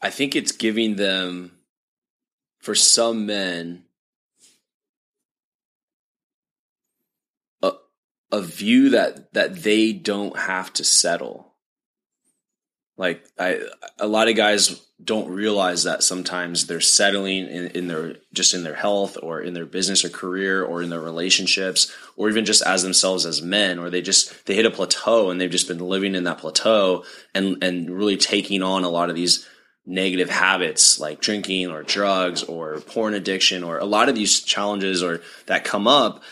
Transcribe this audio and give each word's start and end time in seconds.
I 0.00 0.10
think 0.10 0.36
it's 0.36 0.52
giving 0.52 0.96
them, 0.96 1.52
for 2.60 2.74
some 2.74 3.26
men, 3.26 3.84
a, 7.62 7.72
a 8.30 8.40
view 8.40 8.90
that 8.90 9.32
that 9.34 9.62
they 9.62 9.92
don't 9.92 10.38
have 10.38 10.72
to 10.74 10.84
settle. 10.84 11.54
Like 12.96 13.24
I, 13.38 13.60
a 13.98 14.06
lot 14.06 14.28
of 14.28 14.36
guys 14.36 14.84
don't 15.02 15.28
realize 15.28 15.84
that 15.84 16.02
sometimes 16.02 16.66
they're 16.66 16.80
settling 16.80 17.46
in, 17.46 17.66
in 17.68 17.86
their 17.86 18.16
just 18.32 18.54
in 18.54 18.64
their 18.64 18.74
health 18.74 19.16
or 19.22 19.40
in 19.40 19.54
their 19.54 19.66
business 19.66 20.04
or 20.04 20.08
career 20.08 20.64
or 20.64 20.82
in 20.82 20.90
their 20.90 21.00
relationships 21.00 21.96
or 22.16 22.28
even 22.28 22.44
just 22.44 22.62
as 22.62 22.82
themselves 22.82 23.24
as 23.24 23.40
men 23.40 23.78
or 23.78 23.90
they 23.90 24.02
just 24.02 24.46
they 24.46 24.56
hit 24.56 24.66
a 24.66 24.70
plateau 24.70 25.30
and 25.30 25.40
they've 25.40 25.52
just 25.52 25.68
been 25.68 25.78
living 25.78 26.16
in 26.16 26.24
that 26.24 26.38
plateau 26.38 27.04
and 27.32 27.62
and 27.62 27.88
really 27.88 28.16
taking 28.16 28.60
on 28.60 28.82
a 28.82 28.88
lot 28.88 29.08
of 29.08 29.14
these 29.14 29.46
negative 29.88 30.30
habits 30.30 31.00
like 31.00 31.20
drinking 31.20 31.70
or 31.70 31.82
drugs 31.82 32.42
or 32.44 32.80
porn 32.80 33.14
addiction 33.14 33.64
or 33.64 33.78
a 33.78 33.84
lot 33.84 34.08
of 34.08 34.14
these 34.14 34.40
challenges 34.40 35.02
or 35.02 35.20
that 35.46 35.64
come 35.64 35.88
up 35.88 36.22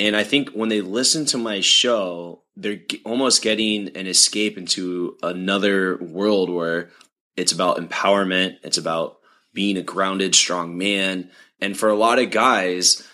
and 0.00 0.16
i 0.16 0.24
think 0.24 0.50
when 0.50 0.68
they 0.68 0.80
listen 0.80 1.24
to 1.24 1.38
my 1.38 1.60
show 1.60 2.42
they're 2.56 2.80
almost 3.04 3.42
getting 3.42 3.96
an 3.96 4.06
escape 4.06 4.56
into 4.56 5.16
another 5.22 5.96
world 5.98 6.50
where 6.50 6.90
it's 7.36 7.52
about 7.52 7.78
empowerment. 7.78 8.58
It's 8.62 8.78
about 8.78 9.18
being 9.52 9.76
a 9.76 9.82
grounded, 9.82 10.34
strong 10.34 10.78
man. 10.78 11.30
And 11.60 11.76
for 11.76 11.88
a 11.88 11.96
lot 11.96 12.18
of 12.18 12.30
guys, 12.30 13.06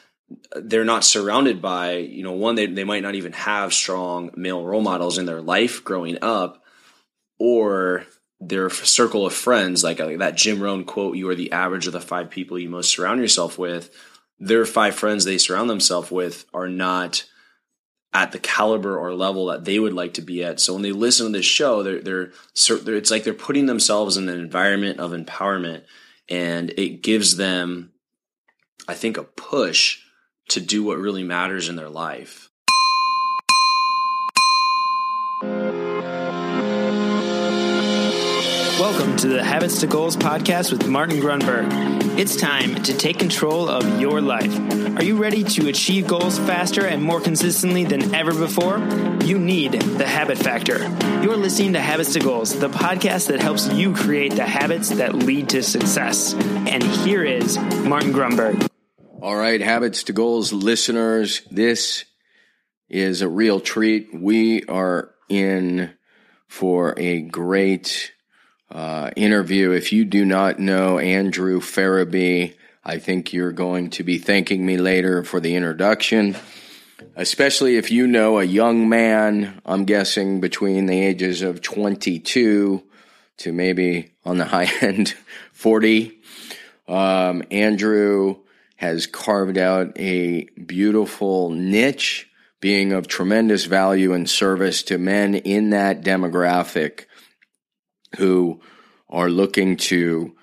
they're 0.54 0.84
not 0.84 1.04
surrounded 1.04 1.60
by, 1.60 1.96
you 1.96 2.22
know, 2.22 2.32
one, 2.32 2.54
they, 2.54 2.66
they 2.66 2.84
might 2.84 3.02
not 3.02 3.14
even 3.14 3.32
have 3.32 3.72
strong 3.72 4.30
male 4.36 4.64
role 4.64 4.82
models 4.82 5.18
in 5.18 5.26
their 5.26 5.40
life 5.40 5.84
growing 5.84 6.18
up, 6.22 6.62
or 7.38 8.04
their 8.40 8.70
circle 8.70 9.26
of 9.26 9.34
friends, 9.34 9.84
like, 9.84 9.98
like 9.98 10.18
that 10.18 10.36
Jim 10.36 10.62
Rohn 10.62 10.84
quote, 10.84 11.16
you 11.16 11.28
are 11.28 11.34
the 11.34 11.52
average 11.52 11.86
of 11.86 11.92
the 11.92 12.00
five 12.00 12.30
people 12.30 12.58
you 12.58 12.70
most 12.70 12.90
surround 12.90 13.20
yourself 13.20 13.58
with. 13.58 13.90
Their 14.38 14.64
five 14.64 14.94
friends 14.94 15.24
they 15.24 15.36
surround 15.36 15.68
themselves 15.68 16.10
with 16.10 16.46
are 16.54 16.68
not 16.68 17.26
at 18.12 18.32
the 18.32 18.38
caliber 18.38 18.98
or 18.98 19.14
level 19.14 19.46
that 19.46 19.64
they 19.64 19.78
would 19.78 19.92
like 19.92 20.14
to 20.14 20.22
be 20.22 20.42
at. 20.42 20.58
So 20.58 20.72
when 20.72 20.82
they 20.82 20.92
listen 20.92 21.26
to 21.26 21.32
this 21.32 21.46
show, 21.46 21.82
they're, 21.82 22.00
they're, 22.00 22.32
they're 22.82 22.96
it's 22.96 23.10
like 23.10 23.24
they're 23.24 23.34
putting 23.34 23.66
themselves 23.66 24.16
in 24.16 24.28
an 24.28 24.40
environment 24.40 24.98
of 24.98 25.12
empowerment 25.12 25.82
and 26.28 26.70
it 26.70 27.02
gives 27.02 27.36
them, 27.36 27.92
I 28.88 28.94
think, 28.94 29.16
a 29.16 29.24
push 29.24 30.00
to 30.48 30.60
do 30.60 30.82
what 30.82 30.98
really 30.98 31.24
matters 31.24 31.68
in 31.68 31.76
their 31.76 31.88
life. 31.88 32.49
Welcome 38.80 39.18
to 39.18 39.28
the 39.28 39.44
Habits 39.44 39.80
to 39.80 39.86
Goals 39.86 40.16
podcast 40.16 40.72
with 40.72 40.88
Martin 40.88 41.20
Grunburg. 41.20 41.68
It's 42.18 42.34
time 42.34 42.76
to 42.84 42.96
take 42.96 43.18
control 43.18 43.68
of 43.68 44.00
your 44.00 44.22
life. 44.22 44.58
Are 44.96 45.04
you 45.04 45.18
ready 45.18 45.44
to 45.44 45.68
achieve 45.68 46.06
goals 46.06 46.38
faster 46.38 46.86
and 46.86 47.02
more 47.02 47.20
consistently 47.20 47.84
than 47.84 48.14
ever 48.14 48.32
before? 48.32 48.78
You 49.22 49.38
need 49.38 49.72
the 49.72 50.06
habit 50.06 50.38
factor. 50.38 50.78
You're 51.22 51.36
listening 51.36 51.74
to 51.74 51.80
Habits 51.80 52.14
to 52.14 52.20
Goals, 52.20 52.58
the 52.58 52.70
podcast 52.70 53.28
that 53.28 53.42
helps 53.42 53.70
you 53.70 53.94
create 53.94 54.36
the 54.36 54.46
habits 54.46 54.88
that 54.88 55.14
lead 55.14 55.50
to 55.50 55.62
success. 55.62 56.32
And 56.32 56.82
here 56.82 57.22
is 57.22 57.58
Martin 57.58 58.14
Grunburg. 58.14 58.66
All 59.20 59.36
right, 59.36 59.60
Habits 59.60 60.04
to 60.04 60.14
Goals 60.14 60.54
listeners, 60.54 61.42
this 61.50 62.06
is 62.88 63.20
a 63.20 63.28
real 63.28 63.60
treat. 63.60 64.08
We 64.14 64.64
are 64.64 65.10
in 65.28 65.92
for 66.48 66.98
a 66.98 67.20
great 67.20 68.12
uh, 68.70 69.10
interview. 69.16 69.72
If 69.72 69.92
you 69.92 70.04
do 70.04 70.24
not 70.24 70.58
know 70.58 70.98
Andrew 70.98 71.60
Ferebee, 71.60 72.54
I 72.84 72.98
think 72.98 73.32
you're 73.32 73.52
going 73.52 73.90
to 73.90 74.04
be 74.04 74.18
thanking 74.18 74.64
me 74.64 74.76
later 74.76 75.22
for 75.24 75.40
the 75.40 75.54
introduction. 75.54 76.36
Especially 77.16 77.76
if 77.76 77.90
you 77.90 78.06
know 78.06 78.38
a 78.38 78.44
young 78.44 78.88
man, 78.88 79.60
I'm 79.64 79.84
guessing 79.84 80.40
between 80.40 80.86
the 80.86 81.00
ages 81.00 81.42
of 81.42 81.62
22 81.62 82.82
to 83.38 83.52
maybe 83.52 84.12
on 84.24 84.38
the 84.38 84.44
high 84.46 84.70
end 84.80 85.14
40. 85.52 86.18
Um, 86.88 87.42
Andrew 87.50 88.36
has 88.76 89.06
carved 89.06 89.58
out 89.58 89.92
a 89.96 90.44
beautiful 90.44 91.50
niche, 91.50 92.30
being 92.60 92.92
of 92.92 93.08
tremendous 93.08 93.64
value 93.66 94.12
and 94.12 94.28
service 94.28 94.82
to 94.84 94.98
men 94.98 95.34
in 95.34 95.70
that 95.70 96.02
demographic 96.02 97.04
who 98.16 98.60
are 99.08 99.30
looking 99.30 99.76
to 99.76 100.34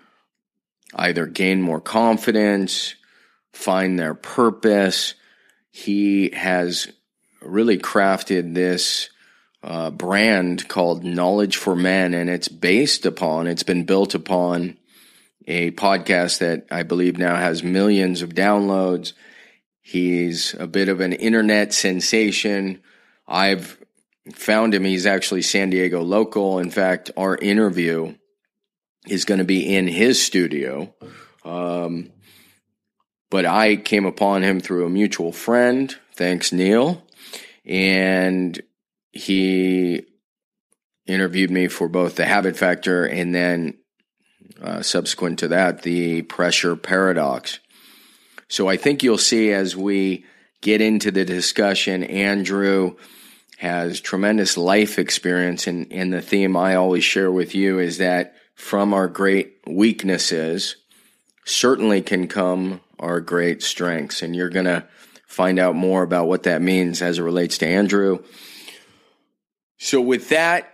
either 0.96 1.26
gain 1.26 1.62
more 1.62 1.82
confidence, 1.82 2.96
find 3.54 4.00
their 4.00 4.14
purpose. 4.14 5.14
He 5.72 6.30
has 6.32 6.88
really 7.42 7.78
crafted 7.78 8.54
this 8.54 9.10
uh, 9.64 9.90
brand 9.92 10.68
called 10.68 11.04
Knowledge 11.04 11.58
for 11.58 11.76
Men, 11.76 12.14
and 12.14 12.30
it's 12.30 12.48
based 12.48 13.06
upon, 13.06 13.48
it's 13.48 13.64
been 13.64 13.84
built 13.84 14.16
upon 14.16 14.78
a 15.48 15.72
podcast 15.72 16.40
that 16.40 16.68
I 16.70 16.84
believe 16.84 17.18
now 17.18 17.36
has 17.36 17.64
millions 17.64 18.22
of 18.22 18.36
downloads. 18.36 19.14
He's 19.82 20.54
a 20.56 20.68
bit 20.68 20.90
of 20.90 21.00
an 21.00 21.14
internet 21.14 21.74
sensation. 21.74 22.82
I've 23.28 23.78
found 24.34 24.74
him. 24.74 24.84
He's 24.84 25.06
actually 25.06 25.42
San 25.42 25.70
Diego 25.70 26.02
local. 26.02 26.60
In 26.60 26.70
fact, 26.70 27.12
our 27.18 27.36
interview 27.38 28.16
is 29.08 29.26
going 29.26 29.40
to 29.40 29.46
be 29.46 29.76
in 29.76 29.88
his 29.88 30.24
studio. 30.24 30.94
Um, 31.46 32.12
but 33.30 33.46
I 33.46 33.76
came 33.76 34.06
upon 34.06 34.44
him 34.44 34.60
through 34.60 34.86
a 34.86 34.90
mutual 34.90 35.32
friend. 35.32 35.96
Thanks, 36.14 36.52
Neil. 36.52 37.04
And 37.66 38.60
he 39.12 40.06
interviewed 41.06 41.52
me 41.52 41.68
for 41.68 41.88
both 41.88 42.16
the 42.16 42.26
habit 42.26 42.58
factor 42.58 43.06
and 43.06 43.34
then 43.34 43.78
uh, 44.62 44.82
subsequent 44.82 45.40
to 45.40 45.50
that, 45.50 45.84
the 45.84 46.22
pressure 46.24 46.76
paradox. 46.76 47.60
So 48.50 48.68
I 48.68 48.78
think 48.78 49.04
you'll 49.04 49.18
see 49.18 49.52
as 49.52 49.76
we 49.76 50.26
get 50.62 50.82
into 50.82 51.12
the 51.12 51.26
discussion, 51.26 52.04
Andrew 52.04 52.96
has 53.58 54.00
tremendous 54.00 54.56
life 54.56 55.00
experience. 55.00 55.66
And, 55.66 55.92
and 55.92 56.14
the 56.14 56.22
theme 56.22 56.56
I 56.56 56.76
always 56.76 57.04
share 57.04 57.32
with 57.32 57.56
you 57.56 57.80
is 57.80 57.98
that 57.98 58.36
from 58.54 58.94
our 58.94 59.08
great 59.08 59.58
weaknesses 59.66 60.76
certainly 61.44 62.02
can 62.02 62.28
come 62.28 62.82
our 63.00 63.20
great 63.20 63.64
strengths. 63.64 64.22
And 64.22 64.36
you're 64.36 64.50
going 64.50 64.66
to 64.66 64.88
find 65.26 65.58
out 65.58 65.76
more 65.76 66.04
about 66.04 66.28
what 66.28 66.44
that 66.44 66.62
means 66.62 67.02
as 67.02 67.18
it 67.18 67.24
relates 67.24 67.58
to 67.60 67.68
Andrew. 67.68 68.24
So, 69.80 70.02
with 70.02 70.30
that, 70.30 70.74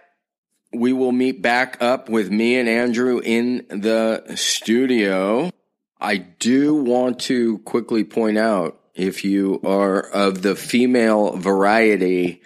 we 0.73 0.91
will 0.93 1.11
meet 1.11 1.41
back 1.41 1.77
up 1.81 2.09
with 2.09 2.31
me 2.31 2.57
and 2.57 2.67
Andrew 2.67 3.21
in 3.23 3.65
the 3.69 4.23
studio. 4.35 5.51
I 5.99 6.17
do 6.17 6.75
want 6.75 7.19
to 7.21 7.59
quickly 7.59 8.03
point 8.03 8.37
out 8.37 8.79
if 8.95 9.23
you 9.23 9.59
are 9.63 9.99
of 9.99 10.41
the 10.41 10.55
female 10.55 11.35
variety, 11.37 12.41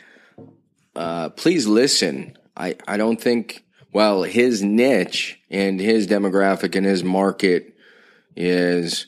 uh, 0.97 1.29
please 1.29 1.67
listen. 1.67 2.35
I, 2.55 2.75
I 2.87 2.97
don't 2.97 3.21
think, 3.21 3.63
well, 3.93 4.23
his 4.23 4.63
niche 4.63 5.39
and 5.49 5.79
his 5.79 6.07
demographic 6.07 6.75
and 6.75 6.85
his 6.85 7.03
market 7.03 7.75
is 8.35 9.05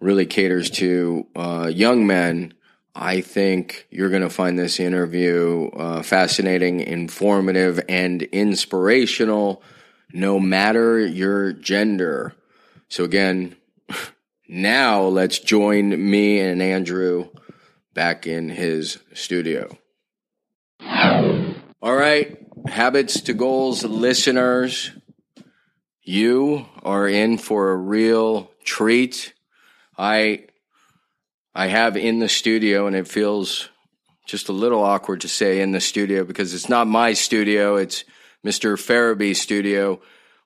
really 0.00 0.26
caters 0.26 0.70
to 0.70 1.26
uh, 1.36 1.70
young 1.72 2.06
men. 2.06 2.54
I 2.94 3.20
think 3.20 3.86
you're 3.90 4.10
going 4.10 4.22
to 4.22 4.30
find 4.30 4.58
this 4.58 4.80
interview 4.80 5.70
uh, 5.76 6.02
fascinating, 6.02 6.80
informative, 6.80 7.80
and 7.88 8.22
inspirational, 8.22 9.62
no 10.12 10.40
matter 10.40 10.98
your 10.98 11.52
gender. 11.52 12.34
So, 12.88 13.04
again, 13.04 13.56
now 14.48 15.02
let's 15.02 15.38
join 15.38 16.10
me 16.10 16.40
and 16.40 16.60
Andrew 16.60 17.28
back 17.94 18.26
in 18.26 18.48
his 18.48 18.98
studio. 19.14 19.78
All 21.80 21.94
right, 21.94 22.36
habits 22.66 23.20
to 23.20 23.34
goals 23.34 23.84
listeners, 23.84 24.90
you 26.02 26.66
are 26.82 27.06
in 27.06 27.38
for 27.38 27.70
a 27.70 27.76
real 27.76 28.50
treat. 28.64 29.32
I 29.96 30.46
I 31.54 31.68
have 31.68 31.96
in 31.96 32.18
the 32.18 32.28
studio 32.28 32.88
and 32.88 32.96
it 32.96 33.06
feels 33.06 33.68
just 34.26 34.48
a 34.48 34.52
little 34.52 34.82
awkward 34.82 35.20
to 35.20 35.28
say 35.28 35.60
in 35.60 35.70
the 35.70 35.80
studio 35.80 36.24
because 36.24 36.52
it's 36.52 36.68
not 36.68 36.88
my 36.88 37.12
studio, 37.12 37.76
it's 37.76 38.02
Mr. 38.44 38.76
Ferebee's 38.76 39.40
studio. 39.40 40.00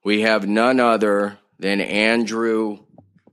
We 0.04 0.20
have 0.20 0.46
none 0.46 0.80
other 0.80 1.38
than 1.58 1.80
Andrew 1.80 2.80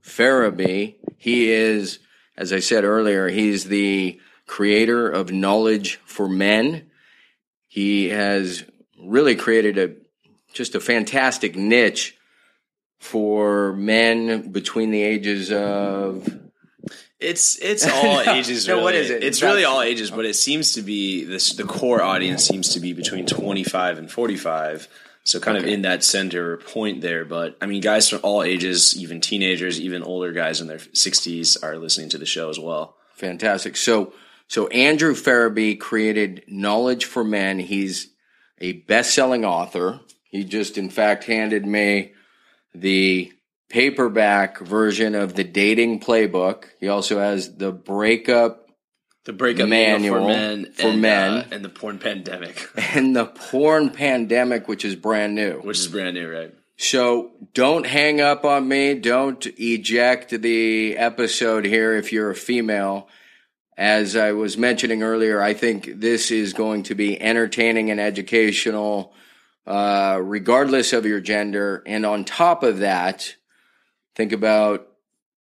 Ferebee. 0.02 0.94
He 1.18 1.50
is, 1.50 1.98
as 2.34 2.50
I 2.50 2.60
said 2.60 2.84
earlier, 2.84 3.28
he's 3.28 3.64
the 3.66 4.18
creator 4.46 5.06
of 5.06 5.32
Knowledge 5.32 5.96
for 6.06 6.30
Men. 6.30 6.86
He 7.70 8.08
has 8.08 8.64
really 9.00 9.36
created 9.36 9.78
a 9.78 9.94
just 10.52 10.74
a 10.74 10.80
fantastic 10.80 11.54
niche 11.54 12.16
for 12.98 13.72
men 13.74 14.50
between 14.50 14.90
the 14.90 15.00
ages 15.02 15.52
of 15.52 16.28
It's 17.20 17.56
it's 17.62 17.86
all 17.86 18.20
ages. 18.26 18.66
No, 18.66 18.74
really. 18.74 18.84
what 18.84 18.94
is 18.96 19.10
it? 19.10 19.22
It's 19.22 19.38
That's- 19.38 19.54
really 19.54 19.64
all 19.64 19.82
ages, 19.82 20.10
but 20.10 20.26
it 20.26 20.34
seems 20.34 20.72
to 20.72 20.82
be 20.82 21.22
this. 21.24 21.52
The 21.52 21.62
core 21.64 22.02
audience 22.02 22.44
seems 22.44 22.70
to 22.70 22.80
be 22.80 22.92
between 22.92 23.24
twenty 23.24 23.62
five 23.62 23.98
and 23.98 24.10
forty 24.10 24.36
five. 24.36 24.88
So 25.22 25.38
kind 25.38 25.56
of 25.56 25.64
in 25.64 25.82
that 25.82 26.02
center 26.02 26.56
point 26.56 27.02
there. 27.02 27.24
But 27.24 27.56
I 27.60 27.66
mean, 27.66 27.82
guys 27.82 28.08
from 28.08 28.18
all 28.24 28.42
ages, 28.42 28.98
even 29.00 29.20
teenagers, 29.20 29.78
even 29.80 30.02
older 30.02 30.32
guys 30.32 30.60
in 30.60 30.66
their 30.66 30.80
sixties, 30.92 31.56
are 31.58 31.76
listening 31.76 32.08
to 32.08 32.18
the 32.18 32.26
show 32.26 32.48
as 32.50 32.58
well. 32.58 32.96
Fantastic. 33.14 33.76
So, 33.76 34.12
so 34.50 34.66
Andrew 34.66 35.14
Ferebee 35.14 35.78
created 35.78 36.42
Knowledge 36.48 37.04
for 37.04 37.22
Men. 37.22 37.60
He's 37.60 38.08
a 38.60 38.72
best-selling 38.72 39.44
author. 39.44 40.00
He 40.24 40.42
just, 40.42 40.76
in 40.76 40.90
fact, 40.90 41.22
handed 41.22 41.64
me 41.64 42.14
the 42.74 43.32
paperback 43.68 44.58
version 44.58 45.14
of 45.14 45.34
the 45.34 45.44
dating 45.44 46.00
playbook. 46.00 46.64
He 46.80 46.88
also 46.88 47.20
has 47.20 47.56
the 47.58 47.70
breakup 47.70 48.68
The 49.24 49.32
breakup 49.32 49.68
Manual 49.68 50.18
for 50.18 50.26
men 50.26 50.72
for 50.72 50.88
and, 50.88 51.00
men. 51.00 51.30
uh, 51.32 51.44
and 51.52 51.64
the 51.64 51.68
porn 51.68 52.00
pandemic, 52.00 52.68
and 52.96 53.14
the 53.14 53.26
porn 53.26 53.90
pandemic, 53.90 54.66
which 54.66 54.84
is 54.84 54.96
brand 54.96 55.36
new. 55.36 55.60
which 55.60 55.78
is 55.78 55.86
brand 55.86 56.16
new, 56.16 56.28
right? 56.28 56.52
So 56.76 57.30
don't 57.54 57.86
hang 57.86 58.20
up 58.20 58.44
on 58.44 58.66
me. 58.66 58.94
Don't 58.94 59.46
eject 59.58 60.30
the 60.30 60.96
episode 60.96 61.66
here 61.66 61.94
if 61.94 62.12
you're 62.12 62.30
a 62.30 62.34
female. 62.34 63.06
As 63.80 64.14
I 64.14 64.32
was 64.32 64.58
mentioning 64.58 65.02
earlier, 65.02 65.40
I 65.40 65.54
think 65.54 65.90
this 65.96 66.30
is 66.30 66.52
going 66.52 66.82
to 66.82 66.94
be 66.94 67.18
entertaining 67.18 67.90
and 67.90 67.98
educational, 67.98 69.14
uh, 69.66 70.20
regardless 70.22 70.92
of 70.92 71.06
your 71.06 71.20
gender. 71.20 71.82
And 71.86 72.04
on 72.04 72.26
top 72.26 72.62
of 72.62 72.80
that, 72.80 73.34
think 74.14 74.32
about 74.32 74.86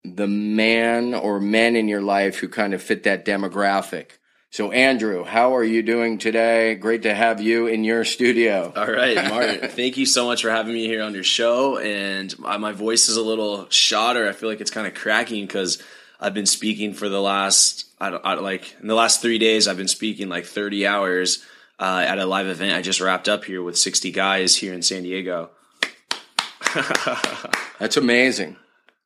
the 0.04 0.28
man 0.28 1.14
or 1.14 1.40
men 1.40 1.78
in 1.78 1.88
your 1.88 2.02
life 2.02 2.36
who 2.40 2.50
kind 2.50 2.74
of 2.74 2.84
fit 2.84 3.04
that 3.04 3.24
demographic. 3.24 4.18
So, 4.50 4.74
Andrew, 4.74 5.24
how 5.24 5.56
are 5.56 5.64
you 5.64 5.82
doing 5.82 6.18
today? 6.18 6.76
Great 6.76 7.04
to 7.04 7.16
have 7.16 7.40
you 7.40 7.68
in 7.68 7.86
your 7.86 8.04
studio. 8.04 8.74
All 8.76 8.92
right, 8.92 9.16
Martin. 9.30 9.70
thank 9.70 9.96
you 9.96 10.06
so 10.06 10.26
much 10.26 10.42
for 10.42 10.50
having 10.50 10.74
me 10.74 10.88
here 10.88 11.04
on 11.04 11.14
your 11.14 11.24
show. 11.24 11.78
And 11.78 12.38
my 12.38 12.74
voice 12.74 13.08
is 13.08 13.16
a 13.16 13.24
little 13.24 13.70
shorter. 13.70 14.28
I 14.28 14.34
feel 14.34 14.50
like 14.50 14.60
it's 14.60 14.72
kind 14.72 14.88
of 14.88 14.94
cracking 14.94 15.46
because 15.46 15.82
I've 16.20 16.34
been 16.34 16.46
speaking 16.46 16.94
for 16.94 17.10
the 17.10 17.22
last, 17.22 17.86
I 18.00 18.10
don't, 18.10 18.26
I 18.26 18.34
like 18.36 18.76
in 18.82 18.88
the 18.88 18.96
last 18.96 19.22
three 19.22 19.38
days. 19.38 19.68
I've 19.68 19.78
been 19.78 19.88
speaking 19.88 20.30
like 20.30 20.46
thirty 20.46 20.88
hours 20.88 21.44
uh, 21.80 22.06
at 22.08 22.20
a 22.20 22.26
live 22.26 22.48
event. 22.48 22.76
I 22.76 22.82
just 22.82 23.02
wrapped 23.02 23.28
up 23.28 23.46
here 23.46 23.62
with 23.62 23.78
sixty 23.78 24.12
guys 24.12 24.56
here 24.56 24.74
in 24.74 24.82
San 24.82 25.04
Diego. 25.04 25.50
That's 27.80 27.98
amazing. 27.98 28.58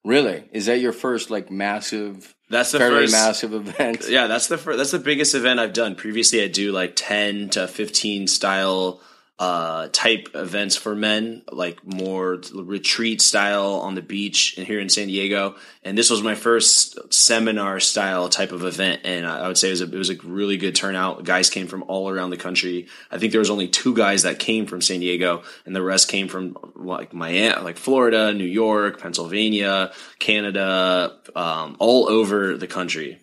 Really? 0.04 0.48
Is 0.52 0.68
that 0.68 0.80
your 0.80 0.94
first 0.94 1.30
like 1.30 1.52
massive, 1.52 2.34
That's 2.50 2.72
the 2.72 2.80
fairly 2.80 3.02
first 3.04 3.14
massive 3.14 3.54
event? 3.54 4.08
Yeah, 4.08 4.28
that's 4.28 4.48
the 4.48 4.58
first, 4.58 4.78
that's 4.78 4.92
the 4.92 5.00
biggest 5.00 5.36
event 5.36 5.60
I've 5.60 5.74
done. 5.74 5.96
Previously, 5.96 6.42
I 6.42 6.48
do 6.48 6.72
like 6.72 6.94
ten 6.96 7.50
to 7.50 7.68
fifteen 7.68 8.28
style 8.28 9.02
uh, 9.40 9.88
type 9.94 10.28
events 10.34 10.76
for 10.76 10.94
men, 10.94 11.44
like 11.50 11.80
more 11.86 12.42
retreat 12.54 13.22
style 13.22 13.76
on 13.76 13.96
the 13.96 14.02
beach 14.02 14.58
and 14.58 14.68
here 14.68 14.82
in 14.82 14.90
San 14.90 15.08
Diego. 15.08 15.56
And 15.82 15.98
this 15.98 16.10
was 16.10 16.22
my 16.22 16.36
first 16.36 17.14
seminar 17.14 17.80
style 17.80 18.28
type 18.28 18.52
of 18.52 18.66
event, 18.66 19.02
and 19.06 19.26
I 19.26 19.48
would 19.48 19.58
say 19.58 19.70
it 19.70 19.72
was 19.72 19.82
a, 19.82 19.86
it 19.86 19.94
was 19.94 20.10
a 20.10 20.18
really 20.18 20.58
good 20.58 20.76
turnout. 20.76 21.24
Guys 21.24 21.50
came 21.50 21.68
from 21.68 21.84
all 21.84 22.10
around 22.10 22.32
the 22.32 22.38
country. 22.38 22.88
I 23.10 23.18
think 23.18 23.32
there 23.32 23.40
was 23.40 23.50
only 23.50 23.70
two 23.70 23.96
guys 23.96 24.24
that 24.24 24.40
came 24.40 24.66
from 24.66 24.82
San 24.82 25.00
Diego, 25.00 25.44
and 25.66 25.74
the 25.74 25.82
rest 25.82 26.10
came 26.10 26.28
from 26.28 26.58
like 26.76 27.14
Miami, 27.14 27.62
like 27.62 27.78
Florida, 27.78 28.34
New 28.34 28.44
York, 28.44 29.00
Pennsylvania, 29.00 29.94
Canada, 30.20 31.16
um, 31.34 31.78
all 31.80 32.10
over 32.10 32.58
the 32.58 32.68
country. 32.68 33.20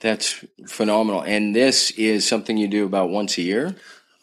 That's 0.00 0.44
phenomenal. 0.66 1.22
And 1.22 1.54
this 1.54 1.90
is 1.90 2.26
something 2.26 2.56
you 2.56 2.68
do 2.68 2.86
about 2.86 3.10
once 3.10 3.36
a 3.36 3.42
year? 3.42 3.76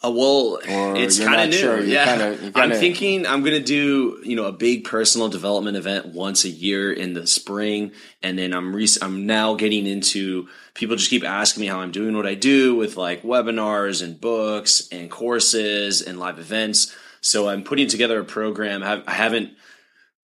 Uh, 0.05 0.11
well, 0.11 0.59
Or 0.69 0.95
it's 0.97 1.19
kind 1.19 1.41
of 1.41 1.49
new. 1.49 1.55
sure. 1.57 1.81
Yeah, 1.83 2.05
kinda- 2.05 2.37
you're 2.43 2.63
I'm 2.63 2.71
thinking 2.71 3.25
I'm 3.25 3.43
gonna 3.43 3.59
do 3.59 4.19
you 4.23 4.35
know 4.35 4.45
a 4.45 4.51
big 4.51 4.83
personal 4.83 5.27
development 5.29 5.77
event 5.77 6.07
once 6.07 6.43
a 6.45 6.49
year 6.49 6.91
in 6.91 7.13
the 7.13 7.25
spring, 7.27 7.91
and 8.21 8.37
then 8.37 8.53
I'm 8.53 8.75
rec- 8.75 9.01
I'm 9.01 9.25
now 9.25 9.55
getting 9.55 9.85
into 9.87 10.47
people 10.73 10.95
just 10.95 11.09
keep 11.09 11.23
asking 11.23 11.61
me 11.61 11.67
how 11.67 11.79
I'm 11.79 11.91
doing 11.91 12.15
what 12.15 12.25
I 12.27 12.35
do 12.35 12.75
with 12.75 12.97
like 12.97 13.23
webinars 13.23 14.03
and 14.03 14.19
books 14.19 14.87
and 14.91 15.09
courses 15.09 16.01
and 16.01 16.19
live 16.19 16.37
events. 16.39 16.93
So 17.21 17.47
I'm 17.49 17.63
putting 17.63 17.87
together 17.87 18.19
a 18.19 18.25
program. 18.25 18.83
I 18.83 19.01
haven't 19.11 19.51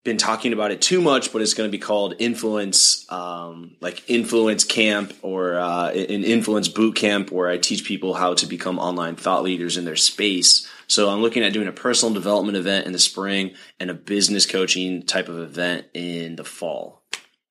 been 0.04 0.18
talking 0.18 0.52
about 0.52 0.72
it 0.72 0.82
too 0.82 1.00
much, 1.00 1.32
but 1.32 1.42
it's 1.42 1.54
going 1.54 1.68
to 1.68 1.72
be 1.72 1.82
called 1.82 2.16
Influence, 2.18 3.06
um, 3.12 3.76
like 3.82 4.10
Influence 4.10 4.64
Camp 4.64 5.14
or 5.22 5.60
uh, 5.60 5.90
an 5.90 6.24
Influence 6.24 6.68
Boot 6.68 6.96
Camp, 6.96 7.32
where 7.32 7.48
I 7.48 7.58
teach 7.58 7.86
people 7.86 8.16
how 8.16 8.34
to 8.34 8.48
become 8.48 8.80
online 8.80 9.16
thought 9.16 9.44
leaders 9.44 9.78
in 9.78 9.86
their 9.86 9.96
space. 9.96 10.68
So 10.88 11.10
I'm 11.10 11.22
looking 11.22 11.44
at 11.44 11.54
doing 11.54 11.68
a 11.68 11.74
personal 11.74 12.14
development 12.14 12.58
event 12.58 12.88
in 12.88 12.94
the 12.94 13.00
spring 13.00 13.54
and 13.80 13.92
a 13.92 13.94
business 13.94 14.46
coaching 14.46 15.04
type 15.04 15.30
of 15.30 15.40
event 15.40 15.86
in 15.94 16.36
the 16.36 16.44
fall. 16.44 17.04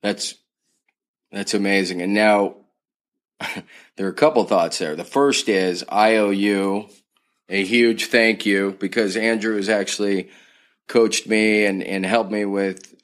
That's 0.03 0.35
that's 1.31 1.55
amazing. 1.55 2.03
And 2.03 2.13
now 2.13 2.57
there 3.97 4.07
are 4.07 4.11
a 4.11 4.15
couple 4.15 4.43
thoughts 4.45 4.79
there. 4.79 4.97
The 4.97 5.05
first 5.05 5.49
is 5.49 5.85
I 5.89 6.17
owe 6.17 6.31
you 6.31 6.89
a 7.49 7.65
huge 7.65 8.07
thank 8.07 8.45
you 8.45 8.77
because 8.79 9.17
Andrew 9.17 9.57
is 9.57 9.69
actually 9.69 10.31
coached 10.91 11.29
me 11.29 11.67
and, 11.67 11.85
and 11.85 12.05
helped 12.05 12.33
me 12.33 12.45
with 12.45 12.97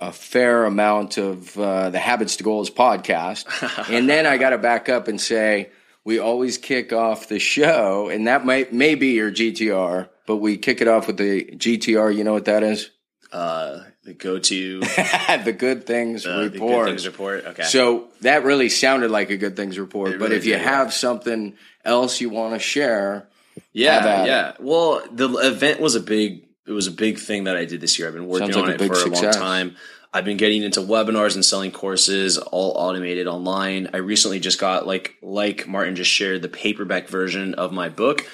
a 0.00 0.12
fair 0.12 0.64
amount 0.64 1.16
of 1.16 1.56
uh, 1.56 1.90
the 1.90 1.98
Habits 1.98 2.36
to 2.36 2.44
Goals 2.44 2.70
podcast. 2.70 3.46
and 3.90 4.08
then 4.08 4.26
I 4.26 4.36
got 4.36 4.50
to 4.50 4.58
back 4.58 4.88
up 4.88 5.06
and 5.06 5.20
say 5.20 5.70
we 6.04 6.18
always 6.18 6.58
kick 6.58 6.92
off 6.92 7.28
the 7.28 7.38
show, 7.38 8.08
and 8.08 8.26
that 8.26 8.44
might 8.44 8.72
may 8.72 8.96
be 8.96 9.08
your 9.08 9.30
GTR, 9.30 10.08
but 10.26 10.36
we 10.36 10.56
kick 10.56 10.80
it 10.80 10.88
off 10.88 11.06
with 11.06 11.18
the 11.18 11.44
GTR. 11.44 12.14
You 12.14 12.24
know 12.24 12.32
what 12.32 12.46
that 12.46 12.64
is? 12.64 12.90
Uh, 13.30 13.84
the 14.04 14.14
go-to 14.14 14.80
the 15.44 15.54
Good 15.56 15.86
Things 15.86 16.26
uh, 16.26 16.38
the 16.38 16.50
Report. 16.50 16.86
Good 16.86 16.90
Things 16.90 17.06
report. 17.06 17.44
Okay. 17.46 17.62
So 17.62 18.08
that 18.22 18.42
really 18.42 18.70
sounded 18.70 19.10
like 19.10 19.30
a 19.30 19.36
Good 19.36 19.54
Things 19.54 19.78
Report. 19.78 20.18
But 20.18 20.32
if 20.32 20.46
you 20.46 20.52
yeah. 20.52 20.58
have 20.58 20.92
something 20.92 21.54
else 21.84 22.20
you 22.20 22.30
want 22.30 22.54
to 22.54 22.58
share, 22.58 23.28
Yeah, 23.72 24.24
yeah. 24.24 24.52
Well, 24.58 25.02
the 25.12 25.28
event 25.28 25.80
was 25.80 25.94
a 25.94 26.00
big 26.00 26.47
it 26.68 26.72
was 26.72 26.86
a 26.86 26.92
big 26.92 27.18
thing 27.18 27.44
that 27.44 27.56
I 27.56 27.64
did 27.64 27.80
this 27.80 27.98
year. 27.98 28.08
I've 28.08 28.14
been 28.14 28.28
working 28.28 28.52
Sounds 28.52 28.68
on 28.68 28.70
it 28.70 28.78
for 28.78 28.92
a 28.92 29.06
long 29.06 29.32
time. 29.32 29.76
I've 30.12 30.24
been 30.24 30.36
getting 30.36 30.62
into 30.62 30.80
webinars 30.80 31.34
and 31.34 31.44
selling 31.44 31.70
courses, 31.70 32.38
all 32.38 32.72
automated 32.76 33.26
online. 33.26 33.90
I 33.92 33.98
recently 33.98 34.40
just 34.40 34.58
got 34.58 34.86
like 34.86 35.16
like 35.22 35.66
Martin 35.66 35.96
just 35.96 36.10
shared 36.10 36.42
the 36.42 36.48
paperback 36.48 37.08
version 37.08 37.54
of 37.54 37.72
my 37.72 37.88
book. 37.88 38.26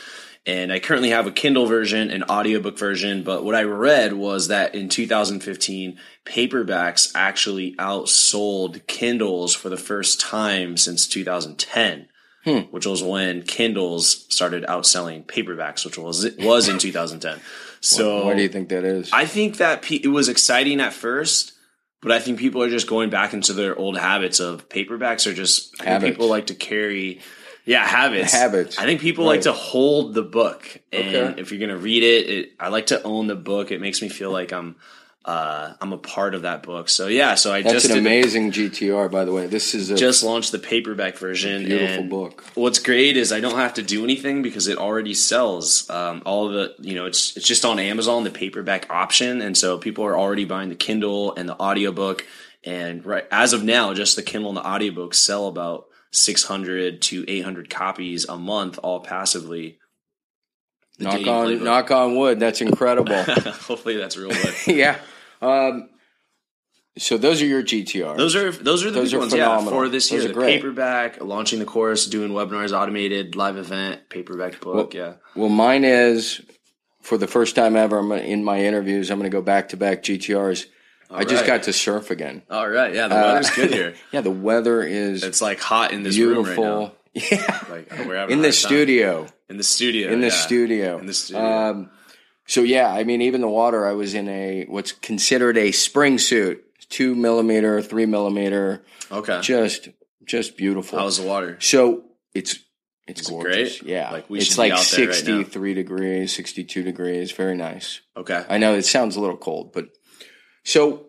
And 0.46 0.70
I 0.70 0.78
currently 0.78 1.08
have 1.08 1.26
a 1.26 1.30
Kindle 1.30 1.64
version, 1.64 2.10
an 2.10 2.24
audiobook 2.24 2.78
version, 2.78 3.22
but 3.22 3.44
what 3.44 3.54
I 3.54 3.62
read 3.62 4.12
was 4.12 4.48
that 4.48 4.74
in 4.74 4.90
2015, 4.90 5.98
paperbacks 6.26 7.10
actually 7.14 7.74
outsold 7.76 8.86
Kindles 8.86 9.54
for 9.54 9.70
the 9.70 9.78
first 9.78 10.20
time 10.20 10.76
since 10.76 11.08
2010 11.08 12.08
which 12.70 12.86
was 12.86 13.02
when 13.02 13.42
Kindles 13.42 14.26
started 14.28 14.64
outselling 14.64 15.24
paperbacks, 15.24 15.84
which 15.84 15.96
was 15.98 16.30
was 16.38 16.68
in 16.68 16.78
2010. 16.78 17.40
So 17.84 18.24
why 18.26 18.34
do 18.34 18.42
you 18.42 18.48
think 18.48 18.68
that 18.70 18.84
is? 18.84 19.10
I 19.12 19.26
think 19.26 19.58
that 19.58 19.82
pe- 19.82 19.96
it 19.96 20.08
was 20.08 20.28
exciting 20.28 20.80
at 20.80 20.92
first, 20.92 21.52
but 22.02 22.12
I 22.12 22.18
think 22.18 22.38
people 22.38 22.62
are 22.62 22.70
just 22.70 22.86
going 22.88 23.10
back 23.10 23.32
into 23.34 23.52
their 23.52 23.76
old 23.76 23.98
habits 23.98 24.40
of 24.40 24.68
paperbacks 24.68 25.26
are 25.30 25.34
just 25.34 25.80
I 25.80 25.98
think 25.98 26.14
people 26.14 26.28
like 26.28 26.46
to 26.48 26.54
carry 26.54 27.20
yeah, 27.66 27.86
habits. 27.86 28.32
Habits. 28.32 28.78
I 28.78 28.84
think 28.84 29.00
people 29.00 29.24
Right. 29.24 29.32
like 29.36 29.40
to 29.42 29.52
hold 29.52 30.12
the 30.14 30.22
book. 30.22 30.66
And 30.92 31.16
Okay. 31.16 31.40
if 31.40 31.50
you're 31.50 31.58
going 31.58 31.70
to 31.70 31.78
read 31.78 32.02
it, 32.02 32.28
it, 32.28 32.52
I 32.60 32.68
like 32.68 32.86
to 32.86 33.02
own 33.04 33.26
the 33.26 33.34
book. 33.36 33.70
It 33.70 33.80
makes 33.80 34.02
me 34.02 34.10
feel 34.10 34.30
like 34.30 34.52
I'm 34.52 34.76
uh, 35.24 35.72
I'm 35.80 35.92
a 35.94 35.98
part 35.98 36.34
of 36.34 36.42
that 36.42 36.62
book. 36.62 36.90
So 36.90 37.06
yeah, 37.06 37.34
so 37.34 37.52
I 37.52 37.62
That's 37.62 37.72
just 37.72 37.90
an 37.90 37.98
amazing 37.98 38.52
GTR, 38.52 39.10
by 39.10 39.24
the 39.24 39.32
way. 39.32 39.46
This 39.46 39.74
is 39.74 39.90
a 39.90 39.96
just 39.96 40.22
launched 40.22 40.52
the 40.52 40.58
paperback 40.58 41.16
version. 41.16 41.64
beautiful 41.64 42.04
book. 42.04 42.44
What's 42.54 42.78
great 42.78 43.16
is 43.16 43.32
I 43.32 43.40
don't 43.40 43.56
have 43.56 43.74
to 43.74 43.82
do 43.82 44.04
anything 44.04 44.42
because 44.42 44.68
it 44.68 44.76
already 44.76 45.14
sells. 45.14 45.88
Um, 45.88 46.22
all 46.26 46.48
of 46.48 46.52
the 46.52 46.74
you 46.86 46.94
know 46.94 47.06
it's 47.06 47.34
it's 47.38 47.46
just 47.46 47.64
on 47.64 47.78
Amazon 47.78 48.24
the 48.24 48.30
paperback 48.30 48.90
option, 48.90 49.40
and 49.40 49.56
so 49.56 49.78
people 49.78 50.04
are 50.04 50.18
already 50.18 50.44
buying 50.44 50.68
the 50.68 50.74
Kindle 50.74 51.34
and 51.34 51.48
the 51.48 51.58
audiobook. 51.58 52.26
And 52.62 53.04
right 53.04 53.26
as 53.30 53.54
of 53.54 53.64
now, 53.64 53.94
just 53.94 54.16
the 54.16 54.22
Kindle 54.22 54.50
and 54.50 54.58
the 54.58 54.66
audiobook 54.66 55.14
sell 55.14 55.46
about 55.46 55.86
six 56.12 56.44
hundred 56.44 57.00
to 57.02 57.24
eight 57.28 57.44
hundred 57.44 57.70
copies 57.70 58.28
a 58.28 58.36
month, 58.36 58.78
all 58.82 59.00
passively. 59.00 59.78
Knock 60.98 61.14
on 61.14 61.46
playbook. 61.46 61.62
knock 61.62 61.90
on 61.90 62.16
wood. 62.16 62.38
That's 62.38 62.60
incredible. 62.60 63.22
Hopefully 63.22 63.96
that's 63.96 64.18
real 64.18 64.28
wood. 64.28 64.54
yeah. 64.66 64.98
Um, 65.42 65.88
so 66.96 67.18
those 67.18 67.42
are 67.42 67.46
your 67.46 67.62
GTRs. 67.62 68.16
Those 68.16 68.36
are 68.36 68.52
those 68.52 68.84
are 68.84 68.90
the 68.90 69.00
Those 69.00 69.10
big 69.10 69.16
are 69.16 69.20
ones. 69.20 69.32
phenomenal. 69.32 69.64
Yeah, 69.72 69.78
for 69.78 69.88
this 69.88 70.08
Those 70.10 70.20
year, 70.20 70.28
the 70.28 70.34
great. 70.34 70.56
paperback, 70.56 71.20
launching 71.22 71.58
the 71.58 71.64
course, 71.64 72.06
doing 72.06 72.30
webinars, 72.30 72.72
automated 72.72 73.34
live 73.34 73.56
event, 73.56 74.08
paperback 74.10 74.60
book. 74.60 74.94
yeah, 74.94 75.14
well, 75.34 75.48
mine 75.48 75.84
is 75.84 76.40
for 77.02 77.18
the 77.18 77.26
first 77.26 77.56
time 77.56 77.74
ever, 77.76 77.98
I'm 77.98 78.12
in 78.12 78.44
my 78.44 78.60
interviews, 78.60 79.10
I'm 79.10 79.18
going 79.18 79.30
to 79.30 79.36
go 79.36 79.42
back 79.42 79.70
to 79.70 79.76
back 79.76 80.02
GTRs. 80.04 80.66
I 81.10 81.24
just 81.24 81.44
got 81.46 81.64
to 81.64 81.72
surf 81.72 82.10
again. 82.10 82.42
All 82.50 82.68
right, 82.68 82.94
yeah, 82.94 83.08
the 83.08 83.14
Uh, 83.16 83.22
weather's 83.34 83.50
good 83.50 83.70
here. 83.72 83.94
Yeah, 84.12 84.20
the 84.22 84.30
weather 84.30 84.82
is 84.82 85.22
It's 85.22 85.42
like 85.42 85.60
hot 85.60 85.92
in 85.92 86.02
this 86.02 86.16
room 86.18 86.44
right 86.44 86.58
now. 86.58 86.92
Yeah, 87.14 87.60
Like 87.70 87.90
we're 88.06 88.16
in 88.28 88.38
the 88.40 88.44
time. 88.48 88.52
studio. 88.52 89.26
In 89.48 89.56
the 89.56 89.62
studio. 89.62 90.10
in 90.10 90.20
the 90.20 90.28
yeah. 90.28 90.32
studio. 90.32 90.98
In 90.98 91.06
the 91.06 91.12
studio. 91.14 91.42
Um, 91.70 91.90
so 92.46 92.62
yeah, 92.62 92.88
I 92.88 93.04
mean, 93.04 93.22
even 93.22 93.40
the 93.40 93.48
water, 93.48 93.86
I 93.86 93.92
was 93.92 94.14
in 94.14 94.28
a 94.28 94.64
what's 94.66 94.92
considered 94.92 95.56
a 95.56 95.72
spring 95.72 96.18
suit, 96.18 96.64
two 96.90 97.14
millimeter, 97.14 97.80
three 97.82 98.06
millimeter, 98.06 98.84
Okay. 99.10 99.40
just 99.40 99.88
just 100.24 100.56
beautiful. 100.56 100.98
How's 100.98 101.18
the 101.18 101.26
water? 101.26 101.58
so 101.60 102.04
it's 102.34 102.58
it's 103.06 103.20
Is 103.22 103.28
it 103.28 103.30
gorgeous. 103.30 103.78
great? 103.80 103.90
Yeah, 103.90 104.10
Like, 104.10 104.30
we 104.30 104.38
it's 104.38 104.56
like 104.56 104.72
out 104.72 104.78
there 104.90 105.00
right 105.00 105.08
now. 105.08 105.12
sixty 105.14 105.44
three 105.44 105.74
degrees, 105.74 106.34
sixty 106.34 106.64
two 106.64 106.82
degrees. 106.82 107.32
Very 107.32 107.54
nice. 107.56 108.00
Okay. 108.16 108.44
I 108.48 108.58
know 108.58 108.74
it 108.74 108.84
sounds 108.86 109.16
a 109.16 109.20
little 109.20 109.36
cold, 109.36 109.72
but 109.72 109.86
so 110.64 111.06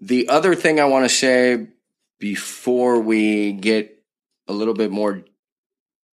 the 0.00 0.28
other 0.28 0.54
thing 0.54 0.78
I 0.78 0.84
want 0.84 1.04
to 1.04 1.14
say 1.14 1.66
before 2.20 3.00
we 3.00 3.52
get 3.52 3.92
a 4.46 4.52
little 4.52 4.74
bit 4.74 4.90
more 4.92 5.24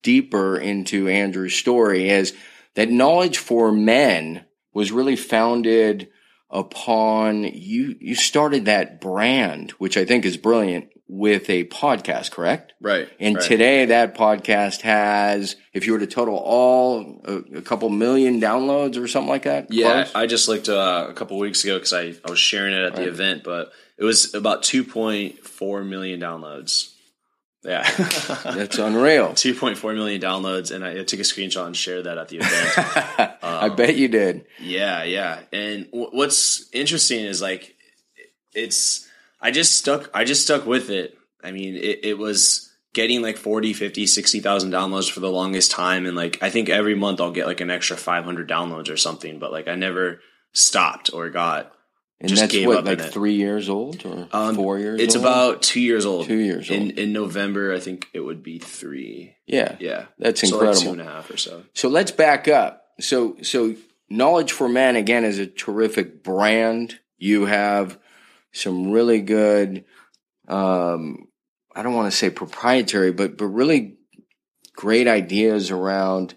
deeper 0.01 0.57
into 0.57 1.07
Andrew's 1.07 1.53
story 1.53 2.09
is 2.09 2.33
that 2.75 2.89
knowledge 2.89 3.37
for 3.37 3.71
men 3.71 4.45
was 4.73 4.91
really 4.91 5.15
founded 5.15 6.09
upon 6.49 7.43
you 7.43 7.95
you 7.99 8.13
started 8.15 8.65
that 8.65 9.01
brand 9.01 9.71
which 9.71 9.97
I 9.97 10.05
think 10.05 10.23
is 10.25 10.37
brilliant 10.37 10.89
with 11.07 11.49
a 11.49 11.63
podcast 11.65 12.31
correct 12.31 12.73
Right. 12.79 13.09
and 13.19 13.35
right. 13.35 13.43
today 13.43 13.85
that 13.85 14.15
podcast 14.15 14.81
has 14.81 15.55
if 15.73 15.85
you 15.87 15.93
were 15.93 15.99
to 15.99 16.07
total 16.07 16.35
all 16.37 17.21
a, 17.25 17.57
a 17.57 17.61
couple 17.61 17.89
million 17.89 18.39
downloads 18.39 19.01
or 19.01 19.07
something 19.07 19.29
like 19.29 19.43
that 19.43 19.71
Yeah, 19.71 20.03
close? 20.03 20.15
I 20.15 20.27
just 20.27 20.47
looked 20.47 20.69
uh, 20.69 21.07
a 21.09 21.13
couple 21.13 21.37
weeks 21.39 21.63
ago 21.63 21.75
because 21.77 21.93
I, 21.93 22.13
I 22.25 22.29
was 22.29 22.39
sharing 22.39 22.73
it 22.73 22.83
at 22.83 22.95
the 22.95 23.07
event, 23.07 23.43
but 23.43 23.71
it 23.97 24.03
was 24.03 24.33
about 24.33 24.63
2.4 24.63 25.87
million 25.87 26.19
downloads. 26.19 26.92
Yeah. 27.63 27.89
That's 27.97 28.77
unreal. 28.77 29.29
2.4 29.33 29.95
million 29.95 30.21
downloads, 30.21 30.71
and 30.71 30.83
I, 30.83 30.99
I 30.99 31.03
took 31.03 31.19
a 31.19 31.23
screenshot 31.23 31.65
and 31.65 31.75
shared 31.75 32.05
that 32.05 32.17
at 32.17 32.27
the 32.29 32.37
event. 32.37 33.37
I 33.43 33.67
um, 33.67 33.75
bet 33.75 33.95
you 33.95 34.07
did. 34.07 34.45
yeah, 34.59 35.03
yeah. 35.03 35.39
And 35.51 35.85
w- 35.85 36.09
what's 36.11 36.69
interesting 36.73 37.23
is 37.25 37.41
like, 37.41 37.75
it's, 38.53 39.07
I 39.41 39.51
just 39.51 39.75
stuck, 39.75 40.09
I 40.13 40.23
just 40.23 40.43
stuck 40.43 40.65
with 40.65 40.89
it. 40.89 41.17
I 41.43 41.51
mean, 41.51 41.75
it, 41.75 42.03
it 42.03 42.17
was 42.17 42.69
getting 42.93 43.21
like 43.21 43.37
40, 43.37 43.73
50, 43.73 44.07
60,000 44.07 44.71
downloads 44.71 45.09
for 45.09 45.19
the 45.19 45.31
longest 45.31 45.71
time. 45.71 46.05
And 46.05 46.15
like, 46.15 46.41
I 46.41 46.49
think 46.49 46.69
every 46.69 46.95
month 46.95 47.19
I'll 47.19 47.31
get 47.31 47.47
like 47.47 47.61
an 47.61 47.71
extra 47.71 47.97
500 47.97 48.47
downloads 48.47 48.89
or 48.89 48.97
something, 48.97 49.39
but 49.39 49.51
like 49.51 49.67
I 49.67 49.75
never 49.75 50.19
stopped 50.51 51.11
or 51.13 51.29
got 51.29 51.73
And 52.19 52.29
Just 52.29 52.41
that's 52.41 52.53
gave 52.53 52.67
what, 52.67 52.77
up 52.77 52.85
like 52.85 52.99
in 52.99 53.09
three 53.09 53.33
years 53.33 53.67
old 53.67 54.05
or 54.05 54.27
Um, 54.31 54.55
four 54.55 54.79
years 54.79 55.01
It's 55.01 55.15
old? 55.15 55.25
about 55.25 55.61
two 55.61 55.81
years 55.81 56.05
old. 56.05 56.25
Two 56.27 56.37
years 56.37 56.69
In 56.69 56.81
old. 56.83 56.91
in 56.91 57.11
November, 57.11 57.73
I 57.73 57.79
think 57.79 58.07
it 58.13 58.21
would 58.21 58.41
be 58.41 58.59
three. 58.59 59.35
Yeah. 59.45 59.75
Yeah, 59.79 60.05
That's 60.19 60.39
so 60.41 60.47
incredible. 60.47 60.73
Like 60.75 60.83
two 60.83 60.91
and 60.91 61.01
a 61.01 61.05
half 61.11 61.29
or 61.29 61.35
so. 61.37 61.63
So 61.73 61.89
let's 61.89 62.11
back 62.11 62.47
up. 62.47 62.85
So, 63.01 63.35
so 63.41 63.75
Knowledge 64.09 64.51
for 64.51 64.69
Men, 64.69 64.95
again, 64.95 65.23
is 65.25 65.39
a 65.39 65.47
terrific 65.47 66.23
brand. 66.23 66.99
You 67.17 67.45
have 67.45 67.97
some 68.51 68.91
really 68.91 69.21
good, 69.21 69.85
um, 70.47 71.27
I 71.75 71.81
don't 71.81 71.95
want 71.95 72.11
to 72.11 72.17
say 72.17 72.29
proprietary, 72.29 73.11
but, 73.11 73.37
but 73.37 73.47
really 73.47 73.97
great 74.75 75.07
ideas 75.07 75.71
around 75.71 76.35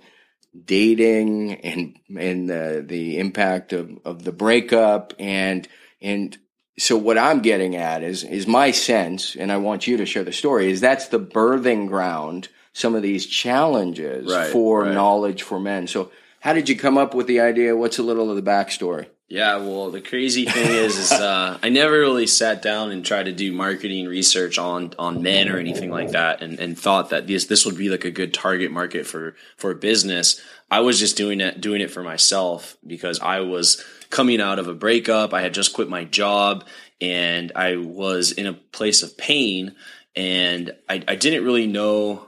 dating 0.64 1.54
and, 1.54 1.98
and 2.18 2.48
the, 2.48 2.84
the 2.86 3.18
impact 3.18 3.72
of, 3.72 3.90
of 4.04 4.24
the 4.24 4.32
breakup 4.32 5.12
and, 5.18 5.68
and 6.00 6.38
so 6.78 6.96
what 6.96 7.16
I'm 7.16 7.40
getting 7.40 7.76
at 7.76 8.02
is, 8.02 8.22
is 8.22 8.46
my 8.46 8.70
sense, 8.70 9.34
and 9.34 9.50
I 9.50 9.56
want 9.56 9.86
you 9.86 9.96
to 9.96 10.06
share 10.06 10.24
the 10.24 10.32
story, 10.32 10.70
is 10.70 10.80
that's 10.80 11.08
the 11.08 11.20
birthing 11.20 11.88
ground, 11.88 12.48
some 12.72 12.94
of 12.94 13.02
these 13.02 13.26
challenges 13.26 14.30
Right, 14.30 14.52
for 14.52 14.82
right. 14.82 14.92
knowledge 14.92 15.42
for 15.42 15.58
men. 15.58 15.86
So 15.86 16.10
how 16.40 16.52
did 16.52 16.68
you 16.68 16.76
come 16.76 16.98
up 16.98 17.14
with 17.14 17.26
the 17.26 17.40
idea? 17.40 17.76
What's 17.76 17.98
a 17.98 18.02
little 18.02 18.28
of 18.30 18.36
the 18.36 18.42
backstory? 18.50 19.06
Yeah, 19.28 19.56
well, 19.56 19.90
the 19.90 20.00
crazy 20.00 20.44
thing 20.44 20.70
is, 20.70 20.96
is 20.98 21.10
uh, 21.10 21.58
I 21.62 21.68
never 21.68 21.98
really 21.98 22.28
sat 22.28 22.62
down 22.62 22.92
and 22.92 23.04
tried 23.04 23.24
to 23.24 23.32
do 23.32 23.52
marketing 23.52 24.06
research 24.06 24.56
on 24.56 24.94
on 25.00 25.20
men 25.20 25.48
or 25.48 25.58
anything 25.58 25.90
like 25.90 26.12
that, 26.12 26.42
and, 26.42 26.60
and 26.60 26.78
thought 26.78 27.10
that 27.10 27.26
this 27.26 27.46
this 27.46 27.66
would 27.66 27.76
be 27.76 27.88
like 27.88 28.04
a 28.04 28.10
good 28.10 28.32
target 28.32 28.70
market 28.70 29.04
for 29.04 29.34
for 29.56 29.74
business. 29.74 30.40
I 30.70 30.80
was 30.80 31.00
just 31.00 31.16
doing 31.16 31.40
it 31.40 31.60
doing 31.60 31.80
it 31.80 31.90
for 31.90 32.04
myself 32.04 32.76
because 32.86 33.18
I 33.18 33.40
was 33.40 33.84
coming 34.10 34.40
out 34.40 34.60
of 34.60 34.68
a 34.68 34.74
breakup. 34.74 35.34
I 35.34 35.42
had 35.42 35.54
just 35.54 35.72
quit 35.72 35.88
my 35.88 36.04
job, 36.04 36.64
and 37.00 37.50
I 37.56 37.78
was 37.78 38.30
in 38.30 38.46
a 38.46 38.52
place 38.52 39.02
of 39.02 39.18
pain, 39.18 39.74
and 40.14 40.72
I, 40.88 41.02
I 41.08 41.16
didn't 41.16 41.44
really 41.44 41.66
know 41.66 42.25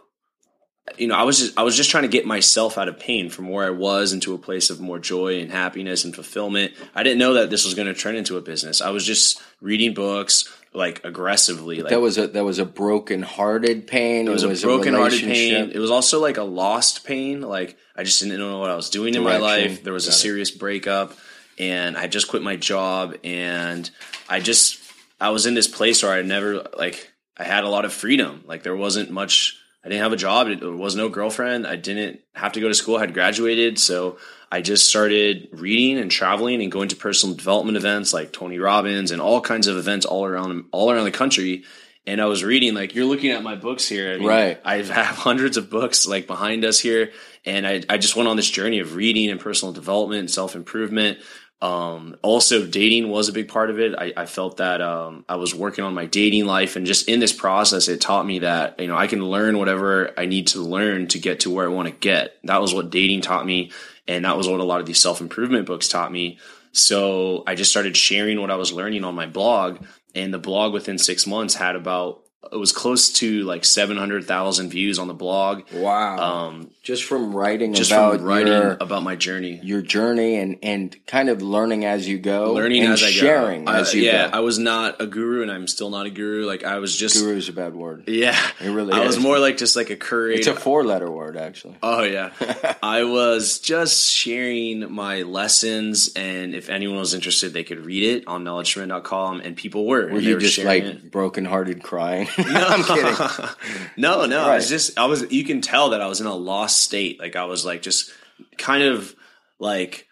you 0.97 1.07
know, 1.09 1.15
I 1.17 1.25
was 1.25 1.39
just 1.39 1.59
I 1.59 1.63
was 1.63 1.77
just 1.77 1.91
trying 1.91 2.03
to 2.05 2.09
get 2.09 2.25
myself 2.27 2.79
out 2.79 2.89
of 2.89 2.99
pain 2.99 3.31
from 3.31 3.49
where 3.49 3.67
I 3.67 3.71
was 3.71 4.13
into 4.13 4.35
a 4.35 4.39
place 4.39 4.71
of 4.71 4.81
more 4.81 4.99
joy 4.99 5.41
and 5.41 5.51
happiness 5.51 6.05
and 6.05 6.15
fulfillment. 6.15 6.73
I 6.95 7.03
didn't 7.03 7.19
know 7.19 7.35
that 7.35 7.51
this 7.51 7.65
was 7.65 7.75
going 7.75 7.89
to 7.89 7.95
turn 7.95 8.17
into 8.17 8.37
a 8.37 8.41
business. 8.41 8.81
I 8.81 8.91
was 8.91 9.05
just 9.05 9.43
reading 9.61 9.95
books 9.95 10.49
like 10.73 11.05
aggressively. 11.05 11.81
Like 11.83 11.91
That 11.91 12.01
was 12.01 12.19
a 12.19 12.29
that 12.29 12.45
was 12.45 12.59
a 12.59 12.65
broken 12.65 13.23
hearted 13.23 13.87
pain. 13.87 14.29
it 14.29 14.31
was, 14.31 14.43
a 14.45 14.67
broken 14.67 14.95
hearted 14.95 15.23
pain. 15.23 15.71
It 15.73 15.79
was 15.79 15.91
also 15.91 16.21
like 16.21 16.37
a 16.37 16.45
lost 16.45 17.05
pain. 17.05 17.41
Like 17.41 17.77
I 17.97 18.05
just 18.05 18.21
didn't 18.23 18.39
know 18.39 18.59
what 18.59 18.71
I 18.71 18.77
was 18.77 18.91
doing 18.91 19.15
in 19.15 19.23
my 19.23 19.39
life. 19.39 19.83
There 19.83 19.93
was 19.93 20.07
a 20.07 20.11
Got 20.11 20.15
it. 20.15 20.19
serious 20.19 20.51
breakup, 20.51 21.15
and 21.59 21.97
I 21.97 22.07
just 22.07 22.29
quit 22.29 22.43
my 22.43 22.57
job, 22.57 23.17
and 23.25 23.91
I 24.29 24.41
just 24.41 24.79
I 25.21 25.31
was 25.31 25.47
in 25.47 25.55
this 25.55 25.67
place 25.69 26.03
where 26.03 26.13
I 26.13 26.23
never 26.23 26.67
like 26.77 27.13
I 27.37 27.45
had 27.45 27.65
a 27.65 27.69
lot 27.69 27.85
of 27.85 27.93
freedom. 27.93 28.45
Like 28.47 28.63
there 28.63 28.77
wasn't 28.77 29.11
much. 29.11 29.57
I 29.85 29.89
didn't 29.89 30.03
have 30.03 30.13
a 30.13 30.17
job. 30.17 30.49
There 30.61 30.71
was 30.73 30.97
no 30.97 31.09
girlfriend. 31.09 31.67
I 31.67 31.77
didn't 31.77 32.21
have 32.35 32.53
to 32.53 32.61
go 32.61 32.69
to 32.69 32.75
school. 32.75 32.97
I 32.97 33.01
had 33.01 33.15
graduated, 33.15 33.79
so 33.79 34.19
I 34.51 34.61
just 34.61 34.89
started 34.89 35.49
reading 35.53 35.99
and 35.99 36.11
traveling 36.11 36.63
and 36.63 36.73
going 36.73 36.89
to 36.89 36.97
personal 36.97 37.37
development 37.37 37.77
events 37.77 38.13
like 38.13 38.33
Tony 38.33 38.59
Robbins 38.59 39.11
and 39.11 39.23
all 39.23 39.41
kinds 39.41 39.67
of 39.67 39.77
events 39.77 40.05
all 40.05 40.25
around 40.25 40.65
all 40.73 40.91
around 40.91 41.05
the 41.05 41.11
country. 41.11 41.65
And 42.07 42.21
I 42.21 42.25
was 42.25 42.43
reading 42.43 42.75
like 42.75 42.95
you're 42.95 43.05
looking 43.05 43.31
at 43.31 43.43
my 43.43 43.55
books 43.55 43.87
here. 43.87 44.15
I 44.15 44.19
mean, 44.19 44.27
Right. 44.27 44.61
I 44.65 44.77
have 44.77 45.17
hundreds 45.17 45.57
of 45.57 45.71
books 45.71 46.07
like 46.09 46.27
behind 46.27 46.65
us 46.65 46.81
here, 46.81 47.13
and 47.45 47.67
I 47.67 47.83
I 47.89 47.99
just 47.99 48.17
went 48.17 48.29
on 48.29 48.37
this 48.37 48.51
journey 48.51 48.81
of 48.81 48.95
reading 48.97 49.31
and 49.31 49.39
personal 49.39 49.73
development 49.73 50.21
and 50.21 50.31
self 50.31 50.57
improvement. 50.57 51.19
Um, 51.61 52.17
also, 52.23 52.67
dating 52.67 53.09
was 53.09 53.29
a 53.29 53.33
big 53.33 53.49
part 53.49 53.71
of 53.71 53.81
it. 53.81 53.95
I, 53.99 54.13
I 54.17 54.27
felt 54.27 54.59
that 54.59 54.81
um, 54.81 55.25
I 55.29 55.37
was 55.37 55.55
working 55.55 55.85
on 55.85 55.93
my 55.93 56.07
dating 56.07 56.47
life, 56.47 56.77
and 56.77 56.87
just 56.87 57.09
in 57.09 57.19
this 57.19 57.33
process, 57.33 57.89
it 57.89 58.01
taught 58.01 58.27
me 58.27 58.41
that 58.41 58.79
you 58.79 58.87
know 58.87 58.97
I 58.97 59.09
can 59.09 59.25
learn 59.25 59.59
whatever 59.59 60.13
I 60.17 60.27
need 60.27 60.49
to 60.49 60.61
learn 60.61 61.09
to 61.09 61.19
get 61.19 61.41
to 61.41 61.51
where 61.51 61.67
I 61.67 61.73
want 61.73 61.89
to 61.89 61.95
get. 61.95 62.37
That 62.45 62.61
was 62.61 62.75
what 62.75 62.91
dating 62.91 63.23
taught 63.23 63.45
me, 63.45 63.73
and 64.07 64.25
that 64.25 64.37
was 64.37 64.49
what 64.49 64.61
a 64.61 64.65
lot 64.65 64.81
of 64.81 64.87
these 64.87 65.01
self 65.01 65.21
improvement 65.21 65.67
books 65.67 65.89
taught 65.89 66.13
me. 66.13 66.39
So 66.71 67.43
I 67.47 67.57
just 67.57 67.71
started 67.71 67.97
sharing 67.97 68.41
what 68.41 68.53
I 68.53 68.57
was 68.57 68.73
learning 68.73 69.03
on 69.03 69.17
my 69.17 69.27
blog, 69.27 69.85
and 70.15 70.33
the 70.33 70.39
blog 70.39 70.73
within 70.73 70.97
six 70.97 71.27
months 71.27 71.55
had 71.55 71.75
about 71.75 72.23
it 72.53 72.57
was 72.57 72.73
close 72.73 73.13
to 73.15 73.43
like 73.43 73.65
seven 73.65 73.97
hundred 73.97 74.25
thousand 74.25 74.71
views 74.71 74.99
on 74.99 75.09
the 75.09 75.15
blog. 75.15 75.63
Wow. 75.73 76.19
Um, 76.19 76.71
just 76.83 77.05
from 77.05 77.35
writing 77.35 77.75
just 77.75 77.91
about 77.91 78.19
from 78.19 78.25
writing 78.27 78.53
your, 78.53 78.77
about 78.81 79.03
my 79.03 79.17
journey. 79.17 79.61
your 79.63 79.83
journey 79.83 80.37
and, 80.37 80.57
and 80.63 80.97
kind 81.07 81.29
of 81.29 81.43
learning 81.43 81.85
as 81.85 82.09
you 82.09 82.19
go. 82.19 82.55
learning 82.55 82.85
and 82.85 82.93
as 82.95 83.03
I 83.03 83.11
sharing 83.11 83.65
go. 83.65 83.73
as 83.73 83.93
Uh, 83.93 83.97
you 83.99 84.05
yeah, 84.05 84.31
go. 84.31 84.37
I 84.39 84.41
was 84.41 84.59
not 84.59 85.03
a 85.03 85.07
guru, 85.07 85.43
and 85.43 85.51
I'm 85.51 85.67
still 85.67 85.91
not 85.91 86.07
a 86.07 86.11
guru. 86.11 86.47
Like 86.47 86.63
I 86.65 86.79
was 86.79 86.97
just, 86.97 87.17
Guru 87.21 87.37
is 87.37 87.49
a 87.49 87.53
bad 87.53 87.75
word. 87.75 88.05
yeah, 88.07 88.39
It 88.61 88.71
really 88.71 88.93
I 88.93 89.05
was 89.05 89.19
more 89.19 89.39
like 89.39 89.57
just 89.57 89.75
like 89.77 89.91
a 89.91 89.97
curator. 89.97 90.39
It's 90.39 90.47
a 90.47 90.55
four 90.55 90.85
letter 90.85 91.11
word, 91.11 91.37
actually. 91.37 91.77
Oh 91.83 92.05
yeah, 92.05 92.31
I 92.83 93.03
was 93.05 93.59
just 93.59 94.09
sharing 94.11 94.91
my 94.91 95.23
lessons, 95.23 96.11
and 96.15 96.55
if 96.55 96.71
anyone 96.71 96.99
was 96.99 97.15
interested, 97.15 97.53
they 97.53 97.65
could 97.65 97.85
read 97.85 98.05
it 98.05 98.25
on 98.29 98.45
knowledgetrend.com, 98.45 99.41
and 99.41 99.57
people 99.57 99.87
were. 99.87 100.07
Were 100.09 100.21
you 100.21 100.39
just 100.39 100.59
like 100.59 101.11
broken 101.11 101.45
hearted 101.45 101.83
crying? 101.83 102.28
I'm 102.39 102.85
kidding. 102.85 103.47
no, 103.97 104.27
no. 104.27 104.41
I 104.43 104.57
was 104.57 104.69
just 104.69 104.99
I 104.99 105.07
was 105.07 105.31
you 105.33 105.45
can 105.45 105.61
tell 105.61 105.91
that 105.91 106.01
I 106.01 106.07
was 106.07 106.21
in 106.21 106.27
a 106.27 106.35
lost 106.35 106.83
state. 106.83 107.19
Like 107.21 107.37
I 107.37 107.45
was 107.45 107.65
like 107.65 107.83
just 107.83 108.11
kind 108.57 108.83
of 108.85 109.15
like 109.59 110.07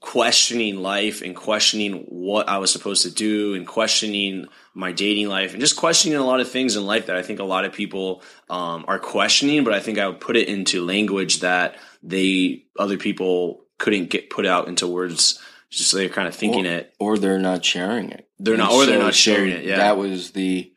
questioning 0.00 0.80
life 0.80 1.20
and 1.22 1.36
questioning 1.36 2.04
what 2.08 2.48
I 2.48 2.58
was 2.58 2.72
supposed 2.72 3.02
to 3.02 3.10
do 3.10 3.54
and 3.54 3.66
questioning 3.66 4.46
my 4.72 4.92
dating 4.92 5.28
life 5.28 5.52
and 5.52 5.60
just 5.60 5.76
questioning 5.76 6.16
a 6.16 6.24
lot 6.24 6.40
of 6.40 6.50
things 6.50 6.74
in 6.76 6.86
life 6.86 7.06
that 7.06 7.16
I 7.16 7.22
think 7.22 7.38
a 7.38 7.44
lot 7.44 7.66
of 7.66 7.72
people 7.74 8.22
um, 8.48 8.84
are 8.88 8.98
questioning, 8.98 9.62
but 9.62 9.74
I 9.74 9.80
think 9.80 9.98
I 9.98 10.06
would 10.06 10.20
put 10.20 10.36
it 10.36 10.48
into 10.48 10.84
language 10.84 11.40
that 11.40 11.76
they 12.02 12.64
other 12.78 12.96
people 12.96 13.64
couldn't 13.78 14.08
get 14.08 14.30
put 14.30 14.46
out 14.46 14.68
into 14.68 14.86
words. 14.86 15.38
Just 15.70 15.90
so 15.90 15.98
they're 15.98 16.08
kind 16.08 16.26
of 16.26 16.34
thinking 16.34 16.66
it. 16.66 16.92
Or 16.98 17.16
they're 17.18 17.38
not 17.38 17.64
sharing 17.64 18.10
it. 18.10 18.28
They're 18.40 18.56
not- 18.56 18.72
And 18.72 18.80
or 18.80 18.86
they're 18.86 18.98
not 18.98 19.14
sharing 19.14 19.50
it, 19.50 19.64
yeah. 19.64 19.76
That 19.76 19.98
was 19.98 20.30
the 20.32 20.72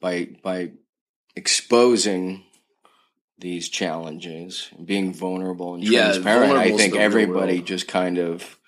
by 0.00 0.28
by 0.42 0.72
exposing 1.34 2.42
these 3.38 3.68
challenges, 3.68 4.70
being 4.82 5.12
vulnerable 5.12 5.74
and 5.74 5.84
Yeah, 5.84 6.12
transparent. 6.12 6.56
I 6.56 6.70
think 6.76 6.96
everybody 6.96 7.60
just 7.60 7.86
kind 7.86 8.18
of, 8.18 8.58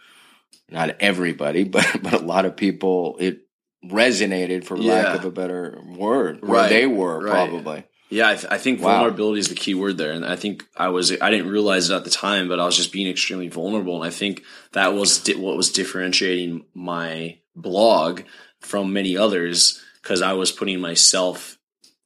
not 0.71 0.97
everybody, 1.01 1.65
but 1.77 2.03
but 2.03 2.13
a 2.15 2.19
lot 2.19 2.45
of 2.45 2.57
people, 2.57 3.17
it 3.19 3.47
resonated 3.85 4.65
for 4.65 4.77
lack 4.77 5.15
of 5.15 5.25
a 5.25 5.31
better 5.31 5.81
word, 5.87 6.43
where 6.43 6.61
Right, 6.63 6.69
they 6.69 6.87
were 6.87 7.21
right. 7.21 7.49
probably. 7.51 7.85
Yeah, 8.11 8.31
I, 8.31 8.35
th- 8.37 8.47
I 8.51 8.57
think 8.59 8.81
Wow. 8.81 8.97
vulnerability 9.01 9.41
is 9.41 9.49
the 9.49 9.55
key 9.55 9.75
word 9.75 9.99
there, 9.99 10.13
and 10.13 10.25
I 10.25 10.35
think 10.37 10.65
I 10.77 10.89
was 10.89 11.13
I 11.21 11.31
didn't 11.31 11.51
realize 11.51 11.91
it 11.91 11.95
at 11.95 12.05
the 12.05 12.11
time, 12.11 12.49
but 12.49 12.59
I 12.59 12.65
was 12.65 12.77
just 12.77 12.93
being 12.93 13.07
extremely 13.07 13.49
vulnerable, 13.49 13.97
and 13.97 14.05
I 14.05 14.15
think 14.15 14.45
that 14.73 14.95
was 14.95 15.19
di- 15.19 15.35
what 15.37 15.57
was 15.57 15.71
differentiating 15.73 16.65
my 16.75 17.39
blog 17.55 18.23
from 18.61 18.93
many 18.93 19.17
others 19.17 19.83
because 20.03 20.23
I 20.23 20.33
was 20.35 20.53
putting 20.53 20.81
myself 20.81 21.57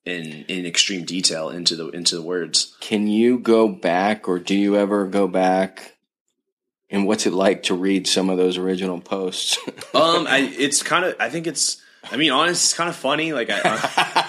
in 0.04 0.44
in 0.48 0.66
extreme 0.66 1.04
detail 1.04 1.48
into 1.50 1.76
the 1.76 1.88
into 1.90 2.16
the 2.16 2.22
words. 2.22 2.76
Can 2.80 3.06
you 3.06 3.38
go 3.38 3.68
back, 3.68 4.28
or 4.28 4.38
do 4.38 4.54
you 4.56 4.76
ever 4.76 5.06
go 5.06 5.28
back? 5.28 5.96
And 6.90 7.06
what's 7.06 7.24
it 7.26 7.32
like 7.32 7.62
to 7.64 7.74
read 7.74 8.06
some 8.06 8.28
of 8.28 8.36
those 8.36 8.58
original 8.58 9.00
posts? 9.00 9.58
Um, 9.94 10.26
I 10.26 10.38
it's 10.58 10.82
kind 10.82 11.04
of 11.04 11.14
I 11.20 11.28
think 11.28 11.46
it's 11.46 11.80
I 12.10 12.16
mean 12.16 12.32
honest 12.32 12.64
it's 12.64 12.74
kind 12.74 12.88
of 12.88 12.96
funny 12.96 13.34
like 13.34 13.50
I 13.50 13.60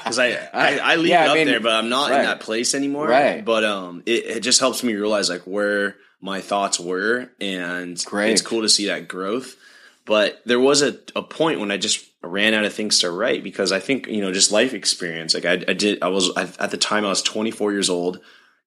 because 0.04 0.20
I, 0.20 0.32
I 0.54 0.78
I 0.84 0.96
leave 0.98 1.08
Yeah, 1.08 1.24
it 1.24 1.28
I 1.28 1.30
up 1.30 1.36
mean, 1.36 1.48
there, 1.48 1.62
but 1.62 1.72
I'm 1.72 1.88
not 1.90 2.12
right. 2.12 2.20
in 2.20 2.26
that 2.26 2.42
place 2.42 2.76
anymore. 2.76 3.08
Right. 3.08 3.44
But 3.46 3.64
um, 3.64 4.04
it, 4.06 4.26
it 4.26 4.40
just 4.42 4.60
helps 4.60 4.84
me 4.84 4.94
realize 4.94 5.30
like 5.30 5.44
where 5.44 5.96
my 6.20 6.42
thoughts 6.42 6.80
were, 6.82 7.30
and 7.40 8.04
Great. 8.06 8.32
it's 8.34 8.42
cool 8.42 8.62
to 8.64 8.70
see 8.70 8.88
that 8.88 9.08
growth. 9.08 9.56
But 10.06 10.42
there 10.46 10.60
was 10.60 10.82
a, 10.82 10.98
a 11.16 11.24
point 11.24 11.62
when 11.62 11.72
I 11.72 11.78
just 11.78 12.06
ran 12.24 12.54
out 12.54 12.64
of 12.66 12.74
things 12.74 13.00
to 13.00 13.12
write 13.12 13.44
because 13.44 13.72
I 13.72 13.80
think 13.80 14.08
you 14.08 14.22
know 14.22 14.32
just 14.32 14.52
life 14.52 14.74
experience. 14.74 15.34
Like 15.34 15.46
I, 15.46 15.54
I 15.68 15.74
did, 15.74 16.02
I 16.02 16.08
was 16.08 16.32
I, 16.38 16.44
at 16.60 16.72
the 16.72 16.78
time 16.78 17.06
I 17.06 17.10
was 17.10 17.22
24 17.22 17.72
years 17.74 17.90
old, 17.90 18.20